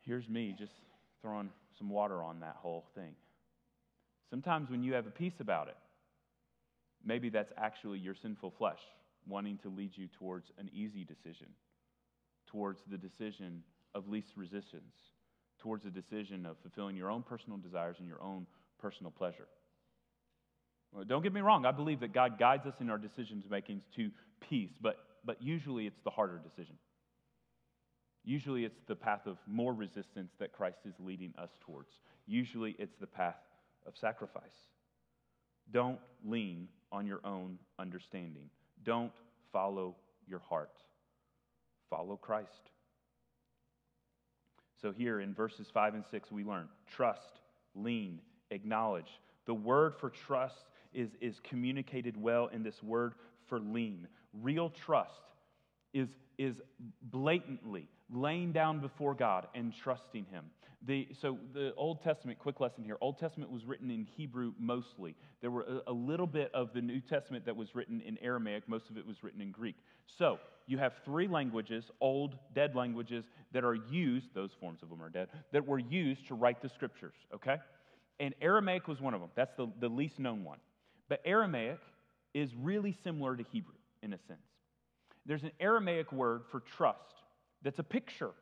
Here's 0.00 0.28
me 0.28 0.54
just 0.58 0.72
throwing 1.22 1.50
some 1.78 1.90
water 1.90 2.22
on 2.22 2.40
that 2.40 2.56
whole 2.58 2.84
thing. 2.94 3.14
Sometimes 4.30 4.70
when 4.70 4.82
you 4.82 4.94
have 4.94 5.06
a 5.06 5.10
peace 5.10 5.40
about 5.40 5.68
it, 5.68 5.76
maybe 7.04 7.28
that's 7.28 7.52
actually 7.56 7.98
your 7.98 8.14
sinful 8.14 8.52
flesh 8.58 8.80
wanting 9.26 9.58
to 9.58 9.68
lead 9.68 9.90
you 9.94 10.08
towards 10.18 10.50
an 10.58 10.70
easy 10.74 11.04
decision, 11.04 11.46
towards 12.46 12.80
the 12.90 12.98
decision 12.98 13.62
of 13.94 14.08
least 14.08 14.28
resistance, 14.36 14.94
towards 15.60 15.84
the 15.84 15.90
decision 15.90 16.44
of 16.46 16.56
fulfilling 16.62 16.96
your 16.96 17.10
own 17.10 17.22
personal 17.22 17.58
desires 17.58 17.96
and 17.98 18.08
your 18.08 18.22
own 18.22 18.46
personal 18.78 19.10
pleasure. 19.10 19.48
Don't 21.02 21.22
get 21.22 21.32
me 21.32 21.40
wrong, 21.40 21.66
I 21.66 21.72
believe 21.72 22.00
that 22.00 22.12
God 22.12 22.38
guides 22.38 22.66
us 22.66 22.74
in 22.80 22.88
our 22.88 22.98
decisions 22.98 23.44
makings 23.50 23.82
to 23.96 24.10
peace, 24.40 24.70
but, 24.80 24.98
but 25.24 25.42
usually 25.42 25.86
it's 25.86 26.00
the 26.04 26.10
harder 26.10 26.38
decision. 26.38 26.76
Usually 28.24 28.64
it's 28.64 28.80
the 28.86 28.94
path 28.94 29.26
of 29.26 29.36
more 29.46 29.74
resistance 29.74 30.32
that 30.38 30.52
Christ 30.52 30.78
is 30.86 30.94
leading 30.98 31.34
us 31.36 31.50
towards. 31.60 31.90
Usually 32.26 32.74
it's 32.78 32.96
the 33.00 33.06
path 33.06 33.36
of 33.86 33.94
sacrifice. 34.00 34.42
Don't 35.72 35.98
lean 36.24 36.68
on 36.92 37.06
your 37.06 37.20
own 37.24 37.58
understanding. 37.78 38.48
Don't 38.84 39.12
follow 39.52 39.96
your 40.26 40.38
heart. 40.38 40.72
Follow 41.90 42.16
Christ. 42.16 42.70
So, 44.80 44.92
here 44.92 45.20
in 45.20 45.34
verses 45.34 45.68
5 45.72 45.94
and 45.94 46.04
6, 46.10 46.30
we 46.30 46.44
learn 46.44 46.68
trust, 46.94 47.40
lean, 47.74 48.20
acknowledge. 48.50 49.20
The 49.46 49.54
word 49.54 49.94
for 49.98 50.10
trust 50.10 50.64
is, 50.94 51.10
is 51.20 51.40
communicated 51.42 52.20
well 52.20 52.48
in 52.48 52.62
this 52.62 52.82
word 52.82 53.14
for 53.48 53.58
lean. 53.58 54.06
Real 54.42 54.70
trust 54.70 55.10
is, 55.92 56.08
is 56.38 56.56
blatantly 57.02 57.88
laying 58.12 58.52
down 58.52 58.80
before 58.80 59.14
God 59.14 59.46
and 59.54 59.72
trusting 59.74 60.26
Him. 60.26 60.44
The, 60.86 61.08
so, 61.18 61.38
the 61.54 61.72
Old 61.76 62.02
Testament, 62.02 62.38
quick 62.38 62.60
lesson 62.60 62.84
here 62.84 62.98
Old 63.00 63.18
Testament 63.18 63.50
was 63.50 63.64
written 63.64 63.90
in 63.90 64.06
Hebrew 64.16 64.52
mostly. 64.58 65.16
There 65.40 65.50
were 65.50 65.62
a, 65.62 65.90
a, 65.90 65.92
little 65.92 66.26
bit 66.26 66.50
of 66.52 66.74
the 66.74 66.82
New 66.82 67.00
Testament 67.00 67.46
that 67.46 67.56
was 67.56 67.74
written 67.74 68.02
in 68.02 68.18
Aramaic, 68.18 68.68
most 68.68 68.90
of 68.90 68.98
it 68.98 69.06
was 69.06 69.22
written 69.22 69.40
in 69.40 69.50
Greek. 69.50 69.76
So, 70.18 70.38
you 70.66 70.76
have 70.78 70.92
three 71.04 71.26
languages, 71.26 71.90
old, 72.00 72.36
dead 72.54 72.74
languages, 72.74 73.24
that 73.52 73.64
are 73.64 73.74
used, 73.74 74.34
those 74.34 74.50
forms 74.60 74.82
of 74.82 74.90
them 74.90 75.02
are 75.02 75.08
dead, 75.08 75.28
that 75.52 75.66
were 75.66 75.78
used 75.78 76.26
to 76.28 76.34
write 76.34 76.60
the 76.60 76.68
scriptures, 76.68 77.14
okay? 77.34 77.56
And 78.20 78.34
Aramaic 78.40 78.86
was 78.86 79.00
one 79.00 79.14
of 79.14 79.20
them. 79.20 79.30
That's 79.34 79.54
the, 79.56 79.68
the 79.80 79.88
least 79.88 80.18
known 80.18 80.44
one. 80.44 80.58
But 81.08 81.20
Aramaic 81.24 81.78
is 82.32 82.50
really 82.60 82.96
similar 83.04 83.36
to 83.36 83.44
Hebrew 83.52 83.74
in 84.02 84.12
a 84.12 84.18
sense. 84.26 84.40
There's 85.26 85.42
an 85.42 85.52
Aramaic 85.60 86.12
word 86.12 86.42
for 86.50 86.60
trust 86.60 87.14
that's 87.62 87.78
a 87.78 87.84
picture. 87.84 88.32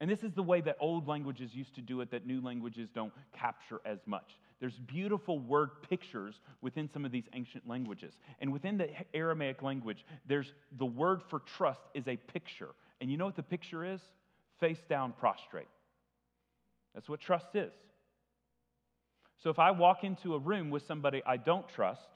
And 0.00 0.10
this 0.10 0.22
is 0.22 0.32
the 0.32 0.42
way 0.42 0.60
that 0.60 0.76
old 0.80 1.08
languages 1.08 1.54
used 1.54 1.74
to 1.76 1.80
do 1.80 2.00
it 2.00 2.10
that 2.10 2.26
new 2.26 2.40
languages 2.40 2.88
don't 2.94 3.12
capture 3.32 3.80
as 3.84 3.98
much. 4.06 4.38
There's 4.60 4.78
beautiful 4.78 5.38
word 5.38 5.82
pictures 5.88 6.40
within 6.60 6.88
some 6.90 7.04
of 7.04 7.12
these 7.12 7.24
ancient 7.34 7.68
languages. 7.68 8.14
And 8.40 8.52
within 8.52 8.78
the 8.78 8.88
Aramaic 9.14 9.62
language, 9.62 10.04
there's 10.26 10.52
the 10.78 10.86
word 10.86 11.22
for 11.28 11.40
trust 11.40 11.80
is 11.94 12.08
a 12.08 12.16
picture. 12.16 12.70
And 13.00 13.10
you 13.10 13.16
know 13.16 13.26
what 13.26 13.36
the 13.36 13.42
picture 13.42 13.84
is? 13.84 14.00
Face 14.60 14.82
down, 14.88 15.12
prostrate. 15.18 15.68
That's 16.94 17.08
what 17.08 17.20
trust 17.20 17.54
is. 17.54 17.72
So 19.42 19.50
if 19.50 19.58
I 19.58 19.70
walk 19.70 20.04
into 20.04 20.34
a 20.34 20.38
room 20.38 20.70
with 20.70 20.86
somebody 20.86 21.22
I 21.26 21.36
don't 21.36 21.68
trust, 21.68 22.08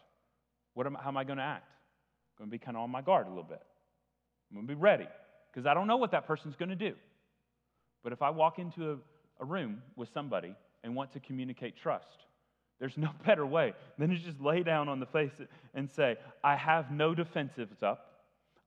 what 0.74 0.86
am, 0.86 0.94
how 0.94 1.08
am 1.08 1.16
I 1.16 1.24
going 1.24 1.38
to 1.38 1.44
act? 1.44 1.70
I'm 2.38 2.44
going 2.44 2.50
to 2.50 2.58
be 2.58 2.64
kind 2.64 2.76
of 2.76 2.82
on 2.82 2.90
my 2.90 3.02
guard 3.02 3.26
a 3.26 3.28
little 3.28 3.44
bit. 3.44 3.62
I'm 4.50 4.56
going 4.56 4.66
to 4.66 4.74
be 4.74 4.80
ready 4.80 5.06
because 5.52 5.66
I 5.66 5.74
don't 5.74 5.86
know 5.86 5.96
what 5.96 6.12
that 6.12 6.26
person's 6.26 6.56
going 6.56 6.70
to 6.70 6.76
do. 6.76 6.94
But 8.02 8.12
if 8.12 8.22
I 8.22 8.30
walk 8.30 8.58
into 8.58 8.92
a, 8.92 8.96
a 9.40 9.44
room 9.44 9.82
with 9.96 10.08
somebody 10.14 10.54
and 10.82 10.94
want 10.94 11.12
to 11.12 11.20
communicate 11.20 11.76
trust, 11.76 12.06
there's 12.78 12.94
no 12.96 13.10
better 13.26 13.46
way 13.46 13.74
than 13.98 14.10
to 14.10 14.16
just 14.16 14.40
lay 14.40 14.62
down 14.62 14.88
on 14.88 15.00
the 15.00 15.06
face 15.06 15.32
and 15.74 15.88
say, 15.90 16.16
I 16.42 16.56
have 16.56 16.90
no 16.90 17.14
defensives 17.14 17.82
up. 17.82 18.06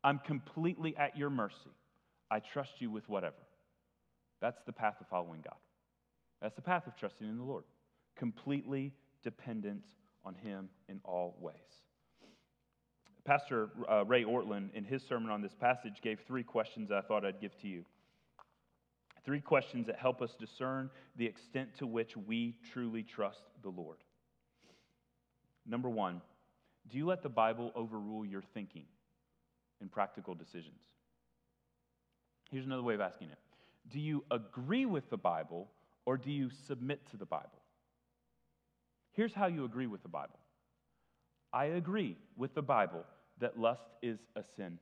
I'm 0.03 0.19
completely 0.19 0.95
at 0.97 1.17
your 1.17 1.29
mercy. 1.29 1.55
I 2.29 2.39
trust 2.39 2.73
you 2.79 2.91
with 2.91 3.07
whatever. 3.09 3.35
That's 4.41 4.59
the 4.65 4.73
path 4.73 4.95
of 4.99 5.07
following 5.07 5.41
God. 5.41 5.55
That's 6.41 6.55
the 6.55 6.61
path 6.61 6.85
of 6.87 6.97
trusting 6.97 7.27
in 7.27 7.37
the 7.37 7.43
Lord. 7.43 7.63
Completely 8.15 8.93
dependent 9.23 9.83
on 10.23 10.35
Him 10.35 10.69
in 10.87 10.99
all 11.03 11.35
ways. 11.39 11.55
Pastor 13.25 13.69
uh, 13.89 14.03
Ray 14.05 14.25
Ortlund, 14.25 14.73
in 14.73 14.83
his 14.83 15.01
sermon 15.01 15.31
on 15.31 15.41
this 15.41 15.53
passage, 15.53 16.01
gave 16.01 16.19
three 16.27 16.43
questions 16.43 16.91
I 16.91 17.01
thought 17.01 17.25
I'd 17.25 17.39
give 17.39 17.57
to 17.61 17.67
you. 17.67 17.85
Three 19.23 19.39
questions 19.39 19.87
that 19.87 19.95
help 19.95 20.21
us 20.21 20.35
discern 20.37 20.89
the 21.15 21.25
extent 21.25 21.69
to 21.77 21.87
which 21.87 22.17
we 22.17 22.57
truly 22.73 23.01
trust 23.01 23.43
the 23.61 23.69
Lord. 23.69 23.99
Number 25.65 25.89
one, 25.89 26.21
do 26.89 26.97
you 26.97 27.05
let 27.05 27.23
the 27.23 27.29
Bible 27.29 27.71
overrule 27.75 28.25
your 28.25 28.43
thinking 28.53 28.85
in 29.79 29.87
practical 29.87 30.35
decisions? 30.35 30.81
Here's 32.51 32.65
another 32.65 32.83
way 32.83 32.95
of 32.95 33.01
asking 33.01 33.29
it 33.29 33.39
Do 33.89 33.99
you 33.99 34.25
agree 34.29 34.85
with 34.85 35.09
the 35.09 35.17
Bible 35.17 35.69
or 36.05 36.17
do 36.17 36.29
you 36.29 36.49
submit 36.67 37.09
to 37.11 37.17
the 37.17 37.25
Bible? 37.25 37.62
Here's 39.13 39.33
how 39.33 39.47
you 39.47 39.65
agree 39.65 39.87
with 39.87 40.03
the 40.03 40.09
Bible 40.09 40.39
I 41.51 41.65
agree 41.65 42.17
with 42.35 42.53
the 42.53 42.61
Bible 42.61 43.05
that 43.39 43.59
lust 43.59 43.83
is 44.01 44.19
a 44.35 44.43
sin. 44.55 44.79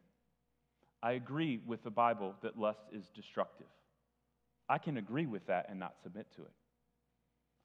I 1.04 1.14
agree 1.14 1.60
with 1.66 1.84
the 1.84 1.90
Bible 1.90 2.36
that 2.44 2.58
lust 2.58 2.84
is 2.94 3.10
destructive. 3.16 3.68
I 4.70 4.78
can 4.78 4.98
agree 4.98 5.26
with 5.26 5.48
that 5.48 5.68
and 5.70 5.80
not 5.80 5.96
submit 6.02 6.28
to 6.36 6.44
it. 6.44 6.52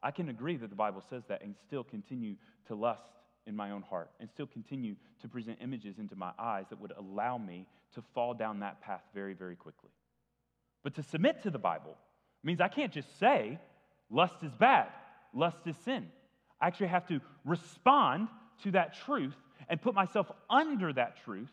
I 0.02 0.10
can 0.10 0.28
agree 0.28 0.56
that 0.56 0.70
the 0.70 0.76
Bible 0.76 1.02
says 1.08 1.22
that 1.28 1.42
and 1.42 1.54
still 1.66 1.84
continue 1.84 2.36
to 2.66 2.74
lust 2.74 3.12
in 3.46 3.54
my 3.54 3.70
own 3.70 3.82
heart 3.82 4.10
and 4.18 4.28
still 4.28 4.46
continue 4.46 4.96
to 5.22 5.28
present 5.28 5.58
images 5.62 5.98
into 5.98 6.16
my 6.16 6.32
eyes 6.38 6.66
that 6.70 6.80
would 6.80 6.92
allow 6.96 7.38
me 7.38 7.66
to 7.94 8.02
fall 8.14 8.34
down 8.34 8.60
that 8.60 8.80
path 8.80 9.02
very, 9.14 9.34
very 9.34 9.56
quickly. 9.56 9.90
But 10.82 10.94
to 10.94 11.02
submit 11.02 11.42
to 11.42 11.50
the 11.50 11.58
Bible 11.58 11.96
means 12.42 12.60
I 12.60 12.68
can't 12.68 12.92
just 12.92 13.18
say 13.18 13.58
lust 14.10 14.42
is 14.42 14.52
bad, 14.54 14.88
lust 15.32 15.58
is 15.66 15.76
sin. 15.84 16.08
I 16.61 16.66
actually 16.66 16.88
have 16.88 17.07
to 17.09 17.20
respond 17.44 18.28
to 18.62 18.70
that 18.72 18.94
truth 19.04 19.36
and 19.68 19.80
put 19.80 19.94
myself 19.94 20.30
under 20.48 20.92
that 20.92 21.22
truth 21.24 21.50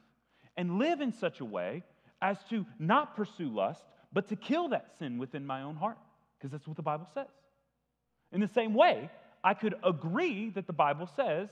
and 0.55 0.77
live 0.77 1.01
in 1.01 1.11
such 1.11 1.39
a 1.39 1.45
way 1.45 1.83
as 2.21 2.37
to 2.49 2.65
not 2.79 3.15
pursue 3.15 3.49
lust, 3.49 3.83
but 4.13 4.29
to 4.29 4.35
kill 4.35 4.69
that 4.69 4.87
sin 4.99 5.17
within 5.17 5.45
my 5.45 5.63
own 5.63 5.75
heart, 5.75 5.97
because 6.37 6.51
that's 6.51 6.67
what 6.67 6.77
the 6.77 6.83
Bible 6.83 7.07
says. 7.13 7.27
In 8.31 8.39
the 8.39 8.47
same 8.47 8.73
way, 8.73 9.09
I 9.43 9.53
could 9.53 9.75
agree 9.83 10.49
that 10.51 10.67
the 10.67 10.73
Bible 10.73 11.09
says 11.15 11.49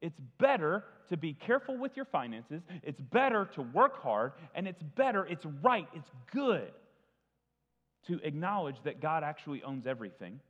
it's 0.00 0.20
better 0.38 0.84
to 1.08 1.16
be 1.16 1.34
careful 1.34 1.76
with 1.76 1.96
your 1.96 2.04
finances, 2.06 2.62
it's 2.82 3.00
better 3.00 3.44
to 3.54 3.62
work 3.62 4.02
hard, 4.02 4.32
and 4.54 4.66
it's 4.66 4.82
better, 4.82 5.26
it's 5.26 5.46
right, 5.62 5.88
it's 5.94 6.10
good 6.32 6.70
to 8.06 8.20
acknowledge 8.22 8.76
that 8.84 9.00
God 9.00 9.22
actually 9.22 9.62
owns 9.62 9.86
everything. 9.86 10.40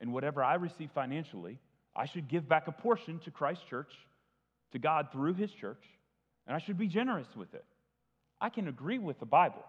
And 0.00 0.12
whatever 0.12 0.42
I 0.42 0.54
receive 0.54 0.90
financially, 0.92 1.58
I 1.94 2.06
should 2.06 2.28
give 2.28 2.48
back 2.48 2.68
a 2.68 2.72
portion 2.72 3.18
to 3.20 3.30
Christ's 3.30 3.64
Church, 3.64 3.92
to 4.72 4.78
God 4.78 5.08
through 5.12 5.34
His 5.34 5.50
church, 5.52 5.84
and 6.46 6.56
I 6.56 6.58
should 6.58 6.78
be 6.78 6.88
generous 6.88 7.28
with 7.36 7.54
it. 7.54 7.64
I 8.40 8.48
can 8.48 8.68
agree 8.68 8.98
with 8.98 9.20
the 9.20 9.26
Bible. 9.26 9.64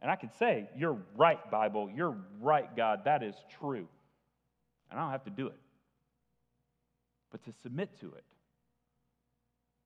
And 0.00 0.10
I 0.10 0.16
can 0.16 0.30
say, 0.38 0.68
You're 0.76 0.98
right, 1.16 1.50
Bible. 1.50 1.90
You're 1.94 2.16
right, 2.40 2.74
God. 2.76 3.00
That 3.04 3.22
is 3.22 3.34
true. 3.58 3.88
And 4.90 4.98
I 4.98 5.02
don't 5.02 5.10
have 5.10 5.24
to 5.24 5.30
do 5.30 5.48
it. 5.48 5.58
But 7.30 7.44
to 7.44 7.52
submit 7.62 7.98
to 8.00 8.06
it, 8.06 8.24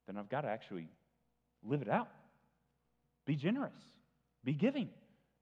then 0.06 0.16
I've 0.16 0.28
got 0.28 0.42
to 0.42 0.48
actually 0.48 0.88
live 1.66 1.82
it 1.82 1.88
out. 1.88 2.08
Be 3.24 3.36
generous, 3.36 3.72
be 4.44 4.52
giving, 4.52 4.88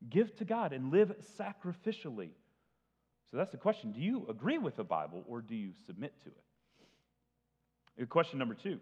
give 0.08 0.34
to 0.36 0.44
God, 0.44 0.72
and 0.72 0.92
live 0.92 1.12
sacrificially. 1.38 2.30
So 3.30 3.36
that's 3.36 3.52
the 3.52 3.58
question. 3.58 3.92
Do 3.92 4.00
you 4.00 4.26
agree 4.28 4.58
with 4.58 4.76
the 4.76 4.84
Bible 4.84 5.24
or 5.28 5.40
do 5.40 5.54
you 5.54 5.70
submit 5.86 6.12
to 6.24 6.30
it? 6.30 8.08
Question 8.08 8.38
number 8.38 8.54
two 8.54 8.78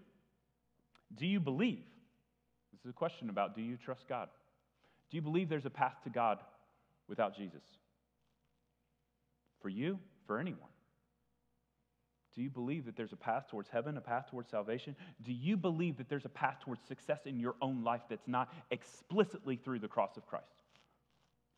Do 1.15 1.27
you 1.27 1.41
believe? 1.41 1.85
This 2.73 2.81
is 2.85 2.91
a 2.91 2.95
question 2.95 3.31
about 3.31 3.55
do 3.55 3.63
you 3.63 3.77
trust 3.77 4.09
God? 4.09 4.29
Do 5.11 5.17
you 5.17 5.23
believe 5.23 5.49
there's 5.49 5.67
a 5.67 5.71
path 5.71 5.97
to 6.05 6.11
God 6.11 6.39
without 7.09 7.37
Jesus? 7.37 7.63
For 9.61 9.69
you, 9.69 9.99
for 10.27 10.39
anyone. 10.39 10.61
Do 12.35 12.43
you 12.43 12.51
believe 12.51 12.85
that 12.87 12.97
there's 12.97 13.13
a 13.13 13.17
path 13.17 13.49
towards 13.51 13.69
heaven, 13.69 13.97
a 13.97 14.01
path 14.01 14.31
towards 14.31 14.51
salvation? 14.51 14.95
Do 15.25 15.33
you 15.33 15.57
believe 15.57 15.97
that 15.97 16.09
there's 16.09 16.27
a 16.27 16.29
path 16.29 16.59
towards 16.65 16.81
success 16.87 17.21
in 17.25 17.41
your 17.41 17.57
own 17.61 17.83
life 17.83 18.03
that's 18.09 18.29
not 18.29 18.53
explicitly 18.71 19.57
through 19.57 19.81
the 19.81 19.89
cross 19.89 20.17
of 20.17 20.25
Christ? 20.27 20.45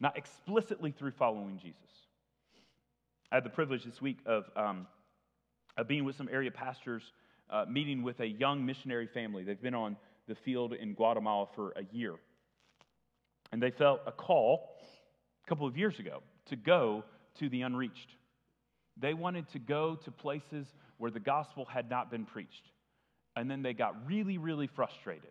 Not 0.01 0.17
explicitly 0.17 0.93
through 0.93 1.11
following 1.11 1.59
Jesus? 1.59 1.77
I 3.31 3.37
had 3.37 3.45
the 3.45 3.51
privilege 3.51 3.85
this 3.85 4.01
week 4.01 4.19
of, 4.27 4.45
um, 4.57 4.87
of 5.77 5.87
being 5.87 6.05
with 6.05 6.17
some 6.17 6.29
area 6.31 6.51
pastors, 6.51 7.03
uh, 7.49 7.65
meeting 7.69 8.03
with 8.03 8.19
a 8.21 8.27
young 8.27 8.67
missionary 8.67 9.07
family. 9.07 9.45
They've 9.45 9.61
been 9.61 9.75
on 9.75 9.97
the 10.27 10.35
field 10.35 10.73
in 10.73 10.95
Guatemala 10.95 11.47
for 11.55 11.73
a 11.77 11.85
year. 11.93 12.15
And 13.53 13.63
they 13.63 13.71
felt 13.71 14.01
a 14.07 14.13
call 14.13 14.77
a 15.45 15.49
couple 15.49 15.67
of 15.67 15.77
years 15.77 15.99
ago 15.99 16.23
to 16.47 16.57
go 16.57 17.05
to 17.39 17.49
the 17.49 17.63
unreached. 17.63 18.17
They 18.97 19.15
wanted 19.15 19.49
to 19.53 19.59
go 19.59 19.97
to 20.05 20.11
places 20.11 20.67
where 20.99 21.11
the 21.11 21.21
gospel 21.21 21.65
had 21.65 21.89
not 21.89 22.11
been 22.11 22.27
preached. 22.27 22.69
And 23.37 23.51
then 23.51 23.63
they 23.63 23.75
got 23.75 23.95
really, 24.07 24.39
really 24.39 24.67
frustrated 24.67 25.31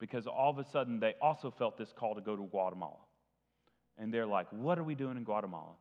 because 0.00 0.26
all 0.26 0.50
of 0.50 0.58
a 0.58 0.64
sudden 0.72 0.98
they 0.98 1.14
also 1.20 1.52
felt 1.56 1.76
this 1.76 1.92
call 1.94 2.14
to 2.14 2.20
go 2.20 2.36
to 2.36 2.42
Guatemala. 2.42 2.98
And 3.98 4.12
they're 4.12 4.26
like, 4.26 4.46
what 4.50 4.78
are 4.78 4.84
we 4.84 4.94
doing 4.94 5.16
in 5.16 5.24
Guatemala? 5.24 5.74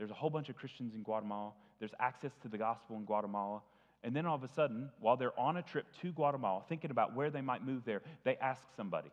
There's 0.00 0.10
a 0.10 0.14
whole 0.14 0.30
bunch 0.30 0.48
of 0.48 0.56
Christians 0.56 0.94
in 0.94 1.02
Guatemala. 1.02 1.52
There's 1.78 1.92
access 2.00 2.32
to 2.40 2.48
the 2.48 2.56
gospel 2.56 2.96
in 2.96 3.04
Guatemala. 3.04 3.60
And 4.02 4.16
then 4.16 4.24
all 4.24 4.34
of 4.34 4.42
a 4.42 4.48
sudden, 4.48 4.88
while 4.98 5.18
they're 5.18 5.38
on 5.38 5.58
a 5.58 5.62
trip 5.62 5.84
to 6.00 6.10
Guatemala, 6.10 6.62
thinking 6.70 6.90
about 6.90 7.14
where 7.14 7.28
they 7.28 7.42
might 7.42 7.66
move 7.66 7.84
there, 7.84 8.00
they 8.24 8.38
ask 8.38 8.62
somebody, 8.74 9.10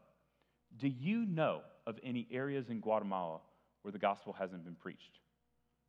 Do 0.77 0.87
you 0.87 1.25
know 1.25 1.59
of 1.85 1.99
any 2.05 2.25
areas 2.31 2.69
in 2.69 2.79
Guatemala 2.79 3.41
where 3.81 3.91
the 3.91 3.99
gospel 3.99 4.31
hasn't 4.31 4.63
been 4.63 4.75
preached? 4.75 5.19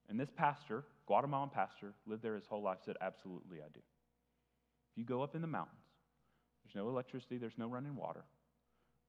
And 0.09 0.19
this 0.19 0.33
pastor, 0.35 0.83
Guatemalan 1.07 1.51
pastor, 1.51 1.93
lived 2.05 2.25
there 2.25 2.35
his 2.35 2.47
whole 2.47 2.65
life, 2.65 2.79
said, 2.85 2.97
Absolutely, 3.01 3.59
I 3.59 3.69
do. 3.73 3.79
If 4.91 4.99
you 4.99 5.05
go 5.05 5.23
up 5.23 5.37
in 5.37 5.43
the 5.43 5.47
mountains, 5.47 5.79
there's 6.65 6.75
no 6.75 6.91
electricity, 6.91 7.39
there's 7.39 7.57
no 7.57 7.69
running 7.69 7.95
water. 7.95 8.25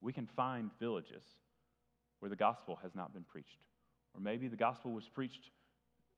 We 0.02 0.14
can 0.14 0.28
find 0.36 0.70
villages 0.80 1.24
where 2.20 2.30
the 2.30 2.36
gospel 2.36 2.78
has 2.84 2.94
not 2.94 3.12
been 3.12 3.24
preached. 3.24 3.58
Or 4.14 4.22
maybe 4.22 4.48
the 4.48 4.56
gospel 4.56 4.92
was 4.92 5.10
preached 5.10 5.50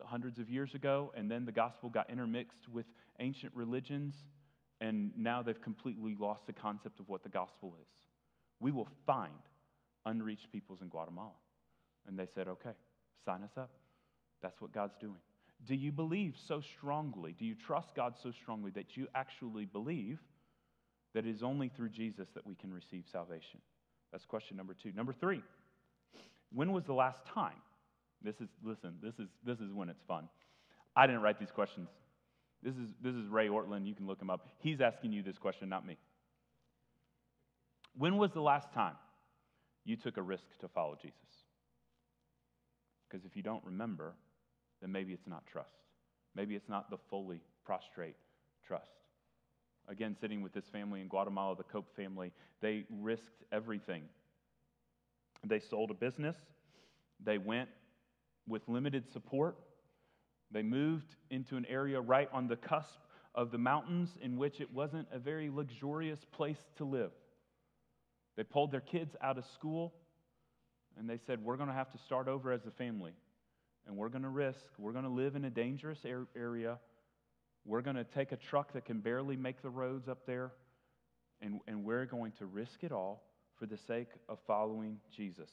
hundreds 0.03 0.39
of 0.39 0.49
years 0.49 0.73
ago, 0.75 1.11
and 1.15 1.29
then 1.29 1.45
the 1.45 1.51
gospel 1.51 1.89
got 1.89 2.09
intermixed 2.09 2.69
with 2.71 2.85
ancient 3.19 3.53
religions, 3.55 4.15
and 4.79 5.11
now 5.17 5.41
they've 5.41 5.61
completely 5.61 6.15
lost 6.19 6.45
the 6.47 6.53
concept 6.53 6.99
of 6.99 7.07
what 7.09 7.23
the 7.23 7.29
gospel 7.29 7.75
is. 7.79 7.87
We 8.59 8.71
will 8.71 8.87
find 9.05 9.31
unreached 10.05 10.51
peoples 10.51 10.81
in 10.81 10.89
Guatemala. 10.89 11.33
And 12.07 12.17
they 12.17 12.27
said, 12.33 12.47
okay, 12.47 12.71
sign 13.25 13.43
us 13.43 13.51
up. 13.57 13.71
That's 14.41 14.59
what 14.59 14.71
God's 14.71 14.95
doing. 14.99 15.19
Do 15.67 15.75
you 15.75 15.91
believe 15.91 16.35
so 16.47 16.61
strongly? 16.77 17.35
Do 17.37 17.45
you 17.45 17.53
trust 17.53 17.93
God 17.95 18.15
so 18.21 18.31
strongly 18.31 18.71
that 18.71 18.97
you 18.97 19.07
actually 19.13 19.65
believe 19.65 20.19
that 21.13 21.25
it 21.25 21.29
is 21.29 21.43
only 21.43 21.69
through 21.69 21.89
Jesus 21.89 22.27
that 22.33 22.45
we 22.45 22.55
can 22.55 22.73
receive 22.73 23.03
salvation? 23.11 23.59
That's 24.11 24.25
question 24.25 24.57
number 24.57 24.73
two. 24.73 24.91
Number 24.93 25.13
three, 25.13 25.43
when 26.51 26.71
was 26.71 26.85
the 26.85 26.93
last 26.93 27.23
time 27.25 27.61
this 28.23 28.35
is, 28.39 28.49
listen, 28.63 28.95
this 29.01 29.15
is, 29.19 29.27
this 29.45 29.59
is 29.59 29.73
when 29.73 29.89
it's 29.89 30.01
fun. 30.07 30.29
I 30.95 31.07
didn't 31.07 31.21
write 31.21 31.39
these 31.39 31.51
questions. 31.51 31.89
This 32.63 32.75
is, 32.75 32.89
this 33.01 33.15
is 33.15 33.27
Ray 33.27 33.47
Ortlund. 33.47 33.87
You 33.87 33.95
can 33.95 34.07
look 34.07 34.21
him 34.21 34.29
up. 34.29 34.47
He's 34.59 34.81
asking 34.81 35.13
you 35.13 35.23
this 35.23 35.37
question, 35.37 35.69
not 35.69 35.85
me. 35.85 35.97
When 37.97 38.17
was 38.17 38.31
the 38.31 38.41
last 38.41 38.71
time 38.73 38.95
you 39.83 39.95
took 39.95 40.17
a 40.17 40.21
risk 40.21 40.43
to 40.59 40.67
follow 40.67 40.95
Jesus? 41.01 41.17
Because 43.09 43.25
if 43.25 43.35
you 43.35 43.41
don't 43.41 43.63
remember, 43.65 44.13
then 44.81 44.91
maybe 44.91 45.13
it's 45.13 45.27
not 45.27 45.45
trust. 45.47 45.73
Maybe 46.35 46.55
it's 46.55 46.69
not 46.69 46.89
the 46.89 46.97
fully 47.09 47.41
prostrate 47.65 48.15
trust. 48.65 48.91
Again, 49.89 50.15
sitting 50.21 50.41
with 50.41 50.53
this 50.53 50.65
family 50.71 51.01
in 51.01 51.07
Guatemala, 51.07 51.55
the 51.55 51.63
Cope 51.63 51.93
family, 51.95 52.31
they 52.61 52.85
risked 53.01 53.43
everything. 53.51 54.03
They 55.43 55.59
sold 55.59 55.91
a 55.91 55.95
business, 55.95 56.35
they 57.23 57.37
went 57.37 57.69
with 58.47 58.61
limited 58.67 59.11
support. 59.11 59.57
They 60.51 60.63
moved 60.63 61.15
into 61.29 61.57
an 61.57 61.65
area 61.69 62.01
right 62.01 62.29
on 62.33 62.47
the 62.47 62.57
cusp 62.57 62.99
of 63.33 63.51
the 63.51 63.57
mountains 63.57 64.09
in 64.21 64.37
which 64.37 64.59
it 64.59 64.73
wasn't 64.73 65.07
a 65.11 65.19
very 65.19 65.49
luxurious 65.49 66.19
place 66.31 66.59
to 66.77 66.83
live. 66.83 67.11
They 68.35 68.43
pulled 68.43 68.71
their 68.71 68.81
kids 68.81 69.15
out 69.21 69.37
of 69.37 69.45
school 69.53 69.93
and 70.97 71.09
they 71.09 71.19
said, 71.25 71.43
We're 71.43 71.57
going 71.57 71.69
to 71.69 71.75
have 71.75 71.91
to 71.91 71.97
start 71.99 72.27
over 72.27 72.51
as 72.51 72.65
a 72.65 72.71
family. 72.71 73.13
And 73.87 73.97
we're 73.97 74.09
going 74.09 74.23
to 74.23 74.29
risk, 74.29 74.65
we're 74.77 74.91
going 74.91 75.05
to 75.05 75.09
live 75.09 75.35
in 75.35 75.45
a 75.45 75.49
dangerous 75.49 75.99
area. 76.35 76.77
We're 77.65 77.81
going 77.81 77.95
to 77.95 78.03
take 78.03 78.31
a 78.31 78.37
truck 78.37 78.73
that 78.73 78.85
can 78.85 78.99
barely 78.99 79.35
make 79.35 79.61
the 79.61 79.69
roads 79.69 80.07
up 80.07 80.25
there. 80.25 80.51
And, 81.41 81.59
and 81.67 81.83
we're 81.83 82.05
going 82.05 82.33
to 82.33 82.45
risk 82.45 82.83
it 82.83 82.91
all 82.91 83.23
for 83.57 83.65
the 83.65 83.77
sake 83.77 84.09
of 84.29 84.37
following 84.45 84.97
Jesus. 85.15 85.49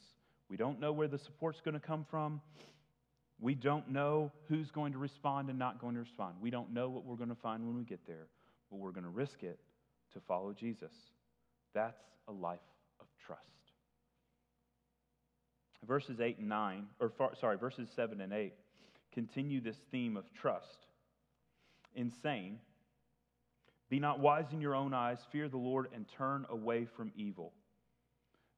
We 0.49 0.57
don't 0.57 0.81
know 0.81 0.93
where 0.93 1.09
the 1.09 1.19
support's 1.19 1.61
going 1.61 1.75
to 1.75 1.87
come 1.87 2.07
from. 2.11 2.41
We 3.41 3.55
don't 3.55 3.89
know 3.91 4.33
who's 4.49 4.71
going 4.71 4.93
to 4.93 4.99
respond 4.99 5.49
and 5.49 5.59
not 5.59 5.81
going 5.81 5.95
to 5.95 6.01
respond. 6.01 6.37
We 6.41 6.51
don't 6.51 6.73
know 6.73 6.89
what 6.89 7.05
we're 7.05 7.17
going 7.17 7.29
to 7.29 7.37
find 7.37 7.67
when 7.67 7.77
we 7.77 7.85
get 7.85 8.01
there, 8.07 8.27
but 8.71 8.79
we're 8.79 8.91
going 8.91 9.05
to 9.05 9.11
risk 9.11 9.43
it 9.43 9.59
to 10.15 10.21
follow 10.27 10.53
Jesus. 10.53 10.93
That's 11.75 12.03
a 12.27 12.33
life 12.33 12.59
of 13.01 13.07
trust. 13.25 13.43
Verses 15.87 16.21
8 16.21 16.39
and 16.39 16.49
9, 16.49 16.87
or 17.01 17.13
sorry, 17.41 17.57
verses 17.57 17.89
7 17.95 18.21
and 18.21 18.33
8 18.33 18.53
continue 19.13 19.61
this 19.61 19.77
theme 19.91 20.17
of 20.17 20.25
trust 20.33 20.87
in 21.95 22.13
saying, 22.23 22.59
Be 23.89 23.99
not 24.01 24.21
wise 24.21 24.47
in 24.53 24.61
your 24.61 24.75
own 24.75 24.93
eyes, 24.93 25.19
fear 25.33 25.49
the 25.49 25.57
Lord, 25.57 25.89
and 25.95 26.07
turn 26.17 26.47
away 26.51 26.87
from 26.97 27.13
evil. 27.17 27.53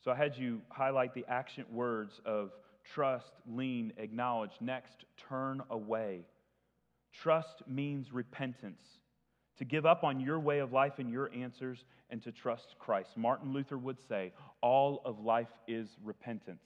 So 0.04 0.10
I 0.10 0.16
had 0.16 0.36
you 0.36 0.62
highlight 0.70 1.14
the 1.14 1.24
action 1.28 1.66
words 1.70 2.20
of 2.24 2.50
trust, 2.84 3.32
lean, 3.46 3.92
acknowledge. 3.96 4.52
Next, 4.60 5.04
turn 5.28 5.62
away. 5.70 6.26
Trust 7.12 7.62
means 7.66 8.12
repentance, 8.12 8.82
to 9.58 9.64
give 9.64 9.84
up 9.84 10.04
on 10.04 10.20
your 10.20 10.38
way 10.38 10.60
of 10.60 10.72
life 10.72 10.94
and 10.98 11.10
your 11.10 11.30
answers 11.34 11.84
and 12.08 12.22
to 12.22 12.32
trust 12.32 12.76
Christ. 12.78 13.10
Martin 13.16 13.52
Luther 13.52 13.78
would 13.78 13.98
say, 14.08 14.32
all 14.62 15.02
of 15.04 15.20
life 15.20 15.48
is 15.66 15.88
repentance. 16.02 16.62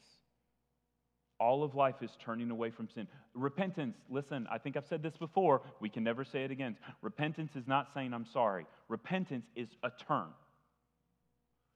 All 1.40 1.64
of 1.64 1.74
life 1.74 1.96
is 2.00 2.10
turning 2.24 2.50
away 2.50 2.70
from 2.70 2.88
sin. 2.88 3.08
Repentance, 3.34 3.96
listen, 4.08 4.46
I 4.50 4.58
think 4.58 4.76
I've 4.76 4.86
said 4.86 5.02
this 5.02 5.16
before. 5.16 5.62
We 5.80 5.88
can 5.88 6.04
never 6.04 6.24
say 6.24 6.44
it 6.44 6.50
again. 6.50 6.76
Repentance 7.02 7.56
is 7.56 7.66
not 7.66 7.88
saying 7.92 8.12
I'm 8.12 8.26
sorry, 8.32 8.66
repentance 8.88 9.46
is 9.56 9.68
a 9.82 9.90
turn. 10.06 10.28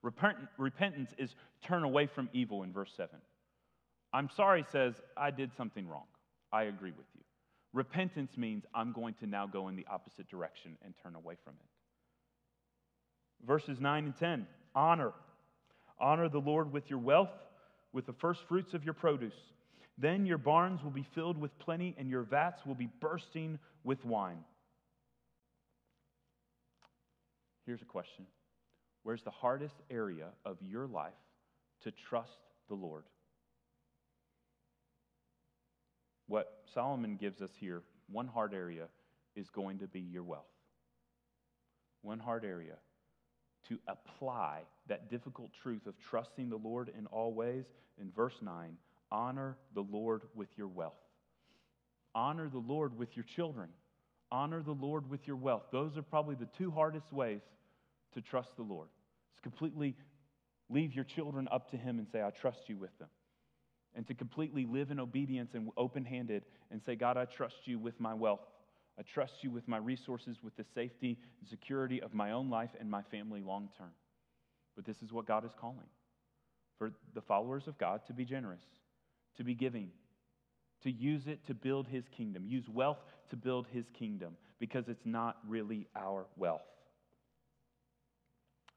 repentance 0.02 1.10
is 1.18 1.34
turn 1.62 1.82
away 1.82 2.06
from 2.06 2.28
evil 2.32 2.62
in 2.62 2.72
verse 2.72 2.92
7. 2.96 3.18
I'm 4.12 4.28
sorry 4.36 4.64
says, 4.70 4.94
I 5.16 5.30
did 5.30 5.50
something 5.56 5.86
wrong. 5.86 6.06
I 6.52 6.64
agree 6.64 6.92
with 6.92 7.06
you. 7.14 7.22
Repentance 7.74 8.36
means 8.36 8.64
I'm 8.74 8.92
going 8.92 9.14
to 9.14 9.26
now 9.26 9.46
go 9.46 9.68
in 9.68 9.76
the 9.76 9.86
opposite 9.90 10.28
direction 10.28 10.76
and 10.82 10.94
turn 11.02 11.14
away 11.14 11.34
from 11.44 11.54
it. 11.54 13.46
Verses 13.46 13.80
9 13.80 14.04
and 14.04 14.16
10 14.16 14.46
honor. 14.74 15.12
Honor 16.00 16.28
the 16.28 16.38
Lord 16.38 16.72
with 16.72 16.88
your 16.88 17.00
wealth, 17.00 17.30
with 17.92 18.06
the 18.06 18.12
first 18.12 18.40
fruits 18.48 18.74
of 18.74 18.84
your 18.84 18.94
produce. 18.94 19.34
Then 19.98 20.24
your 20.24 20.38
barns 20.38 20.82
will 20.82 20.92
be 20.92 21.06
filled 21.14 21.36
with 21.36 21.58
plenty, 21.58 21.94
and 21.98 22.08
your 22.08 22.22
vats 22.22 22.64
will 22.64 22.76
be 22.76 22.88
bursting 23.00 23.58
with 23.82 24.04
wine. 24.04 24.44
Here's 27.66 27.82
a 27.82 27.86
question 27.86 28.26
Where's 29.02 29.22
the 29.22 29.30
hardest 29.30 29.74
area 29.90 30.28
of 30.44 30.56
your 30.62 30.86
life 30.86 31.12
to 31.82 31.90
trust 31.90 32.38
the 32.68 32.74
Lord? 32.74 33.04
What 36.28 36.58
Solomon 36.72 37.16
gives 37.16 37.42
us 37.42 37.50
here, 37.58 37.82
one 38.10 38.28
hard 38.28 38.54
area, 38.54 38.84
is 39.34 39.48
going 39.50 39.78
to 39.80 39.86
be 39.86 40.00
your 40.00 40.22
wealth. 40.22 40.44
One 42.02 42.18
hard 42.18 42.44
area 42.44 42.74
to 43.68 43.78
apply 43.88 44.60
that 44.88 45.10
difficult 45.10 45.50
truth 45.62 45.86
of 45.86 45.94
trusting 45.98 46.48
the 46.48 46.56
Lord 46.56 46.90
in 46.96 47.06
all 47.06 47.32
ways. 47.32 47.64
In 48.00 48.10
verse 48.14 48.36
9, 48.40 48.76
honor 49.10 49.56
the 49.74 49.82
Lord 49.82 50.22
with 50.34 50.48
your 50.56 50.68
wealth. 50.68 50.94
Honor 52.14 52.48
the 52.48 52.58
Lord 52.58 52.96
with 52.98 53.16
your 53.16 53.24
children. 53.24 53.68
Honor 54.30 54.62
the 54.62 54.72
Lord 54.72 55.08
with 55.10 55.26
your 55.26 55.36
wealth. 55.36 55.64
Those 55.72 55.96
are 55.96 56.02
probably 56.02 56.34
the 56.34 56.48
two 56.58 56.70
hardest 56.70 57.12
ways 57.12 57.40
to 58.14 58.20
trust 58.20 58.50
the 58.56 58.62
Lord. 58.62 58.88
It's 59.32 59.40
completely 59.40 59.96
leave 60.68 60.94
your 60.94 61.04
children 61.04 61.48
up 61.50 61.70
to 61.70 61.76
Him 61.76 61.98
and 61.98 62.06
say, 62.10 62.22
I 62.22 62.30
trust 62.30 62.68
you 62.68 62.76
with 62.76 62.96
them. 62.98 63.08
And 63.94 64.06
to 64.06 64.14
completely 64.14 64.66
live 64.66 64.90
in 64.90 65.00
obedience 65.00 65.50
and 65.54 65.70
open 65.76 66.04
handed 66.04 66.44
and 66.70 66.80
say, 66.84 66.94
God, 66.94 67.16
I 67.16 67.24
trust 67.24 67.56
you 67.64 67.78
with 67.78 67.98
my 67.98 68.14
wealth. 68.14 68.46
I 68.98 69.02
trust 69.02 69.32
you 69.42 69.50
with 69.50 69.66
my 69.68 69.78
resources, 69.78 70.36
with 70.42 70.56
the 70.56 70.64
safety 70.74 71.18
and 71.40 71.48
security 71.48 72.02
of 72.02 72.14
my 72.14 72.32
own 72.32 72.50
life 72.50 72.70
and 72.78 72.90
my 72.90 73.02
family 73.10 73.40
long 73.40 73.68
term. 73.78 73.90
But 74.76 74.84
this 74.84 74.96
is 75.02 75.12
what 75.12 75.26
God 75.26 75.44
is 75.44 75.50
calling 75.60 75.88
for 76.78 76.92
the 77.14 77.20
followers 77.20 77.64
of 77.66 77.78
God 77.78 78.02
to 78.06 78.12
be 78.12 78.24
generous, 78.24 78.64
to 79.36 79.44
be 79.44 79.54
giving, 79.54 79.90
to 80.84 80.90
use 80.90 81.22
it 81.26 81.44
to 81.46 81.54
build 81.54 81.88
his 81.88 82.04
kingdom, 82.16 82.44
use 82.46 82.68
wealth 82.68 82.98
to 83.30 83.36
build 83.36 83.66
his 83.72 83.84
kingdom, 83.98 84.36
because 84.60 84.84
it's 84.88 85.04
not 85.04 85.38
really 85.46 85.88
our 85.96 86.26
wealth. 86.36 86.60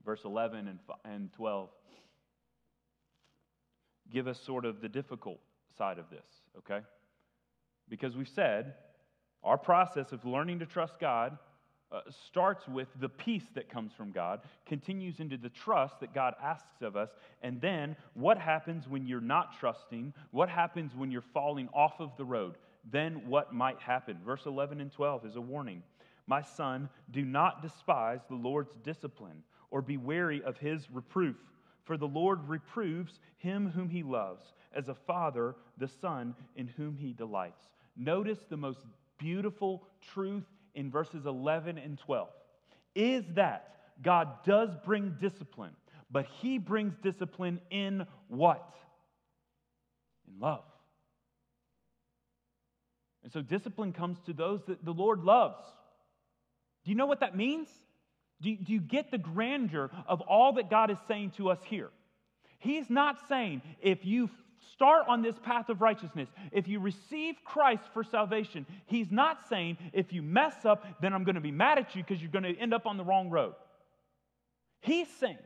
Verse 0.04 0.22
11 0.26 0.80
and 1.06 1.30
12 1.34 1.70
give 4.12 4.28
us 4.28 4.40
sort 4.40 4.66
of 4.66 4.82
the 4.82 4.90
difficult 4.90 5.40
side 5.78 6.00
of 6.00 6.10
this, 6.10 6.26
okay? 6.58 6.86
Because 7.90 8.16
we've 8.16 8.28
said 8.28 8.74
our 9.44 9.58
process 9.58 10.12
of 10.12 10.26
learning 10.26 10.60
to 10.60 10.66
trust 10.66 11.00
God 11.00 11.38
uh, 11.92 12.00
starts 12.28 12.68
with 12.68 12.88
the 13.00 13.10
peace 13.10 13.46
that 13.54 13.70
comes 13.70 13.92
from 13.92 14.12
God, 14.12 14.42
continues 14.66 15.20
into 15.20 15.36
the 15.36 15.50
trust 15.50 16.00
that 16.00 16.14
God 16.14 16.36
asks 16.42 16.82
of 16.82 16.96
us, 16.96 17.10
and 17.42 17.60
then 17.60 17.98
what 18.14 18.38
happens 18.38 18.88
when 18.88 19.06
you're 19.06 19.20
not 19.20 19.60
trusting? 19.60 20.14
What 20.32 20.48
happens 20.48 20.96
when 20.96 21.12
you're 21.12 21.22
falling 21.34 21.68
off 21.74 22.00
of 22.00 22.16
the 22.18 22.24
road? 22.24 22.58
Then 22.90 23.28
what 23.28 23.54
might 23.54 23.80
happen? 23.80 24.18
Verse 24.26 24.46
11 24.46 24.80
and 24.80 24.92
12 24.92 25.26
is 25.26 25.36
a 25.36 25.42
warning. 25.42 25.84
My 26.28 26.42
son, 26.42 26.88
do 27.12 27.26
not 27.26 27.62
despise 27.62 28.22
the 28.30 28.36
Lord's 28.36 28.74
discipline 28.84 29.44
or 29.70 29.82
be 29.82 29.98
wary 29.98 30.42
of 30.44 30.58
his 30.58 30.90
reproof, 30.92 31.36
for 31.84 31.98
the 31.98 32.08
Lord 32.08 32.48
reproves 32.48 33.20
him 33.38 33.72
whom 33.72 33.90
he 33.90 34.04
loves, 34.04 34.44
as 34.74 34.88
a 34.88 34.96
father 34.96 35.56
the 35.78 35.88
son 35.88 36.36
in 36.56 36.68
whom 36.68 36.98
he 36.98 37.14
delights. 37.14 37.64
Notice 37.98 38.40
the 38.50 38.58
most 38.58 38.80
beautiful 39.18 39.84
truth 40.14 40.46
in 40.74 40.90
verses 40.90 41.26
11 41.26 41.78
and 41.78 41.98
12 42.00 42.30
is 42.96 43.24
that 43.36 43.72
God 44.02 44.44
does 44.46 44.70
bring 44.84 45.16
discipline, 45.20 45.76
but 46.10 46.26
He 46.42 46.58
brings 46.58 46.96
discipline 47.04 47.60
in 47.70 48.06
what? 48.28 48.76
In 50.28 50.40
love. 50.40 50.64
And 53.24 53.32
so 53.32 53.42
discipline 53.42 53.94
comes 53.94 54.20
to 54.26 54.34
those 54.34 54.62
that 54.68 54.84
the 54.84 54.94
Lord 54.94 55.24
loves. 55.24 55.62
Do 56.84 56.92
you 56.92 56.98
know 56.98 57.06
what 57.06 57.20
that 57.20 57.36
means? 57.36 57.68
Do 58.42 58.50
you, 58.50 58.58
do 58.58 58.74
you 58.74 58.82
get 58.82 59.12
the 59.12 59.18
grandeur 59.18 59.92
of 60.08 60.22
all 60.22 60.54
that 60.54 60.70
God 60.70 60.90
is 60.90 60.98
saying 61.08 61.34
to 61.38 61.50
us 61.50 61.60
here? 61.66 61.90
He's 62.60 62.90
not 62.90 63.18
saying 63.28 63.62
if 63.82 64.06
you 64.06 64.30
start 64.74 65.06
on 65.08 65.22
this 65.22 65.36
path 65.44 65.70
of 65.70 65.82
righteousness, 65.82 66.30
if 66.52 66.68
you 66.68 66.80
receive 66.80 67.36
Christ 67.44 67.84
for 67.94 68.04
salvation, 68.04 68.66
he's 68.86 69.12
not 69.12 69.48
saying 69.50 69.78
if 69.94 70.12
you 70.14 70.22
mess 70.22 70.66
up, 70.66 70.86
then 71.02 71.14
I'm 71.14 71.24
going 71.24 71.36
to 71.36 71.42
be 71.42 71.52
mad 71.52 71.78
at 71.78 71.96
you 71.96 72.04
because 72.04 72.22
you're 72.22 72.32
going 72.32 72.44
to 72.44 72.58
end 72.58 72.74
up 72.74 72.86
on 72.86 72.98
the 72.98 73.04
wrong 73.04 73.30
road. 73.30 73.54
He's 74.82 75.08
saying 75.20 75.38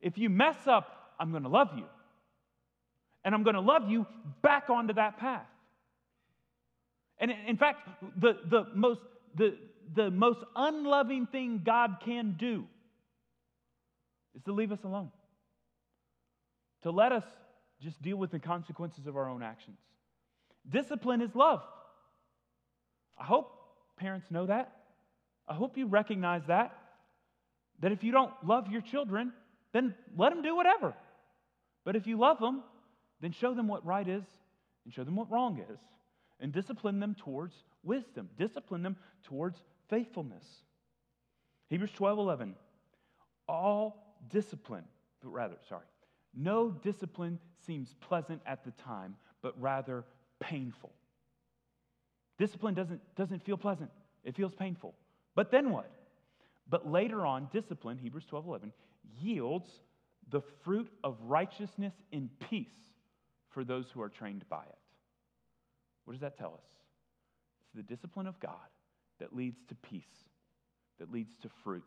if 0.00 0.18
you 0.18 0.28
mess 0.28 0.56
up, 0.66 1.14
I'm 1.18 1.30
going 1.30 1.44
to 1.44 1.48
love 1.48 1.70
you. 1.76 1.84
And 3.24 3.34
I'm 3.34 3.44
going 3.44 3.54
to 3.54 3.60
love 3.60 3.88
you 3.88 4.06
back 4.42 4.68
onto 4.68 4.94
that 4.94 5.18
path. 5.18 5.46
And 7.18 7.30
in 7.46 7.56
fact, 7.56 7.88
the, 8.16 8.36
the, 8.50 8.66
most, 8.74 9.00
the, 9.36 9.56
the 9.94 10.10
most 10.10 10.40
unloving 10.56 11.26
thing 11.26 11.62
God 11.64 11.96
can 12.04 12.36
do 12.38 12.64
is 14.34 14.42
to 14.44 14.52
leave 14.52 14.72
us 14.72 14.82
alone, 14.84 15.10
to 16.82 16.90
let 16.90 17.12
us 17.12 17.24
just 17.80 18.00
deal 18.00 18.16
with 18.16 18.30
the 18.30 18.38
consequences 18.38 19.06
of 19.06 19.16
our 19.16 19.28
own 19.28 19.42
actions. 19.42 19.78
Discipline 20.68 21.20
is 21.20 21.34
love. 21.34 21.62
I 23.18 23.24
hope 23.24 23.52
parents 23.96 24.30
know 24.30 24.46
that. 24.46 24.72
I 25.48 25.54
hope 25.54 25.76
you 25.76 25.86
recognize 25.86 26.42
that. 26.46 26.76
That 27.80 27.92
if 27.92 28.04
you 28.04 28.12
don't 28.12 28.32
love 28.44 28.70
your 28.70 28.80
children, 28.80 29.32
then 29.72 29.94
let 30.16 30.30
them 30.30 30.42
do 30.42 30.54
whatever. 30.54 30.94
But 31.84 31.96
if 31.96 32.06
you 32.06 32.18
love 32.18 32.38
them, 32.38 32.62
then 33.20 33.32
show 33.32 33.54
them 33.54 33.68
what 33.68 33.84
right 33.84 34.06
is 34.06 34.24
and 34.84 34.94
show 34.94 35.04
them 35.04 35.16
what 35.16 35.30
wrong 35.30 35.58
is. 35.58 35.80
And 36.40 36.52
discipline 36.52 37.00
them 37.00 37.16
towards 37.18 37.54
wisdom, 37.82 38.28
discipline 38.38 38.82
them 38.82 38.96
towards 39.24 39.58
faithfulness. 39.88 40.44
Hebrews 41.68 41.92
12 41.94 42.18
11. 42.18 42.54
All 43.48 44.16
discipline, 44.28 44.84
but 45.22 45.30
rather, 45.30 45.56
sorry, 45.68 45.86
no 46.34 46.70
discipline 46.70 47.38
seems 47.66 47.94
pleasant 48.00 48.40
at 48.46 48.64
the 48.64 48.70
time, 48.72 49.16
but 49.42 49.60
rather 49.60 50.04
painful. 50.40 50.92
Discipline 52.38 52.74
doesn't, 52.74 53.00
doesn't 53.16 53.44
feel 53.44 53.56
pleasant, 53.56 53.90
it 54.24 54.36
feels 54.36 54.54
painful. 54.54 54.94
But 55.34 55.50
then 55.50 55.70
what? 55.70 55.90
But 56.68 56.90
later 56.90 57.26
on, 57.26 57.48
discipline, 57.52 57.98
Hebrews 57.98 58.24
12 58.26 58.46
11, 58.46 58.72
yields 59.20 59.68
the 60.30 60.42
fruit 60.64 60.88
of 61.02 61.16
righteousness 61.22 61.94
in 62.10 62.30
peace 62.50 62.72
for 63.50 63.64
those 63.64 63.86
who 63.90 64.00
are 64.00 64.08
trained 64.08 64.48
by 64.48 64.62
it. 64.62 64.78
What 66.04 66.14
does 66.14 66.20
that 66.20 66.38
tell 66.38 66.54
us? 66.54 66.64
It's 67.64 67.76
the 67.76 67.82
discipline 67.82 68.26
of 68.26 68.38
God 68.40 68.71
that 69.22 69.36
leads 69.36 69.60
to 69.68 69.76
peace, 69.76 70.02
that 70.98 71.12
leads 71.12 71.30
to 71.42 71.48
fruit. 71.62 71.84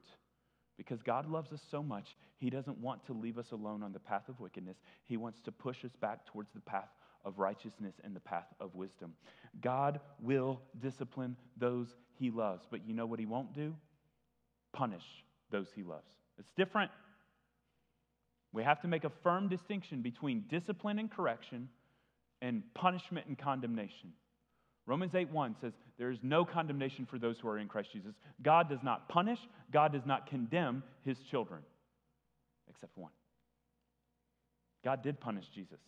Because 0.78 1.02
God 1.02 1.30
loves 1.30 1.52
us 1.52 1.62
so 1.70 1.84
much, 1.84 2.16
He 2.38 2.50
doesn't 2.50 2.78
want 2.78 3.06
to 3.08 3.14
leave 3.14 3.38
us 3.38 3.52
alone 3.52 3.84
on 3.84 3.92
the 3.92 4.00
path 4.00 4.30
of 4.30 4.40
wickedness. 4.40 4.78
He 5.04 5.18
wants 5.18 5.42
to 5.42 5.52
push 5.52 5.84
us 5.84 5.92
back 6.00 6.26
towards 6.26 6.50
the 6.56 6.62
path 6.62 6.88
of 7.26 7.38
righteousness 7.38 7.96
and 8.06 8.16
the 8.16 8.22
path 8.22 8.48
of 8.62 8.74
wisdom. 8.74 9.16
God 9.62 10.00
will 10.22 10.62
discipline 10.80 11.36
those 11.58 11.90
He 12.18 12.32
loves, 12.32 12.66
but 12.72 12.88
you 12.88 12.94
know 12.94 13.06
what 13.06 13.20
He 13.20 13.26
won't 13.26 13.54
do? 13.54 13.76
Punish 14.72 15.04
those 15.52 15.68
He 15.76 15.84
loves. 15.84 16.12
It's 16.40 16.52
different. 16.56 16.92
We 18.54 18.64
have 18.64 18.82
to 18.84 18.88
make 18.88 19.04
a 19.04 19.12
firm 19.24 19.50
distinction 19.50 20.02
between 20.02 20.46
discipline 20.50 21.00
and 21.00 21.12
correction 21.12 21.68
and 22.42 22.64
punishment 22.74 23.28
and 23.28 23.38
condemnation. 23.38 24.14
Romans 24.86 25.16
8 25.16 25.32
1 25.32 25.56
says, 25.62 25.74
There 25.98 26.12
is 26.12 26.20
no 26.22 26.46
condemnation 26.46 27.08
for 27.10 27.18
those 27.18 27.38
who 27.40 27.48
are 27.48 27.58
in 27.58 27.68
Christ 27.68 27.90
Jesus. 27.92 28.14
God 28.42 28.70
does 28.70 28.84
not 28.84 29.10
punish, 29.10 29.40
God 29.72 29.94
does 29.94 30.06
not 30.06 30.28
condemn 30.28 30.84
his 31.04 31.18
children, 31.32 31.62
except 32.70 32.98
one. 32.98 33.12
God 34.84 35.02
did 35.02 35.20
punish 35.20 35.46
Jesus. 35.54 35.80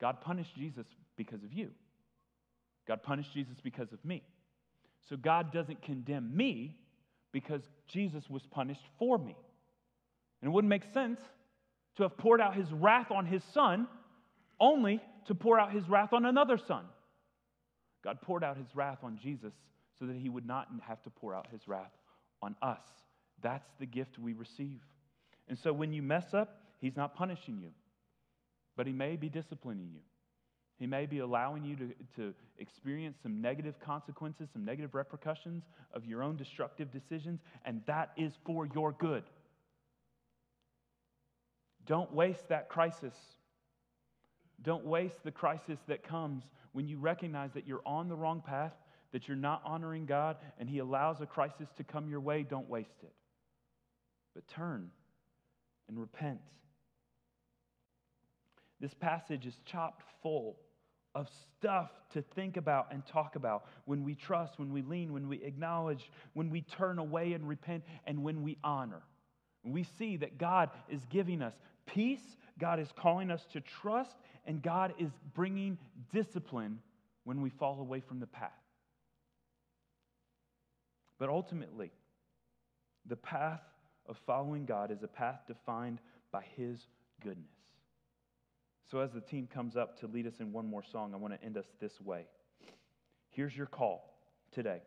God 0.00 0.20
punished 0.20 0.54
Jesus 0.56 0.86
because 1.16 1.42
of 1.42 1.52
you. 1.52 1.70
God 2.86 3.02
punished 3.02 3.34
Jesus 3.34 3.56
because 3.62 3.92
of 3.92 4.02
me. 4.04 4.22
So 5.08 5.16
God 5.16 5.52
doesn't 5.52 5.82
condemn 5.82 6.36
me 6.36 6.76
because 7.32 7.62
Jesus 7.88 8.22
was 8.30 8.42
punished 8.50 8.84
for 8.98 9.18
me. 9.18 9.36
And 10.40 10.48
it 10.48 10.52
wouldn't 10.52 10.68
make 10.68 10.84
sense 10.94 11.20
to 11.96 12.04
have 12.04 12.16
poured 12.16 12.40
out 12.40 12.54
his 12.54 12.70
wrath 12.72 13.10
on 13.10 13.26
his 13.26 13.42
son 13.52 13.88
only 14.60 15.00
to 15.26 15.34
pour 15.34 15.58
out 15.58 15.72
his 15.72 15.88
wrath 15.88 16.12
on 16.12 16.24
another 16.24 16.58
son. 16.58 16.84
God 18.02 18.20
poured 18.22 18.44
out 18.44 18.56
his 18.56 18.74
wrath 18.74 18.98
on 19.02 19.18
Jesus 19.20 19.52
so 19.98 20.06
that 20.06 20.16
he 20.16 20.28
would 20.28 20.46
not 20.46 20.68
have 20.86 21.02
to 21.02 21.10
pour 21.10 21.34
out 21.34 21.46
his 21.50 21.66
wrath 21.66 21.92
on 22.42 22.54
us. 22.62 22.82
That's 23.42 23.68
the 23.78 23.86
gift 23.86 24.18
we 24.18 24.32
receive. 24.32 24.80
And 25.48 25.58
so 25.58 25.72
when 25.72 25.92
you 25.92 26.02
mess 26.02 26.34
up, 26.34 26.60
he's 26.80 26.96
not 26.96 27.16
punishing 27.16 27.58
you, 27.60 27.70
but 28.76 28.86
he 28.86 28.92
may 28.92 29.16
be 29.16 29.28
disciplining 29.28 29.90
you. 29.92 30.00
He 30.78 30.86
may 30.86 31.06
be 31.06 31.18
allowing 31.18 31.64
you 31.64 31.74
to, 31.76 31.88
to 32.16 32.34
experience 32.58 33.16
some 33.22 33.40
negative 33.40 33.80
consequences, 33.80 34.48
some 34.52 34.64
negative 34.64 34.94
repercussions 34.94 35.64
of 35.92 36.04
your 36.04 36.22
own 36.22 36.36
destructive 36.36 36.92
decisions, 36.92 37.40
and 37.64 37.82
that 37.86 38.12
is 38.16 38.32
for 38.44 38.68
your 38.72 38.92
good. 38.92 39.24
Don't 41.84 42.12
waste 42.14 42.48
that 42.50 42.68
crisis. 42.68 43.14
Don't 44.62 44.84
waste 44.84 45.24
the 45.24 45.32
crisis 45.32 45.78
that 45.88 46.06
comes 46.06 46.44
when 46.72 46.88
you 46.88 46.98
recognize 46.98 47.50
that 47.54 47.66
you're 47.66 47.82
on 47.86 48.08
the 48.08 48.16
wrong 48.16 48.42
path, 48.44 48.72
that 49.12 49.26
you're 49.26 49.36
not 49.36 49.62
honoring 49.64 50.06
God, 50.06 50.36
and 50.58 50.68
He 50.68 50.78
allows 50.78 51.20
a 51.20 51.26
crisis 51.26 51.68
to 51.76 51.84
come 51.84 52.08
your 52.08 52.20
way. 52.20 52.42
Don't 52.42 52.68
waste 52.68 53.02
it. 53.02 53.12
But 54.34 54.46
turn 54.48 54.90
and 55.88 55.98
repent. 55.98 56.40
This 58.80 58.94
passage 58.94 59.46
is 59.46 59.54
chopped 59.64 60.04
full 60.22 60.56
of 61.14 61.28
stuff 61.58 61.90
to 62.12 62.22
think 62.22 62.56
about 62.56 62.88
and 62.92 63.04
talk 63.04 63.34
about 63.34 63.64
when 63.86 64.04
we 64.04 64.14
trust, 64.14 64.58
when 64.58 64.72
we 64.72 64.82
lean, 64.82 65.12
when 65.12 65.28
we 65.28 65.42
acknowledge, 65.42 66.10
when 66.34 66.50
we 66.50 66.60
turn 66.60 66.98
away 66.98 67.32
and 67.32 67.48
repent, 67.48 67.82
and 68.06 68.22
when 68.22 68.42
we 68.42 68.56
honor. 68.62 69.02
We 69.64 69.84
see 69.98 70.16
that 70.18 70.38
God 70.38 70.70
is 70.88 71.00
giving 71.10 71.42
us 71.42 71.54
peace, 71.94 72.36
God 72.58 72.78
is 72.78 72.88
calling 72.96 73.30
us 73.30 73.44
to 73.52 73.60
trust, 73.60 74.16
and 74.46 74.62
God 74.62 74.94
is 74.98 75.10
bringing 75.34 75.78
discipline 76.12 76.78
when 77.24 77.40
we 77.40 77.50
fall 77.50 77.80
away 77.80 78.00
from 78.00 78.20
the 78.20 78.26
path. 78.26 78.52
But 81.18 81.28
ultimately, 81.28 81.90
the 83.06 83.16
path 83.16 83.60
of 84.06 84.16
following 84.26 84.64
God 84.64 84.90
is 84.90 85.02
a 85.02 85.08
path 85.08 85.40
defined 85.46 86.00
by 86.30 86.44
His 86.56 86.78
goodness. 87.22 87.46
So, 88.90 89.00
as 89.00 89.12
the 89.12 89.20
team 89.20 89.48
comes 89.52 89.76
up 89.76 89.98
to 90.00 90.06
lead 90.06 90.26
us 90.26 90.40
in 90.40 90.52
one 90.52 90.66
more 90.66 90.82
song, 90.82 91.12
I 91.12 91.18
want 91.18 91.34
to 91.34 91.44
end 91.44 91.58
us 91.58 91.66
this 91.80 92.00
way. 92.00 92.26
Here's 93.30 93.56
your 93.56 93.66
call 93.66 94.14
today 94.52 94.80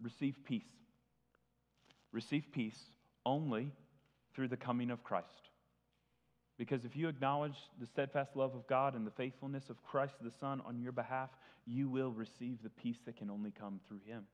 receive 0.00 0.36
peace. 0.44 0.62
Receive 2.12 2.44
peace 2.52 2.78
only 3.24 3.72
through 4.34 4.48
the 4.48 4.56
coming 4.56 4.90
of 4.90 5.02
Christ. 5.02 5.50
Because 6.58 6.84
if 6.84 6.94
you 6.94 7.08
acknowledge 7.08 7.56
the 7.80 7.86
steadfast 7.86 8.36
love 8.36 8.54
of 8.54 8.66
God 8.66 8.94
and 8.94 9.06
the 9.06 9.10
faithfulness 9.12 9.64
of 9.70 9.82
Christ 9.82 10.14
the 10.22 10.30
Son 10.40 10.62
on 10.66 10.80
your 10.80 10.92
behalf, 10.92 11.30
you 11.66 11.88
will 11.88 12.10
receive 12.10 12.58
the 12.62 12.70
peace 12.70 12.98
that 13.06 13.16
can 13.16 13.30
only 13.30 13.50
come 13.50 13.80
through 13.88 14.00
Him. 14.06 14.24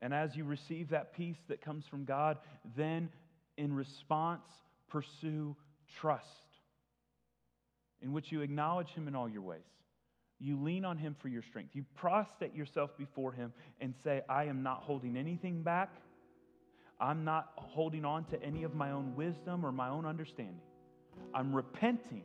And 0.00 0.14
as 0.14 0.34
you 0.36 0.44
receive 0.44 0.90
that 0.90 1.14
peace 1.14 1.38
that 1.48 1.60
comes 1.60 1.84
from 1.90 2.04
God, 2.04 2.38
then 2.76 3.10
in 3.56 3.72
response, 3.72 4.46
pursue 4.88 5.56
trust 6.00 6.24
in 8.00 8.12
which 8.12 8.30
you 8.30 8.42
acknowledge 8.42 8.88
Him 8.90 9.08
in 9.08 9.16
all 9.16 9.28
your 9.28 9.42
ways. 9.42 9.60
You 10.38 10.62
lean 10.62 10.84
on 10.84 10.98
Him 10.98 11.16
for 11.20 11.28
your 11.28 11.42
strength. 11.42 11.70
You 11.74 11.84
prostrate 11.96 12.54
yourself 12.54 12.96
before 12.96 13.32
Him 13.32 13.52
and 13.80 13.92
say, 14.04 14.22
I 14.28 14.44
am 14.44 14.62
not 14.62 14.82
holding 14.82 15.16
anything 15.16 15.62
back. 15.62 15.90
I'm 17.00 17.24
not 17.24 17.50
holding 17.56 18.04
on 18.04 18.24
to 18.26 18.42
any 18.42 18.62
of 18.62 18.74
my 18.74 18.92
own 18.92 19.14
wisdom 19.16 19.66
or 19.66 19.72
my 19.72 19.88
own 19.88 20.06
understanding. 20.06 20.60
I'm 21.34 21.54
repenting. 21.54 22.22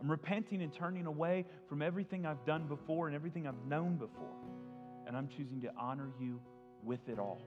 I'm 0.00 0.10
repenting 0.10 0.62
and 0.62 0.72
turning 0.72 1.06
away 1.06 1.46
from 1.68 1.82
everything 1.82 2.26
I've 2.26 2.44
done 2.44 2.66
before 2.66 3.06
and 3.06 3.14
everything 3.14 3.46
I've 3.46 3.66
known 3.66 3.96
before. 3.96 4.36
And 5.06 5.16
I'm 5.16 5.28
choosing 5.28 5.60
to 5.62 5.70
honor 5.78 6.10
you 6.20 6.40
with 6.82 7.08
it 7.08 7.18
all. 7.18 7.40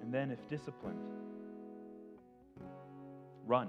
And 0.00 0.12
then, 0.12 0.30
if 0.30 0.38
disciplined, 0.48 0.98
run 3.46 3.68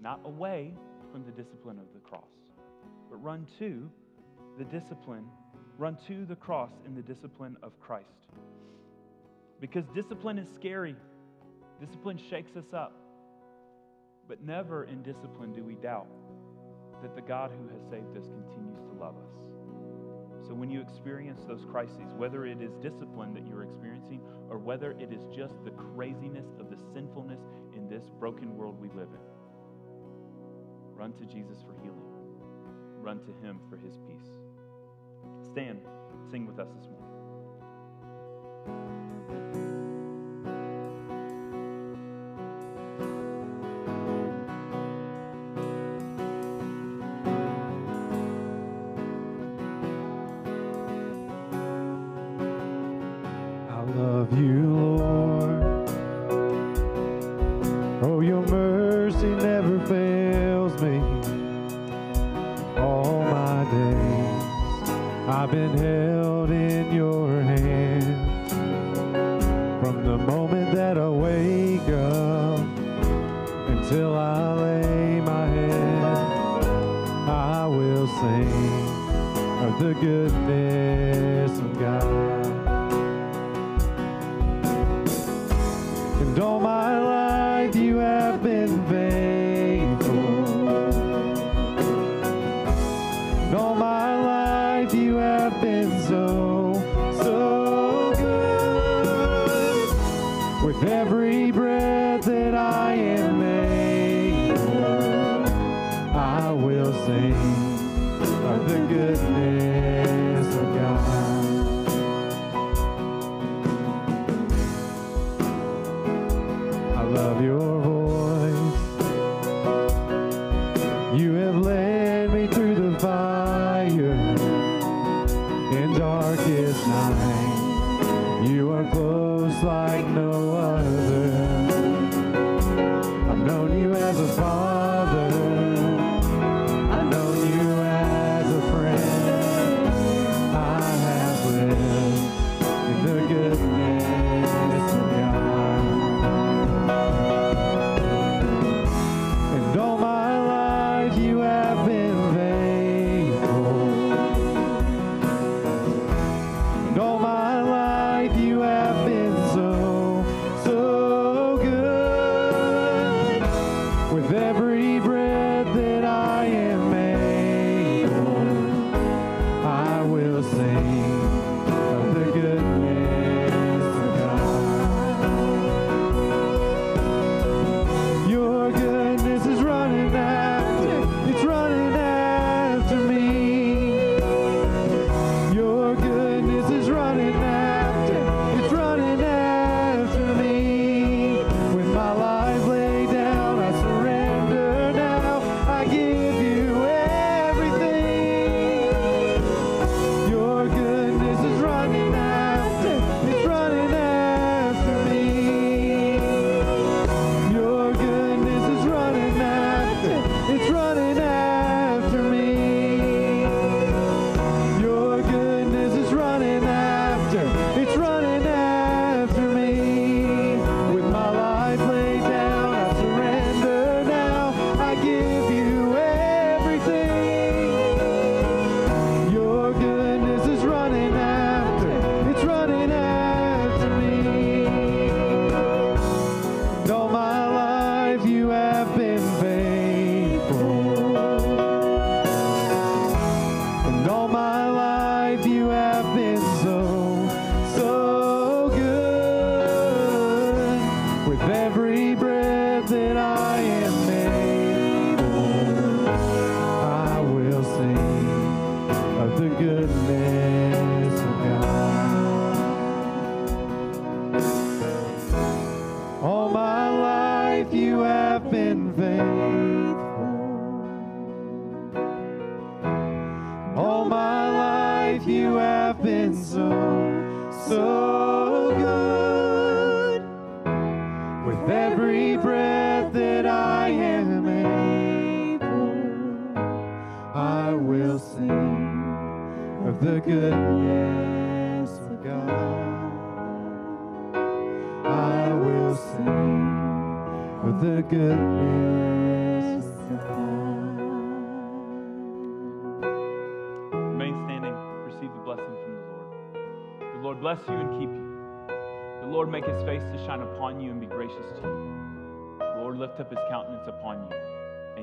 not 0.00 0.20
away 0.24 0.72
from 1.12 1.24
the 1.24 1.30
discipline 1.30 1.78
of 1.78 1.84
the 1.92 2.00
cross, 2.00 2.30
but 3.10 3.16
run 3.22 3.46
to 3.58 3.90
the 4.58 4.64
discipline, 4.64 5.24
run 5.78 5.96
to 6.06 6.24
the 6.24 6.36
cross 6.36 6.70
in 6.86 6.94
the 6.94 7.02
discipline 7.02 7.56
of 7.62 7.78
Christ. 7.80 8.06
Because 9.60 9.84
discipline 9.94 10.38
is 10.38 10.48
scary, 10.54 10.96
discipline 11.80 12.18
shakes 12.30 12.56
us 12.56 12.72
up. 12.72 12.99
But 14.30 14.42
never 14.44 14.84
in 14.84 15.02
discipline 15.02 15.52
do 15.52 15.64
we 15.64 15.74
doubt 15.74 16.06
that 17.02 17.16
the 17.16 17.20
God 17.20 17.50
who 17.50 17.66
has 17.74 17.82
saved 17.90 18.16
us 18.16 18.28
continues 18.28 18.78
to 18.78 18.92
love 18.92 19.16
us. 19.16 19.32
So 20.46 20.54
when 20.54 20.70
you 20.70 20.80
experience 20.80 21.40
those 21.48 21.66
crises, 21.68 22.14
whether 22.16 22.46
it 22.46 22.62
is 22.62 22.76
discipline 22.76 23.34
that 23.34 23.44
you're 23.48 23.64
experiencing 23.64 24.20
or 24.48 24.58
whether 24.58 24.92
it 24.92 25.12
is 25.12 25.26
just 25.34 25.64
the 25.64 25.72
craziness 25.72 26.46
of 26.60 26.70
the 26.70 26.76
sinfulness 26.94 27.40
in 27.74 27.88
this 27.88 28.04
broken 28.20 28.56
world 28.56 28.80
we 28.80 28.88
live 28.90 29.08
in, 29.10 29.18
Run 30.94 31.12
to 31.14 31.24
Jesus 31.24 31.64
for 31.66 31.74
healing. 31.82 32.06
Run 33.00 33.18
to 33.24 33.32
Him 33.44 33.58
for 33.68 33.78
His 33.78 33.96
peace. 34.06 34.30
Stand, 35.50 35.80
sing 36.30 36.46
with 36.46 36.60
us 36.60 36.68
this 36.76 36.86
morning. 36.86 37.10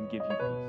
Give 0.09 0.23
you 0.29 0.35
peace. 0.35 0.66